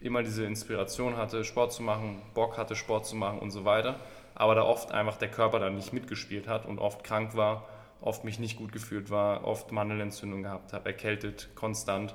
immer 0.00 0.22
diese 0.22 0.44
Inspiration 0.44 1.16
hatte, 1.16 1.44
Sport 1.44 1.72
zu 1.72 1.82
machen, 1.82 2.22
Bock 2.34 2.56
hatte, 2.58 2.74
Sport 2.74 3.06
zu 3.06 3.16
machen 3.16 3.38
und 3.38 3.50
so 3.50 3.64
weiter, 3.64 4.00
aber 4.34 4.54
da 4.54 4.62
oft 4.62 4.92
einfach 4.92 5.16
der 5.16 5.30
Körper 5.30 5.58
dann 5.58 5.74
nicht 5.74 5.92
mitgespielt 5.92 6.48
hat 6.48 6.66
und 6.66 6.78
oft 6.78 7.04
krank 7.04 7.34
war, 7.36 7.68
oft 8.00 8.24
mich 8.24 8.38
nicht 8.38 8.56
gut 8.56 8.72
gefühlt 8.72 9.10
war, 9.10 9.44
oft 9.44 9.72
Mandelentzündung 9.72 10.42
gehabt 10.42 10.72
habe, 10.72 10.86
erkältet, 10.86 11.50
konstant, 11.54 12.14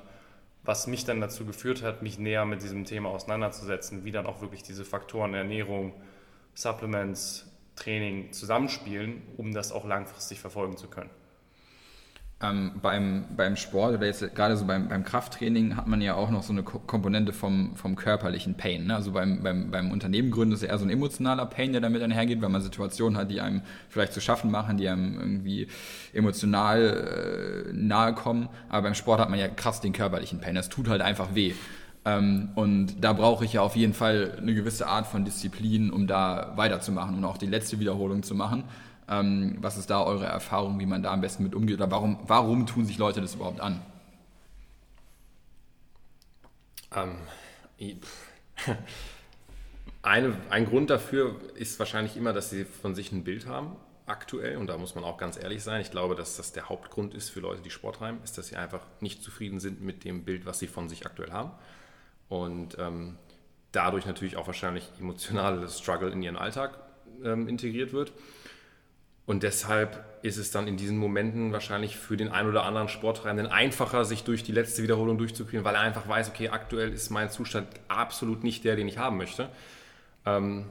was 0.64 0.88
mich 0.88 1.04
dann 1.04 1.20
dazu 1.20 1.44
geführt 1.44 1.82
hat, 1.82 2.02
mich 2.02 2.18
näher 2.18 2.44
mit 2.44 2.62
diesem 2.62 2.84
Thema 2.84 3.10
auseinanderzusetzen, 3.10 4.04
wie 4.04 4.10
dann 4.10 4.26
auch 4.26 4.40
wirklich 4.40 4.64
diese 4.64 4.84
Faktoren 4.84 5.34
Ernährung, 5.34 5.92
Supplements, 6.54 7.46
Training 7.76 8.32
zusammenspielen, 8.32 9.22
um 9.36 9.52
das 9.52 9.70
auch 9.70 9.86
langfristig 9.86 10.40
verfolgen 10.40 10.76
zu 10.76 10.88
können. 10.88 11.10
Ähm, 12.42 12.72
beim, 12.82 13.24
beim 13.34 13.56
Sport 13.56 13.94
oder 13.94 14.04
jetzt 14.04 14.34
gerade 14.34 14.58
so 14.58 14.66
beim, 14.66 14.88
beim 14.88 15.04
Krafttraining 15.04 15.74
hat 15.74 15.86
man 15.86 16.02
ja 16.02 16.14
auch 16.16 16.28
noch 16.30 16.42
so 16.42 16.52
eine 16.52 16.62
Komponente 16.62 17.32
vom, 17.32 17.74
vom 17.76 17.96
körperlichen 17.96 18.58
Pain. 18.58 18.88
Ne? 18.88 18.94
Also 18.94 19.12
beim, 19.12 19.42
beim, 19.42 19.70
beim 19.70 19.90
Unternehmen 19.90 20.30
gründen 20.30 20.54
ist 20.54 20.62
eher 20.62 20.76
so 20.76 20.84
ein 20.84 20.90
emotionaler 20.90 21.46
Pain, 21.46 21.72
der 21.72 21.80
damit 21.80 22.02
einhergeht, 22.02 22.42
weil 22.42 22.50
man 22.50 22.60
Situationen 22.60 23.16
hat, 23.18 23.30
die 23.30 23.40
einem 23.40 23.62
vielleicht 23.88 24.12
zu 24.12 24.20
schaffen 24.20 24.50
machen, 24.50 24.76
die 24.76 24.86
einem 24.86 25.18
irgendwie 25.18 25.68
emotional 26.12 27.70
äh, 27.70 27.72
nahe 27.72 28.12
kommen. 28.12 28.50
Aber 28.68 28.82
beim 28.82 28.94
Sport 28.94 29.18
hat 29.18 29.30
man 29.30 29.38
ja 29.38 29.48
krass 29.48 29.80
den 29.80 29.94
körperlichen 29.94 30.38
Pain. 30.38 30.54
Das 30.54 30.68
tut 30.68 30.88
halt 30.88 31.00
einfach 31.00 31.34
weh. 31.34 31.54
Ähm, 32.06 32.50
und 32.54 33.02
da 33.02 33.12
brauche 33.12 33.44
ich 33.44 33.54
ja 33.54 33.62
auf 33.62 33.74
jeden 33.74 33.92
Fall 33.92 34.38
eine 34.38 34.54
gewisse 34.54 34.86
Art 34.86 35.08
von 35.08 35.24
Disziplin, 35.24 35.90
um 35.90 36.06
da 36.06 36.52
weiterzumachen 36.54 37.16
und 37.16 37.24
auch 37.24 37.36
die 37.36 37.46
letzte 37.46 37.80
Wiederholung 37.80 38.22
zu 38.22 38.36
machen. 38.36 38.62
Ähm, 39.08 39.56
was 39.60 39.76
ist 39.76 39.90
da 39.90 40.04
eure 40.04 40.24
Erfahrung, 40.24 40.78
wie 40.78 40.86
man 40.86 41.02
da 41.02 41.12
am 41.12 41.20
besten 41.20 41.42
mit 41.42 41.54
umgeht? 41.54 41.78
Oder 41.78 41.90
warum, 41.90 42.20
warum 42.28 42.64
tun 42.66 42.86
sich 42.86 42.96
Leute 42.96 43.20
das 43.20 43.34
überhaupt 43.34 43.60
an? 43.60 43.82
Ähm, 46.94 47.16
eine, 50.02 50.36
ein 50.48 50.66
Grund 50.66 50.90
dafür 50.90 51.34
ist 51.56 51.76
wahrscheinlich 51.80 52.16
immer, 52.16 52.32
dass 52.32 52.50
sie 52.50 52.64
von 52.64 52.94
sich 52.94 53.10
ein 53.10 53.24
Bild 53.24 53.46
haben, 53.48 53.74
aktuell. 54.06 54.58
Und 54.58 54.68
da 54.68 54.78
muss 54.78 54.94
man 54.94 55.02
auch 55.02 55.18
ganz 55.18 55.36
ehrlich 55.42 55.64
sein. 55.64 55.80
Ich 55.80 55.90
glaube, 55.90 56.14
dass 56.14 56.36
das 56.36 56.52
der 56.52 56.68
Hauptgrund 56.68 57.14
ist 57.14 57.30
für 57.30 57.40
Leute, 57.40 57.62
die 57.62 57.70
Sport 57.70 57.96
treiben, 57.96 58.18
ist, 58.22 58.38
dass 58.38 58.46
sie 58.46 58.56
einfach 58.56 58.86
nicht 59.00 59.24
zufrieden 59.24 59.58
sind 59.58 59.80
mit 59.80 60.04
dem 60.04 60.24
Bild, 60.24 60.46
was 60.46 60.60
sie 60.60 60.68
von 60.68 60.88
sich 60.88 61.04
aktuell 61.04 61.32
haben. 61.32 61.50
Und 62.28 62.76
ähm, 62.78 63.16
dadurch 63.72 64.06
natürlich 64.06 64.36
auch 64.36 64.46
wahrscheinlich 64.46 64.90
emotionales 64.98 65.78
Struggle 65.78 66.10
in 66.10 66.22
ihren 66.22 66.36
Alltag 66.36 66.78
ähm, 67.24 67.48
integriert 67.48 67.92
wird. 67.92 68.12
Und 69.26 69.42
deshalb 69.42 70.04
ist 70.22 70.36
es 70.36 70.52
dann 70.52 70.68
in 70.68 70.76
diesen 70.76 70.98
Momenten 70.98 71.52
wahrscheinlich 71.52 71.96
für 71.96 72.16
den 72.16 72.28
einen 72.28 72.48
oder 72.48 72.64
anderen 72.64 72.88
Sporttreibenden 72.88 73.48
einfacher, 73.48 74.04
sich 74.04 74.22
durch 74.22 74.44
die 74.44 74.52
letzte 74.52 74.84
Wiederholung 74.84 75.18
durchzuführen, 75.18 75.64
weil 75.64 75.74
er 75.74 75.80
einfach 75.80 76.08
weiß, 76.08 76.28
okay, 76.28 76.48
aktuell 76.48 76.92
ist 76.92 77.10
mein 77.10 77.28
Zustand 77.28 77.68
absolut 77.88 78.44
nicht 78.44 78.64
der, 78.64 78.76
den 78.76 78.86
ich 78.86 78.98
haben 78.98 79.16
möchte. 79.16 79.48
Ähm, 80.24 80.66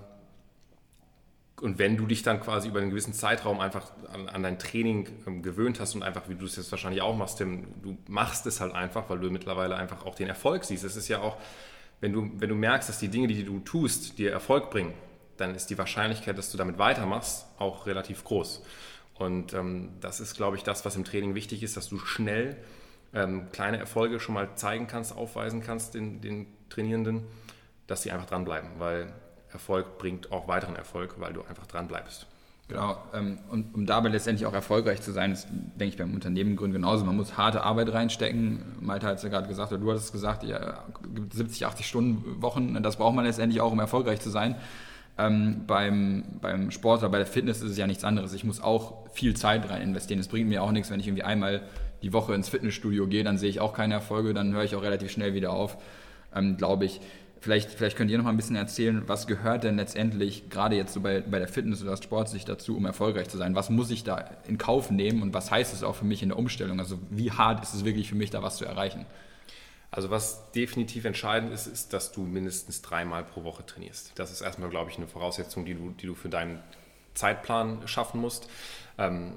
und 1.62 1.80
wenn 1.80 1.96
du 1.96 2.06
dich 2.06 2.22
dann 2.22 2.42
quasi 2.42 2.68
über 2.68 2.80
einen 2.80 2.90
gewissen 2.90 3.14
Zeitraum 3.14 3.60
einfach 3.60 3.92
an, 4.14 4.28
an 4.28 4.44
dein 4.44 4.60
Training 4.60 5.08
ähm, 5.26 5.42
gewöhnt 5.42 5.80
hast 5.80 5.96
und 5.96 6.04
einfach, 6.04 6.28
wie 6.28 6.36
du 6.36 6.46
es 6.46 6.58
jetzt 6.58 6.70
wahrscheinlich 6.72 7.02
auch 7.02 7.16
machst, 7.16 7.38
Tim, 7.38 7.68
du 7.82 7.98
machst 8.08 8.46
es 8.46 8.60
halt 8.60 8.74
einfach, 8.74 9.10
weil 9.10 9.20
du 9.20 9.30
mittlerweile 9.30 9.76
einfach 9.76 10.06
auch 10.06 10.16
den 10.16 10.28
Erfolg 10.28 10.66
siehst. 10.66 10.84
Es 10.84 10.96
ist 10.96 11.08
ja 11.08 11.22
auch, 11.22 11.38
wenn 12.02 12.12
du, 12.12 12.30
wenn 12.36 12.50
du 12.50 12.56
merkst, 12.56 12.90
dass 12.90 13.00
die 13.00 13.08
Dinge, 13.08 13.28
die 13.28 13.46
du 13.46 13.60
tust, 13.60 14.18
dir 14.18 14.32
Erfolg 14.32 14.70
bringen, 14.70 14.94
dann 15.38 15.56
ist 15.56 15.70
die 15.70 15.78
Wahrscheinlichkeit, 15.78 16.38
dass 16.38 16.52
du 16.52 16.58
damit 16.58 16.78
weitermachst, 16.78 17.46
auch 17.58 17.88
relativ 17.88 18.24
groß. 18.26 18.62
Und 19.16 19.54
ähm, 19.54 19.94
das 20.02 20.20
ist, 20.20 20.36
glaube 20.36 20.58
ich, 20.58 20.64
das, 20.64 20.84
was 20.84 20.98
im 20.98 21.06
Training 21.06 21.36
wichtig 21.36 21.64
ist, 21.64 21.78
dass 21.78 21.88
du 21.88 21.98
schnell 22.00 22.58
ähm, 23.14 23.50
kleine 23.54 23.78
Erfolge 23.78 24.20
schon 24.20 24.36
mal 24.36 24.56
zeigen 24.56 24.88
kannst, 24.88 25.16
aufweisen 25.16 25.62
kannst 25.62 25.94
den, 25.94 26.20
den 26.20 26.48
Trainierenden, 26.70 27.24
dass 27.88 28.02
sie 28.02 28.12
einfach 28.12 28.26
dranbleiben, 28.26 28.72
weil 28.78 29.14
Erfolg 29.56 29.98
bringt 29.98 30.32
auch 30.32 30.48
weiteren 30.48 30.76
Erfolg, 30.76 31.16
weil 31.20 31.34
du 31.34 31.42
einfach 31.42 31.66
dranbleibst. 31.66 32.28
Genau, 32.68 32.98
ähm, 33.14 33.38
und 33.52 33.76
um 33.76 33.86
dabei 33.86 34.10
letztendlich 34.10 34.48
auch 34.48 34.54
erfolgreich 34.54 35.02
zu 35.02 35.12
sein, 35.12 35.32
ist, 35.32 35.48
denke 35.52 35.86
ich, 35.86 35.98
beim 35.98 36.16
Unternehmen 36.16 36.56
gründen 36.56 36.74
genauso. 36.74 37.06
Man 37.06 37.16
muss 37.16 37.38
harte 37.38 37.62
Arbeit 37.62 37.94
reinstecken. 37.94 38.64
Malte 38.80 39.06
hat 39.06 39.18
es 39.18 39.24
ja 39.24 39.30
gerade 39.30 39.48
gesagt, 39.48 39.72
oder 39.72 39.82
du 39.82 39.92
hattest 39.92 40.08
es 40.08 40.12
gesagt, 40.12 40.44
ja, 40.44 40.84
70, 41.32 41.66
80 41.66 41.86
Stunden 41.86 42.42
Wochen, 42.42 42.82
das 42.82 42.98
braucht 42.98 43.16
man 43.16 43.26
letztendlich 43.26 43.62
auch, 43.62 43.72
um 43.72 43.80
erfolgreich 43.80 44.20
zu 44.20 44.32
sein. 44.32 44.56
Ähm, 45.18 45.66
beim, 45.68 46.24
beim 46.42 46.72
Sport 46.72 47.02
oder 47.02 47.10
bei 47.10 47.20
der 47.20 47.28
Fitness 47.28 47.62
ist 47.62 47.72
es 47.72 47.78
ja 47.78 47.86
nichts 47.86 48.04
anderes. 48.04 48.34
Ich 48.34 48.44
muss 48.44 48.62
auch 48.62 49.10
viel 49.14 49.36
Zeit 49.36 49.70
rein 49.70 49.84
investieren. 49.84 50.20
Es 50.20 50.28
bringt 50.28 50.50
mir 50.50 50.64
auch 50.64 50.72
nichts, 50.72 50.90
wenn 50.90 51.00
ich 51.00 51.08
irgendwie 51.08 51.24
einmal 51.24 51.62
die 52.02 52.14
Woche 52.14 52.34
ins 52.34 52.50
Fitnessstudio 52.50 53.08
gehe, 53.08 53.24
dann 53.24 53.38
sehe 53.38 53.50
ich 53.50 53.60
auch 53.60 53.74
keine 53.74 53.94
Erfolge, 53.94 54.34
dann 54.34 54.54
höre 54.54 54.64
ich 54.64 54.76
auch 54.76 54.82
relativ 54.82 55.12
schnell 55.12 55.34
wieder 55.36 55.52
auf, 55.52 55.78
ähm, 56.36 56.58
glaube 56.58 56.86
ich. 56.86 57.00
Vielleicht, 57.46 57.70
vielleicht 57.70 57.96
könnt 57.96 58.10
ihr 58.10 58.18
noch 58.18 58.24
mal 58.24 58.32
ein 58.32 58.38
bisschen 58.38 58.56
erzählen, 58.56 59.04
was 59.06 59.28
gehört 59.28 59.66
denn 59.66 59.76
letztendlich 59.76 60.50
gerade 60.50 60.76
jetzt 60.76 60.94
so 60.94 61.00
bei, 61.00 61.22
bei 61.22 61.38
der 61.38 61.48
Fitness 61.48 61.84
oder 61.84 61.96
Sportsicht 61.96 62.50
dazu, 62.50 62.76
um 62.76 62.88
erfolgreich 62.88 63.30
zu 63.30 63.38
sein? 63.38 63.54
Was 63.54 63.70
muss 63.70 63.92
ich 63.92 64.04
da 64.04 64.32
in 64.48 64.58
Kauf 64.58 64.90
nehmen 64.90 65.22
und 65.22 65.32
was 65.36 65.52
heißt 65.52 65.72
es 65.72 65.84
auch 65.84 65.94
für 65.94 66.06
mich 66.06 66.24
in 66.24 66.30
der 66.30 66.40
Umstellung? 66.40 66.80
Also 66.80 66.98
wie 67.12 67.32
hart 67.32 67.62
ist 67.62 67.76
es 67.76 67.86
wirklich 67.86 68.10
für 68.10 68.16
mich, 68.16 68.32
da 68.32 68.42
was 68.42 68.58
zu 68.58 68.66
erreichen? 68.66 69.06
Also 69.92 70.10
was 70.10 70.52
definitiv 70.54 71.06
entscheidend 71.06 71.54
ist, 71.54 71.68
ist, 71.68 71.94
dass 71.94 72.12
du 72.12 72.24
mindestens 72.24 72.82
dreimal 72.82 73.24
pro 73.24 73.44
Woche 73.44 73.64
trainierst. 73.64 74.14
Das 74.16 74.32
ist 74.32 74.42
erstmal, 74.42 74.72
glaube 74.72 74.90
ich, 74.90 74.98
eine 74.98 75.08
Voraussetzung, 75.08 75.66
die 75.66 75.76
du, 75.76 75.92
die 75.92 76.08
du 76.08 76.16
für 76.16 76.30
deinen 76.30 76.64
Zeitplan 77.14 77.88
schaffen 77.88 78.22
musst. 78.22 78.50
Ähm, 78.98 79.34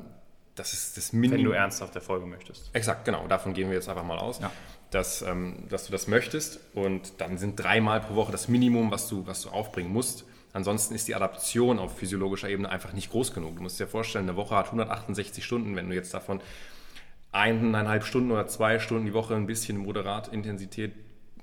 das 0.54 0.72
ist 0.72 0.96
das 0.96 1.12
Minimum. 1.12 1.36
Wenn 1.36 1.44
du 1.44 1.50
ernsthaft 1.50 1.94
Erfolge 1.94 2.24
möchtest. 2.24 2.70
Exakt, 2.72 3.04
genau. 3.04 3.28
Davon 3.28 3.52
gehen 3.52 3.68
wir 3.68 3.74
jetzt 3.74 3.90
einfach 3.90 4.02
mal 4.02 4.18
aus, 4.18 4.40
ja. 4.40 4.50
Dass, 4.90 5.22
ähm, 5.22 5.64
dass 5.68 5.86
du 5.86 5.92
das 5.92 6.08
möchtest. 6.08 6.60
Und 6.74 7.20
dann 7.20 7.38
sind 7.38 7.56
dreimal 7.56 8.00
pro 8.00 8.14
Woche 8.14 8.32
das 8.32 8.48
Minimum, 8.48 8.90
was 8.90 9.08
du, 9.08 9.26
was 9.26 9.42
du 9.42 9.50
aufbringen 9.50 9.92
musst. 9.92 10.24
Ansonsten 10.52 10.94
ist 10.94 11.08
die 11.08 11.14
Adaption 11.14 11.78
auf 11.78 11.96
physiologischer 11.98 12.48
Ebene 12.48 12.70
einfach 12.70 12.92
nicht 12.92 13.10
groß 13.10 13.34
genug. 13.34 13.56
Du 13.56 13.62
musst 13.62 13.78
dir 13.78 13.86
vorstellen, 13.86 14.28
eine 14.28 14.36
Woche 14.36 14.56
hat 14.56 14.66
168 14.66 15.44
Stunden. 15.44 15.76
Wenn 15.76 15.88
du 15.88 15.94
jetzt 15.94 16.14
davon 16.14 16.40
eineinhalb 17.32 18.04
Stunden 18.04 18.30
oder 18.30 18.46
zwei 18.46 18.78
Stunden 18.78 19.06
die 19.06 19.12
Woche 19.12 19.34
ein 19.34 19.46
bisschen 19.46 19.76
moderat 19.76 20.28
Intensität 20.28 20.92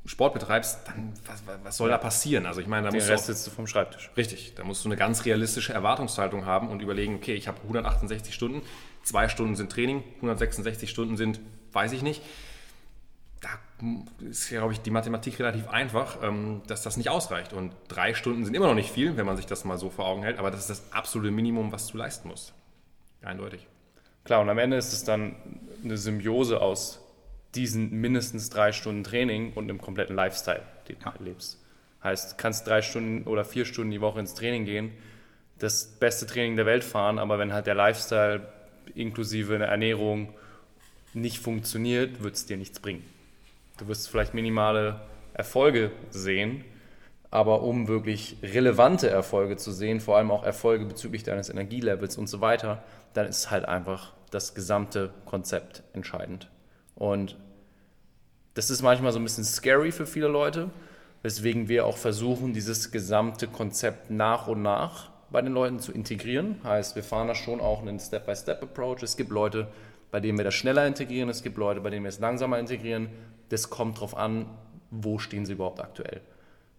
Sport 0.07 0.35
betreibst, 0.35 0.87
dann 0.87 1.13
was, 1.25 1.41
was 1.63 1.77
soll 1.77 1.89
da 1.89 1.97
passieren? 1.97 2.45
Also 2.45 2.61
ich 2.61 2.67
meine, 2.67 2.83
da 2.83 2.89
Den 2.91 2.97
musst 2.97 3.09
Rest 3.09 3.27
du 3.27 3.31
auch, 3.31 3.35
sitzt 3.35 3.47
du 3.47 3.51
vom 3.51 3.65
Schreibtisch. 3.65 4.11
Richtig, 4.15 4.53
da 4.55 4.63
musst 4.63 4.85
du 4.85 4.89
eine 4.89 4.97
ganz 4.97 5.25
realistische 5.25 5.73
Erwartungshaltung 5.73 6.45
haben 6.45 6.69
und 6.69 6.81
überlegen, 6.81 7.15
okay, 7.15 7.33
ich 7.33 7.47
habe 7.47 7.59
168 7.63 8.33
Stunden, 8.33 8.61
zwei 9.01 9.29
Stunden 9.29 9.55
sind 9.55 9.71
Training, 9.71 10.03
166 10.17 10.91
Stunden 10.91 11.17
sind, 11.17 11.39
weiß 11.71 11.91
ich 11.93 12.03
nicht. 12.03 12.21
Da 13.45 14.25
ist, 14.27 14.49
glaube 14.49 14.73
ich, 14.73 14.81
die 14.81 14.89
Mathematik 14.89 15.37
relativ 15.37 15.67
einfach, 15.67 16.23
ähm, 16.23 16.63
dass 16.65 16.81
das 16.81 16.97
nicht 16.97 17.09
ausreicht. 17.09 17.53
Und 17.53 17.73
drei 17.87 18.15
Stunden 18.15 18.43
sind 18.43 18.55
immer 18.55 18.65
noch 18.65 18.73
nicht 18.73 18.89
viel, 18.89 19.17
wenn 19.17 19.25
man 19.27 19.37
sich 19.37 19.45
das 19.45 19.65
mal 19.65 19.77
so 19.77 19.91
vor 19.91 20.07
Augen 20.07 20.23
hält, 20.23 20.39
aber 20.39 20.49
das 20.49 20.61
ist 20.61 20.69
das 20.71 20.91
absolute 20.91 21.29
Minimum, 21.29 21.71
was 21.71 21.85
du 21.87 21.97
leisten 21.97 22.27
musst. 22.27 22.53
Eindeutig. 23.21 23.67
Klar, 24.23 24.41
und 24.41 24.49
am 24.49 24.57
Ende 24.57 24.77
ist 24.77 24.93
es 24.93 25.03
dann 25.03 25.35
eine 25.83 25.97
Symbiose 25.97 26.59
aus 26.59 27.01
diesen 27.53 27.91
mindestens 27.91 28.49
drei 28.49 28.71
Stunden 28.71 29.03
Training 29.03 29.53
und 29.53 29.65
einem 29.65 29.79
kompletten 29.79 30.15
Lifestyle, 30.15 30.63
den 30.89 30.97
du 30.97 31.09
erlebst. 31.09 31.61
Heißt, 32.03 32.31
du 32.31 32.37
kannst 32.37 32.65
drei 32.65 32.81
Stunden 32.81 33.27
oder 33.27 33.45
vier 33.45 33.65
Stunden 33.65 33.91
die 33.91 34.01
Woche 34.01 34.19
ins 34.19 34.33
Training 34.33 34.65
gehen, 34.65 34.91
das 35.59 35.85
beste 35.99 36.25
Training 36.25 36.55
der 36.55 36.65
Welt 36.65 36.83
fahren, 36.83 37.19
aber 37.19 37.37
wenn 37.37 37.53
halt 37.53 37.67
der 37.67 37.75
Lifestyle 37.75 38.51
inklusive 38.95 39.53
eine 39.53 39.65
Ernährung 39.65 40.33
nicht 41.13 41.37
funktioniert, 41.37 42.23
wird 42.23 42.35
es 42.35 42.47
dir 42.47 42.57
nichts 42.57 42.79
bringen. 42.79 43.03
Du 43.77 43.87
wirst 43.87 44.09
vielleicht 44.09 44.33
minimale 44.33 45.01
Erfolge 45.33 45.91
sehen, 46.09 46.63
aber 47.29 47.61
um 47.61 47.87
wirklich 47.87 48.37
relevante 48.41 49.09
Erfolge 49.09 49.57
zu 49.57 49.71
sehen, 49.71 49.99
vor 49.99 50.17
allem 50.17 50.31
auch 50.31 50.43
Erfolge 50.43 50.85
bezüglich 50.85 51.23
deines 51.23 51.49
Energielevels 51.49 52.17
und 52.17 52.27
so 52.27 52.39
weiter, 52.39 52.83
dann 53.13 53.27
ist 53.27 53.51
halt 53.51 53.65
einfach 53.65 54.13
das 54.31 54.55
gesamte 54.55 55.11
Konzept 55.25 55.83
entscheidend. 55.93 56.49
Und 56.95 57.37
das 58.53 58.69
ist 58.69 58.81
manchmal 58.81 59.11
so 59.11 59.19
ein 59.19 59.23
bisschen 59.23 59.43
scary 59.43 59.91
für 59.91 60.05
viele 60.05 60.27
Leute, 60.27 60.69
weswegen 61.23 61.67
wir 61.67 61.85
auch 61.85 61.97
versuchen, 61.97 62.53
dieses 62.53 62.91
gesamte 62.91 63.47
Konzept 63.47 64.09
nach 64.09 64.47
und 64.47 64.61
nach 64.61 65.09
bei 65.29 65.41
den 65.41 65.51
Leuten 65.51 65.79
zu 65.79 65.91
integrieren. 65.91 66.61
Heißt, 66.63 66.95
wir 66.95 67.03
fahren 67.03 67.27
da 67.27 67.35
schon 67.35 67.59
auch 67.59 67.81
einen 67.81 67.99
Step-by-Step-Approach. 67.99 69.03
Es 69.03 69.17
gibt 69.17 69.31
Leute, 69.31 69.67
bei 70.11 70.21
denen 70.21 70.37
wir 70.37 70.45
das 70.45 70.53
schneller 70.53 70.87
integrieren, 70.87 71.27
es 71.27 71.43
gibt 71.43 71.57
Leute, 71.57 71.81
bei 71.81 71.89
denen 71.89 72.05
wir 72.05 72.09
es 72.09 72.19
langsamer 72.19 72.59
integrieren. 72.59 73.09
Das 73.49 73.69
kommt 73.69 73.97
darauf 73.97 74.15
an, 74.15 74.47
wo 74.91 75.19
stehen 75.19 75.45
sie 75.45 75.53
überhaupt 75.53 75.79
aktuell. 75.79 76.21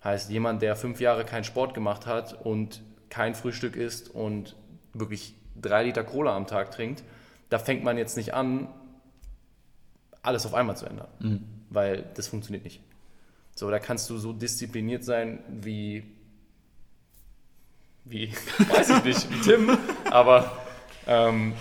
Heißt, 0.02 0.30
jemand, 0.30 0.62
der 0.62 0.76
fünf 0.76 1.00
Jahre 1.00 1.24
keinen 1.24 1.44
Sport 1.44 1.74
gemacht 1.74 2.06
hat 2.06 2.44
und 2.44 2.82
kein 3.08 3.34
Frühstück 3.34 3.76
isst 3.76 4.08
und 4.14 4.56
wirklich 4.92 5.34
drei 5.60 5.84
Liter 5.84 6.04
Cola 6.04 6.36
am 6.36 6.46
Tag 6.46 6.70
trinkt, 6.70 7.02
da 7.48 7.58
fängt 7.58 7.84
man 7.84 7.98
jetzt 7.98 8.16
nicht 8.16 8.34
an, 8.34 8.68
alles 10.22 10.44
auf 10.46 10.54
einmal 10.54 10.76
zu 10.76 10.86
ändern, 10.86 11.08
mhm. 11.20 11.44
weil 11.70 12.04
das 12.14 12.28
funktioniert 12.28 12.64
nicht. 12.64 12.80
So, 13.54 13.70
da 13.70 13.78
kannst 13.78 14.10
du 14.10 14.18
so 14.18 14.32
diszipliniert 14.32 15.04
sein 15.04 15.38
wie, 15.48 16.04
wie, 18.04 18.32
weiß 18.58 18.90
ich 18.90 19.04
nicht, 19.04 19.30
wie 19.30 19.40
Tim, 19.40 19.78
aber 20.10 20.58
ähm, 21.06 21.54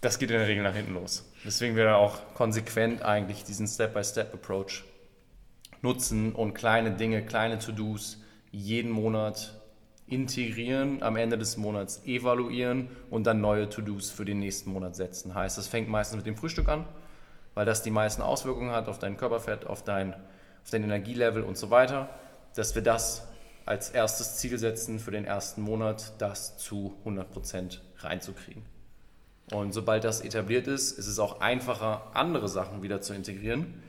das 0.00 0.18
geht 0.18 0.30
in 0.30 0.38
der 0.38 0.48
Regel 0.48 0.62
nach 0.62 0.74
hinten 0.74 0.94
los. 0.94 1.24
Deswegen 1.46 1.76
wir 1.76 1.96
auch 1.96 2.18
konsequent 2.34 3.02
eigentlich 3.02 3.44
diesen 3.44 3.66
Step-by-Step-Approach 3.66 4.84
nutzen 5.82 6.34
und 6.34 6.54
kleine 6.54 6.92
Dinge, 6.92 7.24
kleine 7.24 7.58
To-Dos 7.58 8.18
jeden 8.50 8.90
Monat 8.90 9.60
integrieren, 10.08 11.02
am 11.02 11.16
Ende 11.16 11.38
des 11.38 11.56
Monats 11.56 12.02
evaluieren 12.04 12.88
und 13.10 13.26
dann 13.26 13.40
neue 13.40 13.68
To-Dos 13.68 14.10
für 14.10 14.24
den 14.24 14.40
nächsten 14.40 14.72
Monat 14.72 14.96
setzen. 14.96 15.34
Heißt, 15.34 15.58
das 15.58 15.68
fängt 15.68 15.88
meistens 15.88 16.16
mit 16.16 16.26
dem 16.26 16.36
Frühstück 16.36 16.68
an 16.68 16.86
weil 17.56 17.64
das 17.64 17.82
die 17.82 17.90
meisten 17.90 18.20
Auswirkungen 18.20 18.70
hat 18.70 18.86
auf 18.86 18.98
dein 18.98 19.16
Körperfett, 19.16 19.66
auf 19.66 19.82
dein, 19.82 20.12
auf 20.12 20.70
dein 20.70 20.84
Energielevel 20.84 21.42
und 21.42 21.56
so 21.56 21.70
weiter, 21.70 22.10
dass 22.54 22.74
wir 22.74 22.82
das 22.82 23.26
als 23.64 23.90
erstes 23.90 24.36
Ziel 24.36 24.58
setzen 24.58 25.00
für 25.00 25.10
den 25.10 25.24
ersten 25.24 25.62
Monat, 25.62 26.12
das 26.18 26.58
zu 26.58 26.94
100% 27.06 27.78
reinzukriegen. 27.98 28.62
Und 29.52 29.72
sobald 29.72 30.04
das 30.04 30.20
etabliert 30.20 30.66
ist, 30.66 30.92
ist 30.92 31.06
es 31.06 31.18
auch 31.18 31.40
einfacher, 31.40 32.10
andere 32.14 32.48
Sachen 32.48 32.82
wieder 32.82 33.00
zu 33.00 33.14
integrieren, 33.14 33.82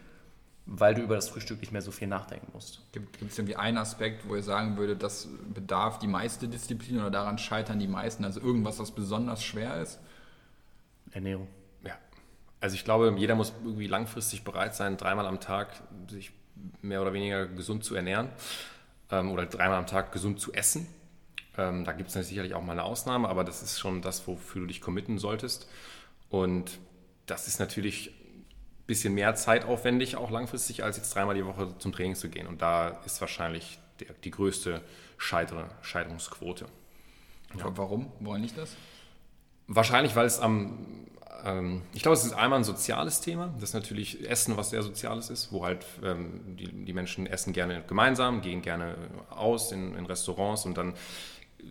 weil 0.65 0.93
du 0.93 1.01
über 1.01 1.15
das 1.15 1.29
Frühstück 1.29 1.61
nicht 1.61 1.71
mehr 1.71 1.81
so 1.81 1.91
viel 1.91 2.07
nachdenken 2.07 2.47
musst. 2.53 2.81
Gibt 2.91 3.21
es 3.21 3.37
irgendwie 3.37 3.55
einen 3.55 3.77
Aspekt, 3.77 4.27
wo 4.27 4.35
ihr 4.35 4.43
sagen 4.43 4.77
würdet, 4.77 5.01
das 5.01 5.27
bedarf 5.53 5.97
die 5.97 6.07
meiste 6.07 6.47
Disziplin 6.47 6.99
oder 6.99 7.09
daran 7.09 7.37
scheitern 7.37 7.79
die 7.79 7.87
meisten? 7.87 8.23
Also 8.23 8.39
irgendwas, 8.39 8.77
was 8.77 8.91
besonders 8.91 9.43
schwer 9.43 9.81
ist? 9.81 9.99
Ernährung. 11.11 11.47
Also 12.59 12.75
ich 12.75 12.83
glaube, 12.83 13.13
jeder 13.17 13.35
muss 13.35 13.53
irgendwie 13.63 13.87
langfristig 13.87 14.43
bereit 14.43 14.75
sein, 14.75 14.97
dreimal 14.97 15.27
am 15.27 15.39
Tag 15.39 15.69
sich 16.09 16.31
mehr 16.81 17.01
oder 17.01 17.13
weniger 17.13 17.45
gesund 17.45 17.83
zu 17.83 17.95
ernähren 17.95 18.29
ähm, 19.11 19.31
oder 19.31 19.45
dreimal 19.45 19.77
am 19.77 19.85
Tag 19.85 20.11
gesund 20.11 20.39
zu 20.39 20.53
essen. 20.53 20.87
Ähm, 21.57 21.85
da 21.85 21.91
gibt 21.91 22.15
es 22.15 22.27
sicherlich 22.27 22.53
auch 22.53 22.61
mal 22.61 22.73
eine 22.73 22.83
Ausnahme, 22.83 23.27
aber 23.29 23.43
das 23.43 23.63
ist 23.63 23.79
schon 23.79 24.01
das, 24.01 24.27
wofür 24.27 24.61
du 24.61 24.67
dich 24.67 24.81
committen 24.81 25.17
solltest. 25.17 25.67
Und 26.29 26.79
das 27.25 27.47
ist 27.47 27.59
natürlich 27.59 28.09
ein 28.09 28.45
bisschen 28.85 29.13
mehr 29.13 29.35
zeitaufwendig, 29.35 30.15
auch 30.15 30.29
langfristig, 30.29 30.83
als 30.83 30.97
jetzt 30.97 31.13
dreimal 31.13 31.35
die 31.35 31.45
Woche 31.45 31.73
zum 31.79 31.91
Training 31.91 32.15
zu 32.15 32.29
gehen. 32.29 32.47
Und 32.47 32.61
da 32.61 32.89
ist 33.05 33.21
wahrscheinlich 33.21 33.79
der, 33.99 34.13
die 34.23 34.31
größte 34.31 34.81
Scheitere, 35.17 35.69
Scheidungsquote. 35.81 36.65
Ja. 37.57 37.77
Warum? 37.77 38.11
Woran 38.19 38.41
liegt 38.41 38.57
das? 38.57 38.75
Wahrscheinlich, 39.67 40.15
weil 40.15 40.25
es 40.25 40.39
am 40.39 41.07
ähm, 41.45 41.81
ich 41.93 42.01
glaube, 42.01 42.15
es 42.15 42.25
ist 42.25 42.33
einmal 42.33 42.59
ein 42.59 42.63
soziales 42.63 43.21
Thema. 43.21 43.53
Das 43.55 43.69
ist 43.69 43.73
natürlich 43.73 44.27
Essen, 44.29 44.57
was 44.57 44.71
sehr 44.71 44.83
Soziales 44.83 45.29
ist, 45.29 45.51
wo 45.51 45.65
halt 45.65 45.85
ähm, 46.03 46.55
die, 46.57 46.85
die, 46.85 46.93
Menschen 46.93 47.27
essen 47.27 47.53
gerne 47.53 47.83
gemeinsam, 47.87 48.41
gehen 48.41 48.61
gerne 48.61 48.95
aus 49.29 49.71
in, 49.71 49.95
in, 49.95 50.05
Restaurants 50.05 50.65
und 50.65 50.77
dann 50.77 50.93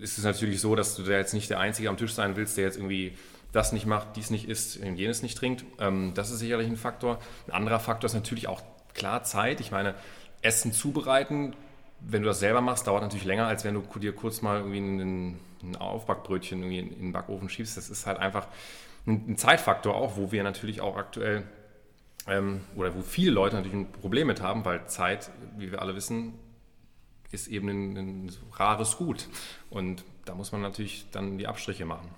ist 0.01 0.19
es 0.19 0.25
natürlich 0.25 0.61
so, 0.61 0.75
dass 0.75 0.97
du 0.97 1.03
da 1.03 1.13
jetzt 1.13 1.35
nicht 1.35 1.51
der 1.51 1.61
Einzige 1.61 1.89
am 1.89 1.97
Tisch 1.97 2.13
sein 2.13 2.37
willst, 2.37 2.57
der 2.57 2.65
jetzt 2.65 2.77
irgendwie 2.77 3.17
das 3.53 3.73
nicht 3.73 3.87
macht, 3.87 4.17
dies 4.17 4.31
nicht 4.31 4.49
isst, 4.49 4.77
jenes 4.77 5.23
nicht 5.23 5.39
trinkt. 5.39 5.65
Ähm, 5.79 6.13
das 6.15 6.31
ist 6.31 6.41
sicherlich 6.41 6.69
ein 6.69 6.77
Faktor. 6.77 7.19
Ein 7.47 7.53
anderer 7.55 7.81
Faktor 7.81 8.07
ist 8.07 8.15
natürlich 8.15 8.49
auch 8.49 8.63
klar 8.95 9.23
Zeit. 9.23 9.61
Ich 9.61 9.71
meine, 9.71 9.95
Essen 10.43 10.73
zubereiten, 10.73 11.55
wenn 12.01 12.23
du 12.23 12.29
das 12.29 12.41
selber 12.41 12.61
machst, 12.61 12.87
dauert 12.87 13.03
natürlich 13.03 13.25
länger, 13.25 13.47
als 13.47 13.65
wenn 13.65 13.75
du 13.75 13.83
dir 13.99 14.15
kurz 14.15 14.43
mal 14.43 14.59
irgendwie 14.59 14.79
ein, 14.79 15.39
ein 15.63 15.77
Aufbackbrötchen 15.77 16.61
irgendwie 16.61 16.79
in 16.81 17.07
den 17.07 17.13
Backofen 17.13 17.49
schiebst. 17.49 17.77
Das 17.77 17.89
ist 17.89 18.07
halt 18.07 18.19
einfach 18.19 18.47
ein 19.07 19.37
Zeitfaktor 19.37 19.95
auch, 19.95 20.17
wo 20.17 20.33
wir 20.33 20.43
natürlich 20.43 20.81
auch 20.81 20.97
aktuell 20.97 21.45
ähm, 22.29 22.61
oder 22.75 22.95
wo 22.95 23.03
viele 23.03 23.31
Leute 23.31 23.57
natürlich 23.57 23.77
ein 23.77 23.93
Problem 23.93 24.27
mit 24.27 24.43
haben, 24.43 24.65
weil 24.65 24.87
Zeit, 24.87 25.31
wie 25.57 25.71
wir 25.71 25.81
alle 25.81 25.95
wissen, 25.95 26.35
ist 27.33 27.49
eben 27.49 27.69
ein, 27.69 27.97
ein 27.97 28.33
rares 28.53 28.97
Gut. 28.97 29.29
Und 29.71 30.05
da 30.25 30.35
muss 30.35 30.53
man 30.53 30.63
natürlich 30.63 31.07
dann 31.13 31.39
die 31.39 31.47
Abstriche 31.47 31.85
machen. 31.85 32.09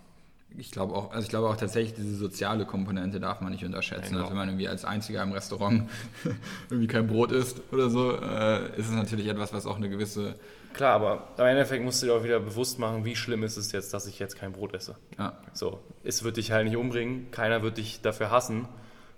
Ich 0.56 0.70
glaube 0.70 0.94
auch, 0.94 1.10
also 1.10 1.22
ich 1.22 1.28
glaube 1.28 1.48
auch 1.48 1.56
tatsächlich, 1.56 1.94
diese 1.94 2.16
soziale 2.16 2.64
Komponente 2.64 3.20
darf 3.20 3.42
man 3.42 3.52
nicht 3.52 3.64
unterschätzen. 3.64 4.10
Genau. 4.10 4.20
Also 4.20 4.30
wenn 4.30 4.38
man 4.38 4.48
irgendwie 4.48 4.68
als 4.68 4.84
Einziger 4.84 5.22
im 5.22 5.32
Restaurant 5.32 5.90
irgendwie 6.70 6.86
kein 6.86 7.06
Brot 7.06 7.32
isst 7.32 7.60
oder 7.70 7.90
so, 7.90 8.12
äh, 8.12 8.76
ist 8.78 8.88
es 8.88 8.94
natürlich 8.94 9.26
etwas, 9.26 9.52
was 9.52 9.66
auch 9.66 9.76
eine 9.76 9.90
gewisse 9.90 10.36
Klar, 10.74 10.94
aber 10.94 11.28
im 11.38 11.44
Endeffekt 11.44 11.84
musst 11.84 12.02
du 12.02 12.06
dir 12.06 12.14
auch 12.14 12.22
wieder 12.22 12.40
bewusst 12.40 12.78
machen, 12.78 13.04
wie 13.04 13.16
schlimm 13.16 13.42
ist 13.42 13.56
es 13.56 13.72
jetzt, 13.72 13.92
dass 13.94 14.06
ich 14.06 14.18
jetzt 14.18 14.36
kein 14.36 14.52
Brot 14.52 14.74
esse. 14.74 14.96
Ja. 15.18 15.36
So, 15.52 15.80
es 16.04 16.22
wird 16.22 16.36
dich 16.36 16.52
halt 16.52 16.66
nicht 16.66 16.76
umbringen, 16.76 17.30
keiner 17.30 17.62
wird 17.62 17.78
dich 17.78 18.00
dafür 18.00 18.30
hassen. 18.30 18.68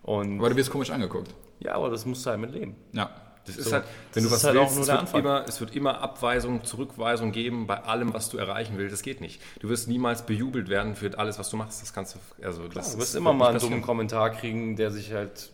Und 0.02 0.38
aber 0.38 0.50
du 0.50 0.56
wirst 0.56 0.70
komisch 0.70 0.90
angeguckt. 0.90 1.34
Ja, 1.58 1.74
aber 1.74 1.90
das 1.90 2.06
musst 2.06 2.24
du 2.24 2.30
halt 2.30 2.40
mitleben. 2.40 2.76
Ja. 2.92 3.10
Das 3.46 3.56
ist 3.56 3.66
so, 3.66 3.72
halt, 3.72 3.84
wenn 4.12 4.24
du 4.24 4.30
was 4.30 4.44
halt 4.44 4.54
willst, 4.54 4.78
es 4.78 4.88
wird, 4.88 5.14
immer, 5.14 5.44
es 5.48 5.60
wird 5.60 5.74
immer 5.74 6.00
Abweisung, 6.00 6.62
Zurückweisung 6.64 7.32
geben 7.32 7.66
bei 7.66 7.78
allem, 7.82 8.12
was 8.12 8.28
du 8.28 8.36
erreichen 8.36 8.74
willst. 8.76 8.92
Das 8.92 9.02
geht 9.02 9.20
nicht. 9.20 9.40
Du 9.60 9.68
wirst 9.68 9.88
niemals 9.88 10.26
bejubelt 10.26 10.68
werden 10.68 10.94
für 10.94 11.18
alles, 11.18 11.38
was 11.38 11.50
du 11.50 11.56
machst. 11.56 11.82
Das 11.82 11.92
kannst 11.92 12.14
du, 12.14 12.44
also 12.44 12.62
Klar, 12.62 12.72
das 12.74 12.92
du 12.92 12.98
wirst 12.98 13.14
immer 13.16 13.32
mal 13.32 13.50
einen 13.50 13.58
dummen 13.58 13.82
Kommentar 13.82 14.30
kriegen, 14.30 14.76
der 14.76 14.90
sich 14.90 15.12
halt 15.12 15.50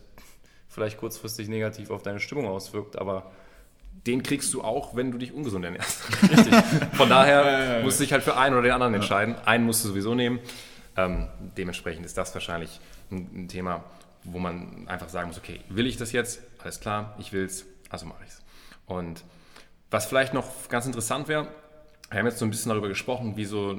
vielleicht 0.67 0.97
kurzfristig 0.97 1.47
negativ 1.47 1.89
auf 1.89 2.03
deine 2.03 2.19
Stimmung 2.19 2.45
auswirkt, 2.45 2.97
aber 2.99 3.31
den 4.05 4.23
kriegst 4.23 4.53
du 4.53 4.63
auch, 4.63 4.95
wenn 4.95 5.11
du 5.11 5.17
dich 5.17 5.33
ungesund 5.33 5.65
ernährst. 5.65 6.03
Richtig. 6.21 6.53
Von 6.93 7.09
daher 7.09 7.41
ja, 7.41 7.51
ja, 7.51 7.77
ja. 7.77 7.83
musst 7.83 7.99
du 7.99 8.03
dich 8.03 8.13
halt 8.13 8.23
für 8.23 8.37
einen 8.37 8.53
oder 8.53 8.63
den 8.63 8.71
anderen 8.71 8.93
entscheiden. 8.93 9.35
Einen 9.45 9.65
musst 9.65 9.83
du 9.83 9.89
sowieso 9.89 10.15
nehmen. 10.15 10.39
Ähm, 10.95 11.27
dementsprechend 11.57 12.05
ist 12.05 12.17
das 12.17 12.33
wahrscheinlich 12.33 12.79
ein, 13.11 13.29
ein, 13.33 13.47
Thema, 13.47 13.83
wo 14.23 14.39
man 14.39 14.87
einfach 14.87 15.09
sagen 15.09 15.27
muss, 15.27 15.37
okay, 15.37 15.61
will 15.69 15.85
ich 15.87 15.97
das 15.97 16.11
jetzt? 16.11 16.41
Alles 16.59 16.79
klar, 16.79 17.15
ich 17.19 17.33
will 17.33 17.45
es, 17.45 17.65
also 17.89 18.05
mache 18.05 18.23
ich 18.23 18.29
es. 18.29 18.43
Und 18.85 19.23
was 19.89 20.05
vielleicht 20.05 20.33
noch 20.33 20.45
ganz 20.69 20.85
interessant 20.85 21.27
wäre, 21.27 21.47
wir 22.09 22.19
haben 22.19 22.25
jetzt 22.25 22.39
so 22.39 22.45
ein 22.45 22.51
bisschen 22.51 22.69
darüber 22.69 22.87
gesprochen, 22.87 23.35
wie 23.35 23.45
so, 23.45 23.77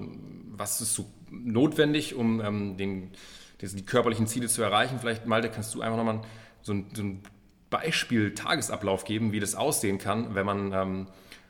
was 0.51 0.81
ist 0.81 0.95
so 0.95 1.07
notwendig, 1.31 2.15
um 2.15 2.41
ähm, 2.41 2.77
den, 2.77 3.13
die 3.61 3.85
körperlichen 3.85 4.27
Ziele 4.27 4.49
zu 4.49 4.63
erreichen. 4.63 4.99
Vielleicht, 5.01 5.27
Malte, 5.27 5.51
kannst 5.51 5.75
du 5.75 5.81
einfach 5.81 5.97
nochmal 5.97 6.21
so 6.63 6.73
ein, 6.73 6.87
so 6.95 7.03
ein 7.03 7.23
Beispiel 7.71 8.35
Tagesablauf 8.35 9.05
geben, 9.05 9.33
wie 9.33 9.41
das 9.41 9.55
aussehen 9.55 9.99
kann, 9.99 10.35
wenn 10.35 10.47
man 10.47 10.73
ähm, 10.73 11.07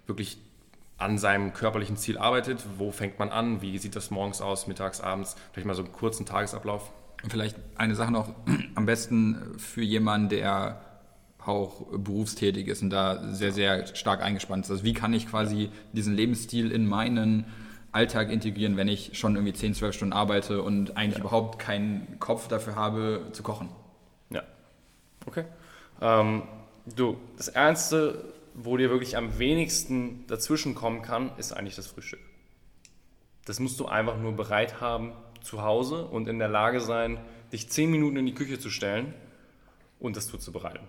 wirklich 0.06 0.38
an 0.98 1.18
seinem 1.18 1.52
körperlichen 1.52 1.96
Ziel 1.96 2.18
arbeitet. 2.18 2.64
Wo 2.76 2.90
fängt 2.90 3.18
man 3.18 3.30
an? 3.30 3.62
Wie 3.62 3.78
sieht 3.78 3.94
das 3.94 4.10
morgens 4.10 4.40
aus, 4.40 4.66
mittags, 4.66 5.00
abends? 5.00 5.36
Vielleicht 5.52 5.66
mal 5.66 5.74
so 5.74 5.82
einen 5.84 5.92
kurzen 5.92 6.26
Tagesablauf. 6.26 6.92
Vielleicht 7.28 7.56
eine 7.76 7.94
Sache 7.94 8.12
noch, 8.12 8.28
am 8.74 8.86
besten 8.86 9.58
für 9.58 9.82
jemanden, 9.82 10.28
der 10.28 10.80
auch 11.48 11.86
berufstätig 11.90 12.68
ist 12.68 12.82
und 12.82 12.90
da 12.90 13.32
sehr, 13.32 13.52
sehr 13.52 13.86
stark 13.96 14.22
eingespannt 14.22 14.66
ist. 14.66 14.70
Also 14.70 14.84
wie 14.84 14.92
kann 14.92 15.12
ich 15.12 15.26
quasi 15.28 15.70
diesen 15.92 16.14
Lebensstil 16.14 16.70
in 16.70 16.86
meinen 16.86 17.46
Alltag 17.90 18.30
integrieren, 18.30 18.76
wenn 18.76 18.88
ich 18.88 19.18
schon 19.18 19.34
irgendwie 19.34 19.54
10, 19.54 19.74
12 19.74 19.94
Stunden 19.94 20.12
arbeite 20.12 20.62
und 20.62 20.96
eigentlich 20.96 21.16
ja. 21.16 21.20
überhaupt 21.20 21.58
keinen 21.58 22.18
Kopf 22.20 22.48
dafür 22.48 22.76
habe, 22.76 23.28
zu 23.32 23.42
kochen? 23.42 23.70
Ja. 24.30 24.42
Okay. 25.26 25.44
Ähm, 26.00 26.42
du, 26.84 27.16
das 27.36 27.48
Ernste, 27.48 28.24
wo 28.54 28.76
dir 28.76 28.90
wirklich 28.90 29.16
am 29.16 29.38
wenigsten 29.38 30.26
dazwischen 30.26 30.74
kommen 30.74 31.02
kann, 31.02 31.30
ist 31.38 31.52
eigentlich 31.52 31.76
das 31.76 31.86
Frühstück. 31.86 32.20
Das 33.46 33.58
musst 33.58 33.80
du 33.80 33.86
einfach 33.86 34.18
nur 34.18 34.32
bereit 34.32 34.82
haben 34.82 35.12
zu 35.40 35.62
Hause 35.62 36.04
und 36.04 36.28
in 36.28 36.38
der 36.38 36.48
Lage 36.48 36.80
sein, 36.80 37.18
dich 37.52 37.70
10 37.70 37.90
Minuten 37.90 38.18
in 38.18 38.26
die 38.26 38.34
Küche 38.34 38.58
zu 38.58 38.68
stellen 38.68 39.14
und 39.98 40.16
das 40.16 40.26
zuzubereiten. 40.28 40.86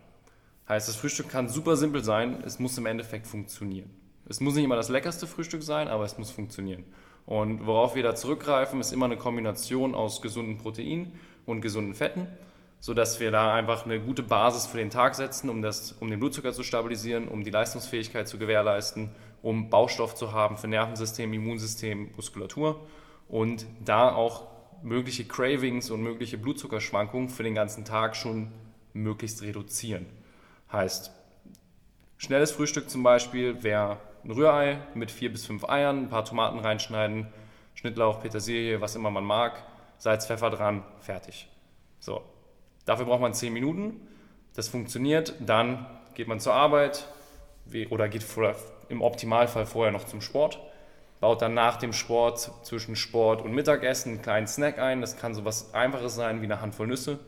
Heißt, 0.69 0.87
das 0.87 0.95
Frühstück 0.95 1.29
kann 1.29 1.49
super 1.49 1.75
simpel 1.75 2.03
sein, 2.03 2.43
es 2.45 2.59
muss 2.59 2.77
im 2.77 2.85
Endeffekt 2.85 3.25
funktionieren. 3.25 3.89
Es 4.27 4.39
muss 4.39 4.53
nicht 4.53 4.63
immer 4.63 4.75
das 4.75 4.89
leckerste 4.89 5.25
Frühstück 5.25 5.63
sein, 5.63 5.87
aber 5.87 6.05
es 6.05 6.19
muss 6.19 6.29
funktionieren. 6.29 6.85
Und 7.25 7.65
worauf 7.65 7.95
wir 7.95 8.03
da 8.03 8.13
zurückgreifen, 8.13 8.79
ist 8.79 8.93
immer 8.93 9.05
eine 9.05 9.17
Kombination 9.17 9.95
aus 9.95 10.21
gesunden 10.21 10.59
Proteinen 10.59 11.13
und 11.47 11.61
gesunden 11.61 11.95
Fetten, 11.95 12.27
sodass 12.79 13.19
wir 13.19 13.31
da 13.31 13.53
einfach 13.55 13.85
eine 13.85 13.99
gute 13.99 14.21
Basis 14.21 14.67
für 14.67 14.77
den 14.77 14.91
Tag 14.91 15.15
setzen, 15.15 15.49
um, 15.49 15.63
das, 15.63 15.93
um 15.93 16.11
den 16.11 16.19
Blutzucker 16.19 16.53
zu 16.53 16.61
stabilisieren, 16.61 17.27
um 17.27 17.43
die 17.43 17.49
Leistungsfähigkeit 17.49 18.27
zu 18.27 18.37
gewährleisten, 18.37 19.09
um 19.41 19.71
Baustoff 19.71 20.13
zu 20.13 20.33
haben 20.33 20.57
für 20.57 20.67
Nervensystem, 20.67 21.33
Immunsystem, 21.33 22.11
Muskulatur 22.15 22.85
und 23.27 23.65
da 23.83 24.13
auch 24.13 24.47
mögliche 24.83 25.25
Cravings 25.25 25.89
und 25.89 26.03
mögliche 26.03 26.37
Blutzuckerschwankungen 26.37 27.29
für 27.29 27.43
den 27.43 27.55
ganzen 27.55 27.85
Tag 27.85 28.15
schon 28.15 28.51
möglichst 28.93 29.41
reduzieren. 29.41 30.05
Heißt, 30.71 31.11
schnelles 32.17 32.51
Frühstück 32.51 32.89
zum 32.89 33.03
Beispiel 33.03 33.63
wäre 33.63 33.97
ein 34.23 34.31
Rührei 34.31 34.79
mit 34.93 35.09
vier 35.09 35.31
bis 35.31 35.45
fünf 35.45 35.67
Eiern, 35.67 36.03
ein 36.03 36.09
paar 36.09 36.25
Tomaten 36.25 36.59
reinschneiden, 36.59 37.27
Schnittlauch, 37.73 38.21
Petersilie, 38.21 38.81
was 38.81 38.95
immer 38.95 39.09
man 39.09 39.23
mag, 39.23 39.63
Salz, 39.97 40.27
Pfeffer 40.27 40.49
dran, 40.49 40.83
fertig. 40.99 41.47
So, 41.99 42.21
dafür 42.85 43.05
braucht 43.05 43.21
man 43.21 43.33
zehn 43.33 43.53
Minuten. 43.53 43.99
Das 44.53 44.67
funktioniert, 44.67 45.33
dann 45.39 45.85
geht 46.13 46.27
man 46.27 46.39
zur 46.39 46.53
Arbeit 46.53 47.07
oder 47.89 48.09
geht 48.09 48.25
im 48.89 49.01
Optimalfall 49.01 49.65
vorher 49.65 49.91
noch 49.91 50.05
zum 50.05 50.21
Sport, 50.21 50.59
baut 51.19 51.41
dann 51.41 51.53
nach 51.53 51.77
dem 51.77 51.93
Sport 51.93 52.51
zwischen 52.63 52.95
Sport 52.95 53.41
und 53.41 53.53
Mittagessen 53.53 54.13
einen 54.13 54.21
kleinen 54.21 54.47
Snack 54.47 54.79
ein. 54.79 55.01
Das 55.01 55.17
kann 55.17 55.33
so 55.33 55.45
was 55.45 55.73
Einfaches 55.73 56.15
sein 56.15 56.41
wie 56.41 56.45
eine 56.45 56.61
Handvoll 56.61 56.87
Nüsse. 56.87 57.19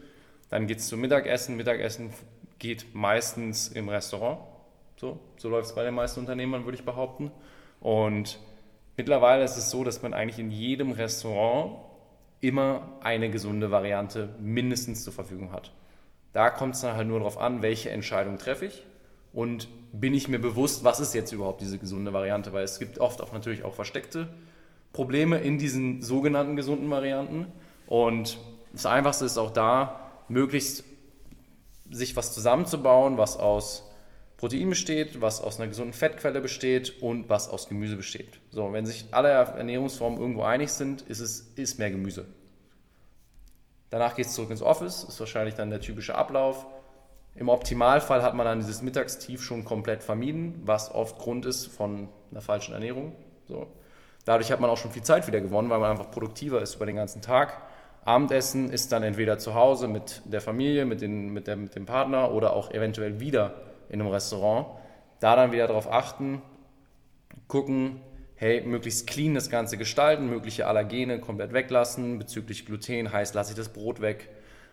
Dann 0.49 0.67
geht 0.67 0.79
es 0.79 0.87
zum 0.87 0.99
Mittagessen. 0.99 1.55
Mittagessen 1.55 2.13
geht 2.61 2.93
meistens 2.93 3.67
im 3.69 3.89
Restaurant. 3.89 4.39
So, 4.95 5.19
so 5.35 5.49
läuft 5.49 5.69
es 5.69 5.75
bei 5.75 5.83
den 5.83 5.95
meisten 5.95 6.19
Unternehmern, 6.19 6.63
würde 6.63 6.77
ich 6.77 6.85
behaupten. 6.85 7.31
Und 7.79 8.39
mittlerweile 8.97 9.43
ist 9.43 9.57
es 9.57 9.71
so, 9.71 9.83
dass 9.83 10.03
man 10.03 10.13
eigentlich 10.13 10.37
in 10.37 10.51
jedem 10.51 10.91
Restaurant 10.91 11.79
immer 12.39 12.87
eine 13.01 13.31
gesunde 13.31 13.71
Variante 13.71 14.29
mindestens 14.39 15.03
zur 15.03 15.11
Verfügung 15.11 15.51
hat. 15.51 15.71
Da 16.33 16.51
kommt 16.51 16.75
es 16.75 16.81
dann 16.81 16.95
halt 16.95 17.07
nur 17.07 17.17
darauf 17.17 17.39
an, 17.39 17.63
welche 17.63 17.89
Entscheidung 17.89 18.37
treffe 18.37 18.67
ich 18.67 18.85
und 19.33 19.67
bin 19.91 20.13
ich 20.13 20.27
mir 20.27 20.39
bewusst, 20.39 20.83
was 20.83 20.99
ist 20.99 21.15
jetzt 21.15 21.31
überhaupt 21.31 21.61
diese 21.61 21.79
gesunde 21.79 22.13
Variante, 22.13 22.53
weil 22.53 22.63
es 22.63 22.77
gibt 22.77 22.99
oft 22.99 23.21
auch 23.21 23.33
natürlich 23.33 23.63
auch 23.63 23.73
versteckte 23.73 24.29
Probleme 24.93 25.39
in 25.39 25.57
diesen 25.57 26.03
sogenannten 26.03 26.55
gesunden 26.55 26.89
Varianten 26.91 27.47
und 27.87 28.37
das 28.71 28.85
Einfachste 28.85 29.25
ist 29.25 29.37
auch 29.37 29.51
da, 29.51 30.11
möglichst 30.29 30.83
sich 31.91 32.15
was 32.15 32.33
zusammenzubauen, 32.33 33.17
was 33.17 33.37
aus 33.37 33.83
Protein 34.37 34.69
besteht, 34.69 35.21
was 35.21 35.39
aus 35.39 35.59
einer 35.59 35.67
gesunden 35.67 35.93
Fettquelle 35.93 36.41
besteht 36.41 37.01
und 37.01 37.29
was 37.29 37.47
aus 37.47 37.69
Gemüse 37.69 37.95
besteht. 37.95 38.39
So, 38.49 38.73
wenn 38.73 38.87
sich 38.87 39.05
alle 39.11 39.29
Ernährungsformen 39.29 40.19
irgendwo 40.19 40.41
einig 40.41 40.71
sind, 40.71 41.03
ist 41.03 41.19
es 41.19 41.51
ist 41.55 41.77
mehr 41.77 41.91
Gemüse. 41.91 42.25
Danach 43.91 44.15
geht 44.15 44.25
es 44.25 44.33
zurück 44.33 44.49
ins 44.49 44.61
Office, 44.63 45.03
ist 45.03 45.19
wahrscheinlich 45.19 45.55
dann 45.55 45.69
der 45.69 45.81
typische 45.81 46.15
Ablauf. 46.15 46.65
Im 47.35 47.49
Optimalfall 47.49 48.23
hat 48.23 48.33
man 48.33 48.45
dann 48.45 48.59
dieses 48.59 48.81
Mittagstief 48.81 49.43
schon 49.43 49.63
komplett 49.63 50.01
vermieden, 50.01 50.61
was 50.65 50.91
oft 50.91 51.19
Grund 51.19 51.45
ist 51.45 51.67
von 51.67 52.09
einer 52.31 52.41
falschen 52.41 52.73
Ernährung. 52.73 53.15
So. 53.47 53.67
Dadurch 54.25 54.51
hat 54.51 54.59
man 54.59 54.69
auch 54.69 54.77
schon 54.77 54.91
viel 54.91 55.03
Zeit 55.03 55.27
wieder 55.27 55.41
gewonnen, 55.41 55.69
weil 55.69 55.79
man 55.79 55.91
einfach 55.91 56.09
produktiver 56.09 56.61
ist 56.61 56.75
über 56.75 56.85
den 56.85 56.95
ganzen 56.95 57.21
Tag. 57.21 57.61
Abendessen 58.03 58.71
ist 58.71 58.91
dann 58.91 59.03
entweder 59.03 59.37
zu 59.37 59.53
Hause 59.53 59.87
mit 59.87 60.21
der 60.25 60.41
Familie, 60.41 60.85
mit, 60.85 61.01
den, 61.01 61.29
mit, 61.29 61.47
der, 61.47 61.55
mit 61.55 61.75
dem 61.75 61.85
Partner 61.85 62.31
oder 62.31 62.53
auch 62.53 62.71
eventuell 62.71 63.19
wieder 63.19 63.53
in 63.89 64.01
einem 64.01 64.09
Restaurant. 64.09 64.67
Da 65.19 65.35
dann 65.35 65.51
wieder 65.51 65.67
darauf 65.67 65.91
achten, 65.91 66.41
gucken, 67.47 68.01
hey, 68.35 68.61
möglichst 68.61 69.05
clean 69.05 69.35
das 69.35 69.51
Ganze 69.51 69.77
gestalten, 69.77 70.27
mögliche 70.27 70.65
Allergene 70.65 71.19
komplett 71.19 71.53
weglassen. 71.53 72.17
Bezüglich 72.17 72.65
Gluten 72.65 73.11
heißt, 73.11 73.35
lasse 73.35 73.51
ich 73.51 73.57
das 73.57 73.69
Brot 73.69 74.01
weg, 74.01 74.29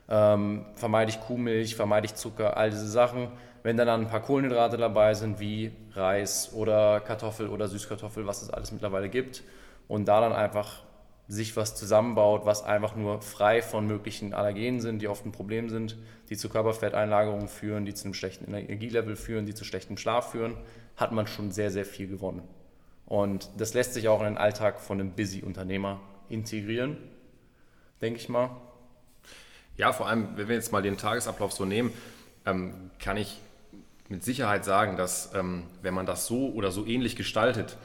ähm, 0.09 0.65
vermeide 0.75 1.11
ich 1.11 1.21
Kuhmilch, 1.21 1.77
vermeide 1.77 2.07
ich 2.07 2.15
Zucker, 2.15 2.57
all 2.57 2.71
diese 2.71 2.89
Sachen. 2.89 3.29
Wenn 3.63 3.77
dann, 3.77 3.89
dann 3.89 4.01
ein 4.03 4.09
paar 4.09 4.23
Kohlenhydrate 4.23 4.79
dabei 4.79 5.13
sind, 5.13 5.39
wie 5.39 5.73
Reis 5.93 6.55
oder 6.55 7.01
Kartoffel 7.01 7.49
oder 7.49 7.69
Süßkartoffel, 7.69 8.27
was 8.27 8.41
es 8.41 8.49
alles 8.49 8.73
mittlerweile 8.73 9.11
gibt, 9.11 9.43
und 9.87 10.09
da 10.09 10.21
dann 10.23 10.33
einfach 10.33 10.83
sich 11.29 11.57
was 11.57 11.77
zusammenbaut, 11.77 12.47
was 12.47 12.65
einfach 12.65 12.97
nur 12.97 13.21
frei 13.21 13.61
von 13.61 13.87
möglichen 13.87 14.33
Allergenen 14.33 14.81
sind, 14.81 15.01
die 15.03 15.09
oft 15.09 15.27
ein 15.27 15.33
Problem 15.33 15.69
sind, 15.69 15.97
die 16.31 16.39
zu 16.39 16.49
Körperfetteinlagerungen 16.49 17.49
führen, 17.49 17.85
die 17.85 17.93
zu 17.93 18.05
einem 18.05 18.15
schlechten 18.15 18.53
Energielevel 18.53 19.15
führen, 19.15 19.45
die 19.45 19.55
zu 19.55 19.65
schlechtem 19.65 19.99
Schlaf 19.99 20.33
führen, 20.33 20.57
hat 20.97 21.13
man 21.13 21.27
schon 21.27 21.51
sehr, 21.53 21.71
sehr 21.71 21.85
viel 21.85 22.09
gewonnen. 22.09 22.43
Und 23.05 23.51
das 23.59 23.75
lässt 23.75 23.93
sich 23.95 24.09
auch 24.09 24.21
in 24.21 24.27
den 24.27 24.39
Alltag 24.39 24.81
von 24.81 25.01
einem 25.01 25.13
Busy-Unternehmer 25.13 26.01
integrieren, 26.31 26.97
denke 28.01 28.19
ich 28.19 28.29
mal. 28.31 28.51
Ja, 29.77 29.93
vor 29.93 30.09
allem, 30.09 30.37
wenn 30.37 30.49
wir 30.49 30.57
jetzt 30.57 30.73
mal 30.73 30.83
den 30.83 30.97
Tagesablauf 30.97 31.53
so 31.53 31.67
nehmen, 31.67 31.93
ähm, 32.47 32.91
kann 32.99 33.19
ich 33.19 33.39
mit 34.09 34.25
Sicherheit 34.25 34.65
sagen, 34.65 34.97
dass 34.97 35.35
ähm, 35.35 35.65
wenn 35.83 35.95
man 35.95 36.07
das 36.07 36.27
so 36.27 36.49
oder 36.53 36.71
so 36.71 36.87
ähnlich 36.87 37.17
gestaltet, 37.17 37.77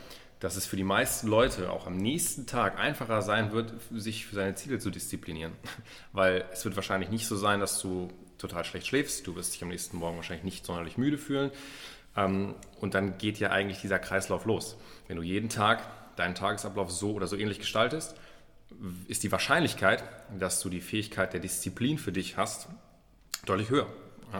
dass 0.44 0.58
es 0.58 0.66
für 0.66 0.76
die 0.76 0.84
meisten 0.84 1.28
Leute 1.28 1.72
auch 1.72 1.88
am 1.88 1.96
nächsten 1.96 2.46
Tag 2.46 2.78
einfacher 2.78 3.22
sein 3.22 3.54
wird, 3.54 3.76
sich 3.92 4.26
für 4.26 4.36
seine 4.36 4.56
Ziele 4.56 4.78
zu 4.78 4.90
disziplinieren. 4.90 5.54
Weil 6.12 6.44
es 6.52 6.66
wird 6.66 6.76
wahrscheinlich 6.76 7.10
nicht 7.10 7.28
so 7.28 7.38
sein, 7.38 7.62
dass 7.62 7.80
du 7.80 8.10
total 8.38 8.66
schlecht 8.66 8.88
schläfst. 8.88 9.26
Du 9.26 9.38
wirst 9.38 9.54
dich 9.54 9.64
am 9.64 9.70
nächsten 9.70 9.96
Morgen 9.96 10.18
wahrscheinlich 10.18 10.44
nicht 10.44 10.66
sonderlich 10.66 10.98
müde 10.98 11.18
fühlen. 11.18 11.50
Ähm, 12.18 12.56
und 12.82 12.94
dann 12.94 13.18
geht 13.18 13.40
ja 13.40 13.52
eigentlich 13.52 13.80
dieser 13.80 14.00
Kreislauf 14.00 14.44
los. 14.44 14.76
Wenn 15.08 15.16
du 15.16 15.24
jeden 15.24 15.48
Tag 15.48 15.82
deinen 16.18 16.36
Tagesablauf 16.36 16.92
so 16.92 17.14
oder 17.14 17.28
so 17.28 17.38
ähnlich 17.38 17.60
gestaltest, 17.60 18.18
ist 19.08 19.24
die 19.24 19.32
Wahrscheinlichkeit, 19.32 20.04
dass 20.38 20.60
du 20.60 20.68
die 20.68 20.82
Fähigkeit 20.82 21.32
der 21.32 21.40
Disziplin 21.40 21.98
für 21.98 22.12
dich 22.12 22.36
hast, 22.36 22.68
deutlich 23.46 23.70
höher. 23.70 23.88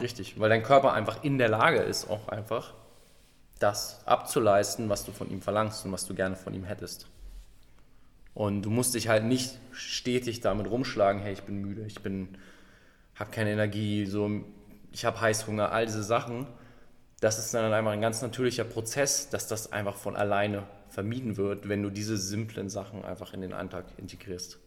Richtig, 0.02 0.38
weil 0.38 0.50
dein 0.50 0.64
Körper 0.64 0.92
einfach 0.92 1.24
in 1.24 1.38
der 1.38 1.48
Lage 1.48 1.78
ist, 1.78 2.10
auch 2.10 2.28
einfach 2.28 2.74
das 3.64 4.06
abzuleisten, 4.06 4.90
was 4.90 5.06
du 5.06 5.14
von 5.14 5.32
ihm 5.32 5.42
verlangst 5.42 5.86
und 5.86 5.94
was 5.94 6.06
du 6.06 6.14
gerne 6.14 6.36
von 6.36 6.54
ihm 6.54 6.66
hättest. 6.66 7.08
Und 8.34 8.64
du 8.64 8.70
musst 8.70 8.94
dich 8.94 9.08
halt 9.08 9.24
nicht 9.24 9.58
stetig 9.72 10.42
damit 10.42 10.70
rumschlagen, 10.70 11.22
hey, 11.22 11.32
ich 11.32 11.44
bin 11.44 11.62
müde, 11.62 11.86
ich 11.86 12.02
bin, 12.02 12.38
habe 13.16 13.32
keine 13.32 13.52
Energie, 13.52 14.06
so, 14.06 14.30
ich 14.92 15.06
habe 15.06 15.22
Heißhunger, 15.22 15.72
all 15.72 15.86
diese 15.86 16.04
Sachen. 16.04 16.46
Das 17.22 17.40
ist 17.40 17.54
dann 17.54 17.72
einfach 17.72 17.92
ein 17.92 18.02
ganz 18.02 18.22
natürlicher 18.22 18.66
Prozess, 18.66 19.30
dass 19.30 19.48
das 19.48 19.72
einfach 19.72 19.96
von 19.96 20.18
alleine 20.18 20.64
vermieden 20.90 21.38
wird, 21.38 21.70
wenn 21.70 21.82
du 21.82 21.90
diese 21.90 22.18
simplen 22.18 22.70
Sachen 22.70 23.06
einfach 23.06 23.34
in 23.34 23.40
den 23.40 23.54
Alltag 23.54 23.86
integrierst. 23.98 24.60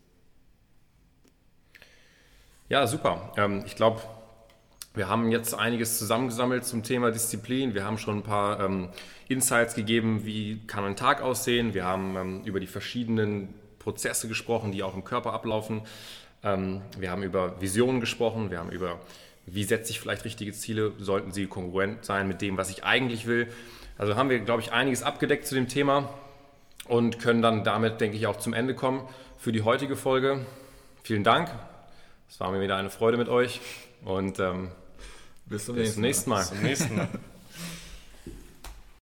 Ja, 2.71 2.87
super. 2.87 3.33
Ähm, 3.37 3.63
ich 3.67 3.77
glaube, 3.77 4.01
wir 4.97 5.09
haben 5.09 5.31
jetzt 5.31 5.53
einiges 5.53 5.99
zusammengesammelt 5.99 6.65
zum 6.65 6.83
Thema 6.83 7.11
Disziplin. 7.11 7.75
Wir 7.75 7.85
haben 7.85 7.99
schon 7.99 8.19
ein 8.19 8.23
paar 8.23 8.61
ähm, 8.61 8.89
Insights 9.29 9.75
gegeben, 9.75 10.25
wie 10.25 10.59
kann 10.67 10.85
ein 10.85 10.97
Tag 10.97 11.21
aussehen. 11.21 11.75
Wir 11.75 11.85
haben 11.85 12.17
ähm, 12.17 12.43
über 12.45 12.61
die 12.61 12.67
verschiedenen 12.67 13.53
Prozesse 13.79 14.27
gesprochen, 14.27 14.73
die 14.73 14.83
auch 14.83 14.95
im 14.95 15.05
Körper 15.05 15.35
ablaufen. 15.35 15.83
Ähm, 16.43 16.81
wir 16.99 17.11
haben 17.11 17.23
über 17.23 17.61
Visionen 17.61 18.01
gesprochen. 18.01 18.51
Wir 18.51 18.59
haben 18.59 18.71
über, 18.71 18.99
wie 19.45 19.65
setze 19.65 19.91
ich 19.91 20.01
vielleicht 20.01 20.25
richtige 20.25 20.53
Ziele, 20.53 20.95
sollten 20.99 21.31
sie 21.31 21.47
kongruent 21.47 22.07
sein 22.07 22.27
mit 22.27 22.41
dem, 22.41 22.57
was 22.57 22.71
ich 22.71 22.83
eigentlich 22.85 23.27
will. 23.27 23.49
Also 23.99 24.17
haben 24.17 24.31
wir, 24.31 24.39
glaube 24.39 24.63
ich, 24.63 24.73
einiges 24.73 25.03
abgedeckt 25.03 25.47
zu 25.47 25.55
dem 25.55 25.69
Thema 25.69 26.09
und 26.89 27.19
können 27.19 27.43
dann 27.43 27.65
damit, 27.65 28.01
denke 28.01 28.17
ich, 28.17 28.27
auch 28.27 28.39
zum 28.39 28.55
Ende 28.55 28.75
kommen 28.75 29.07
für 29.37 29.53
die 29.53 29.61
heutige 29.61 29.95
Folge. 29.95 30.47
Vielen 31.03 31.23
Dank. 31.23 31.51
Es 32.31 32.41
war 32.41 32.51
mir 32.51 32.63
wieder 32.63 32.77
eine 32.77 32.89
Freude 32.89 33.19
mit 33.19 33.29
euch 33.29 33.61
und 34.03 34.41
ähm, 34.41 34.71
bis 35.47 35.65
zum, 35.65 35.77
Bis 35.77 35.97
nächsten, 35.97 36.31
Mal. 36.31 36.39
Bis 36.41 36.49
zum 36.49 36.63
nächsten 36.63 36.97
Mal. 36.97 37.09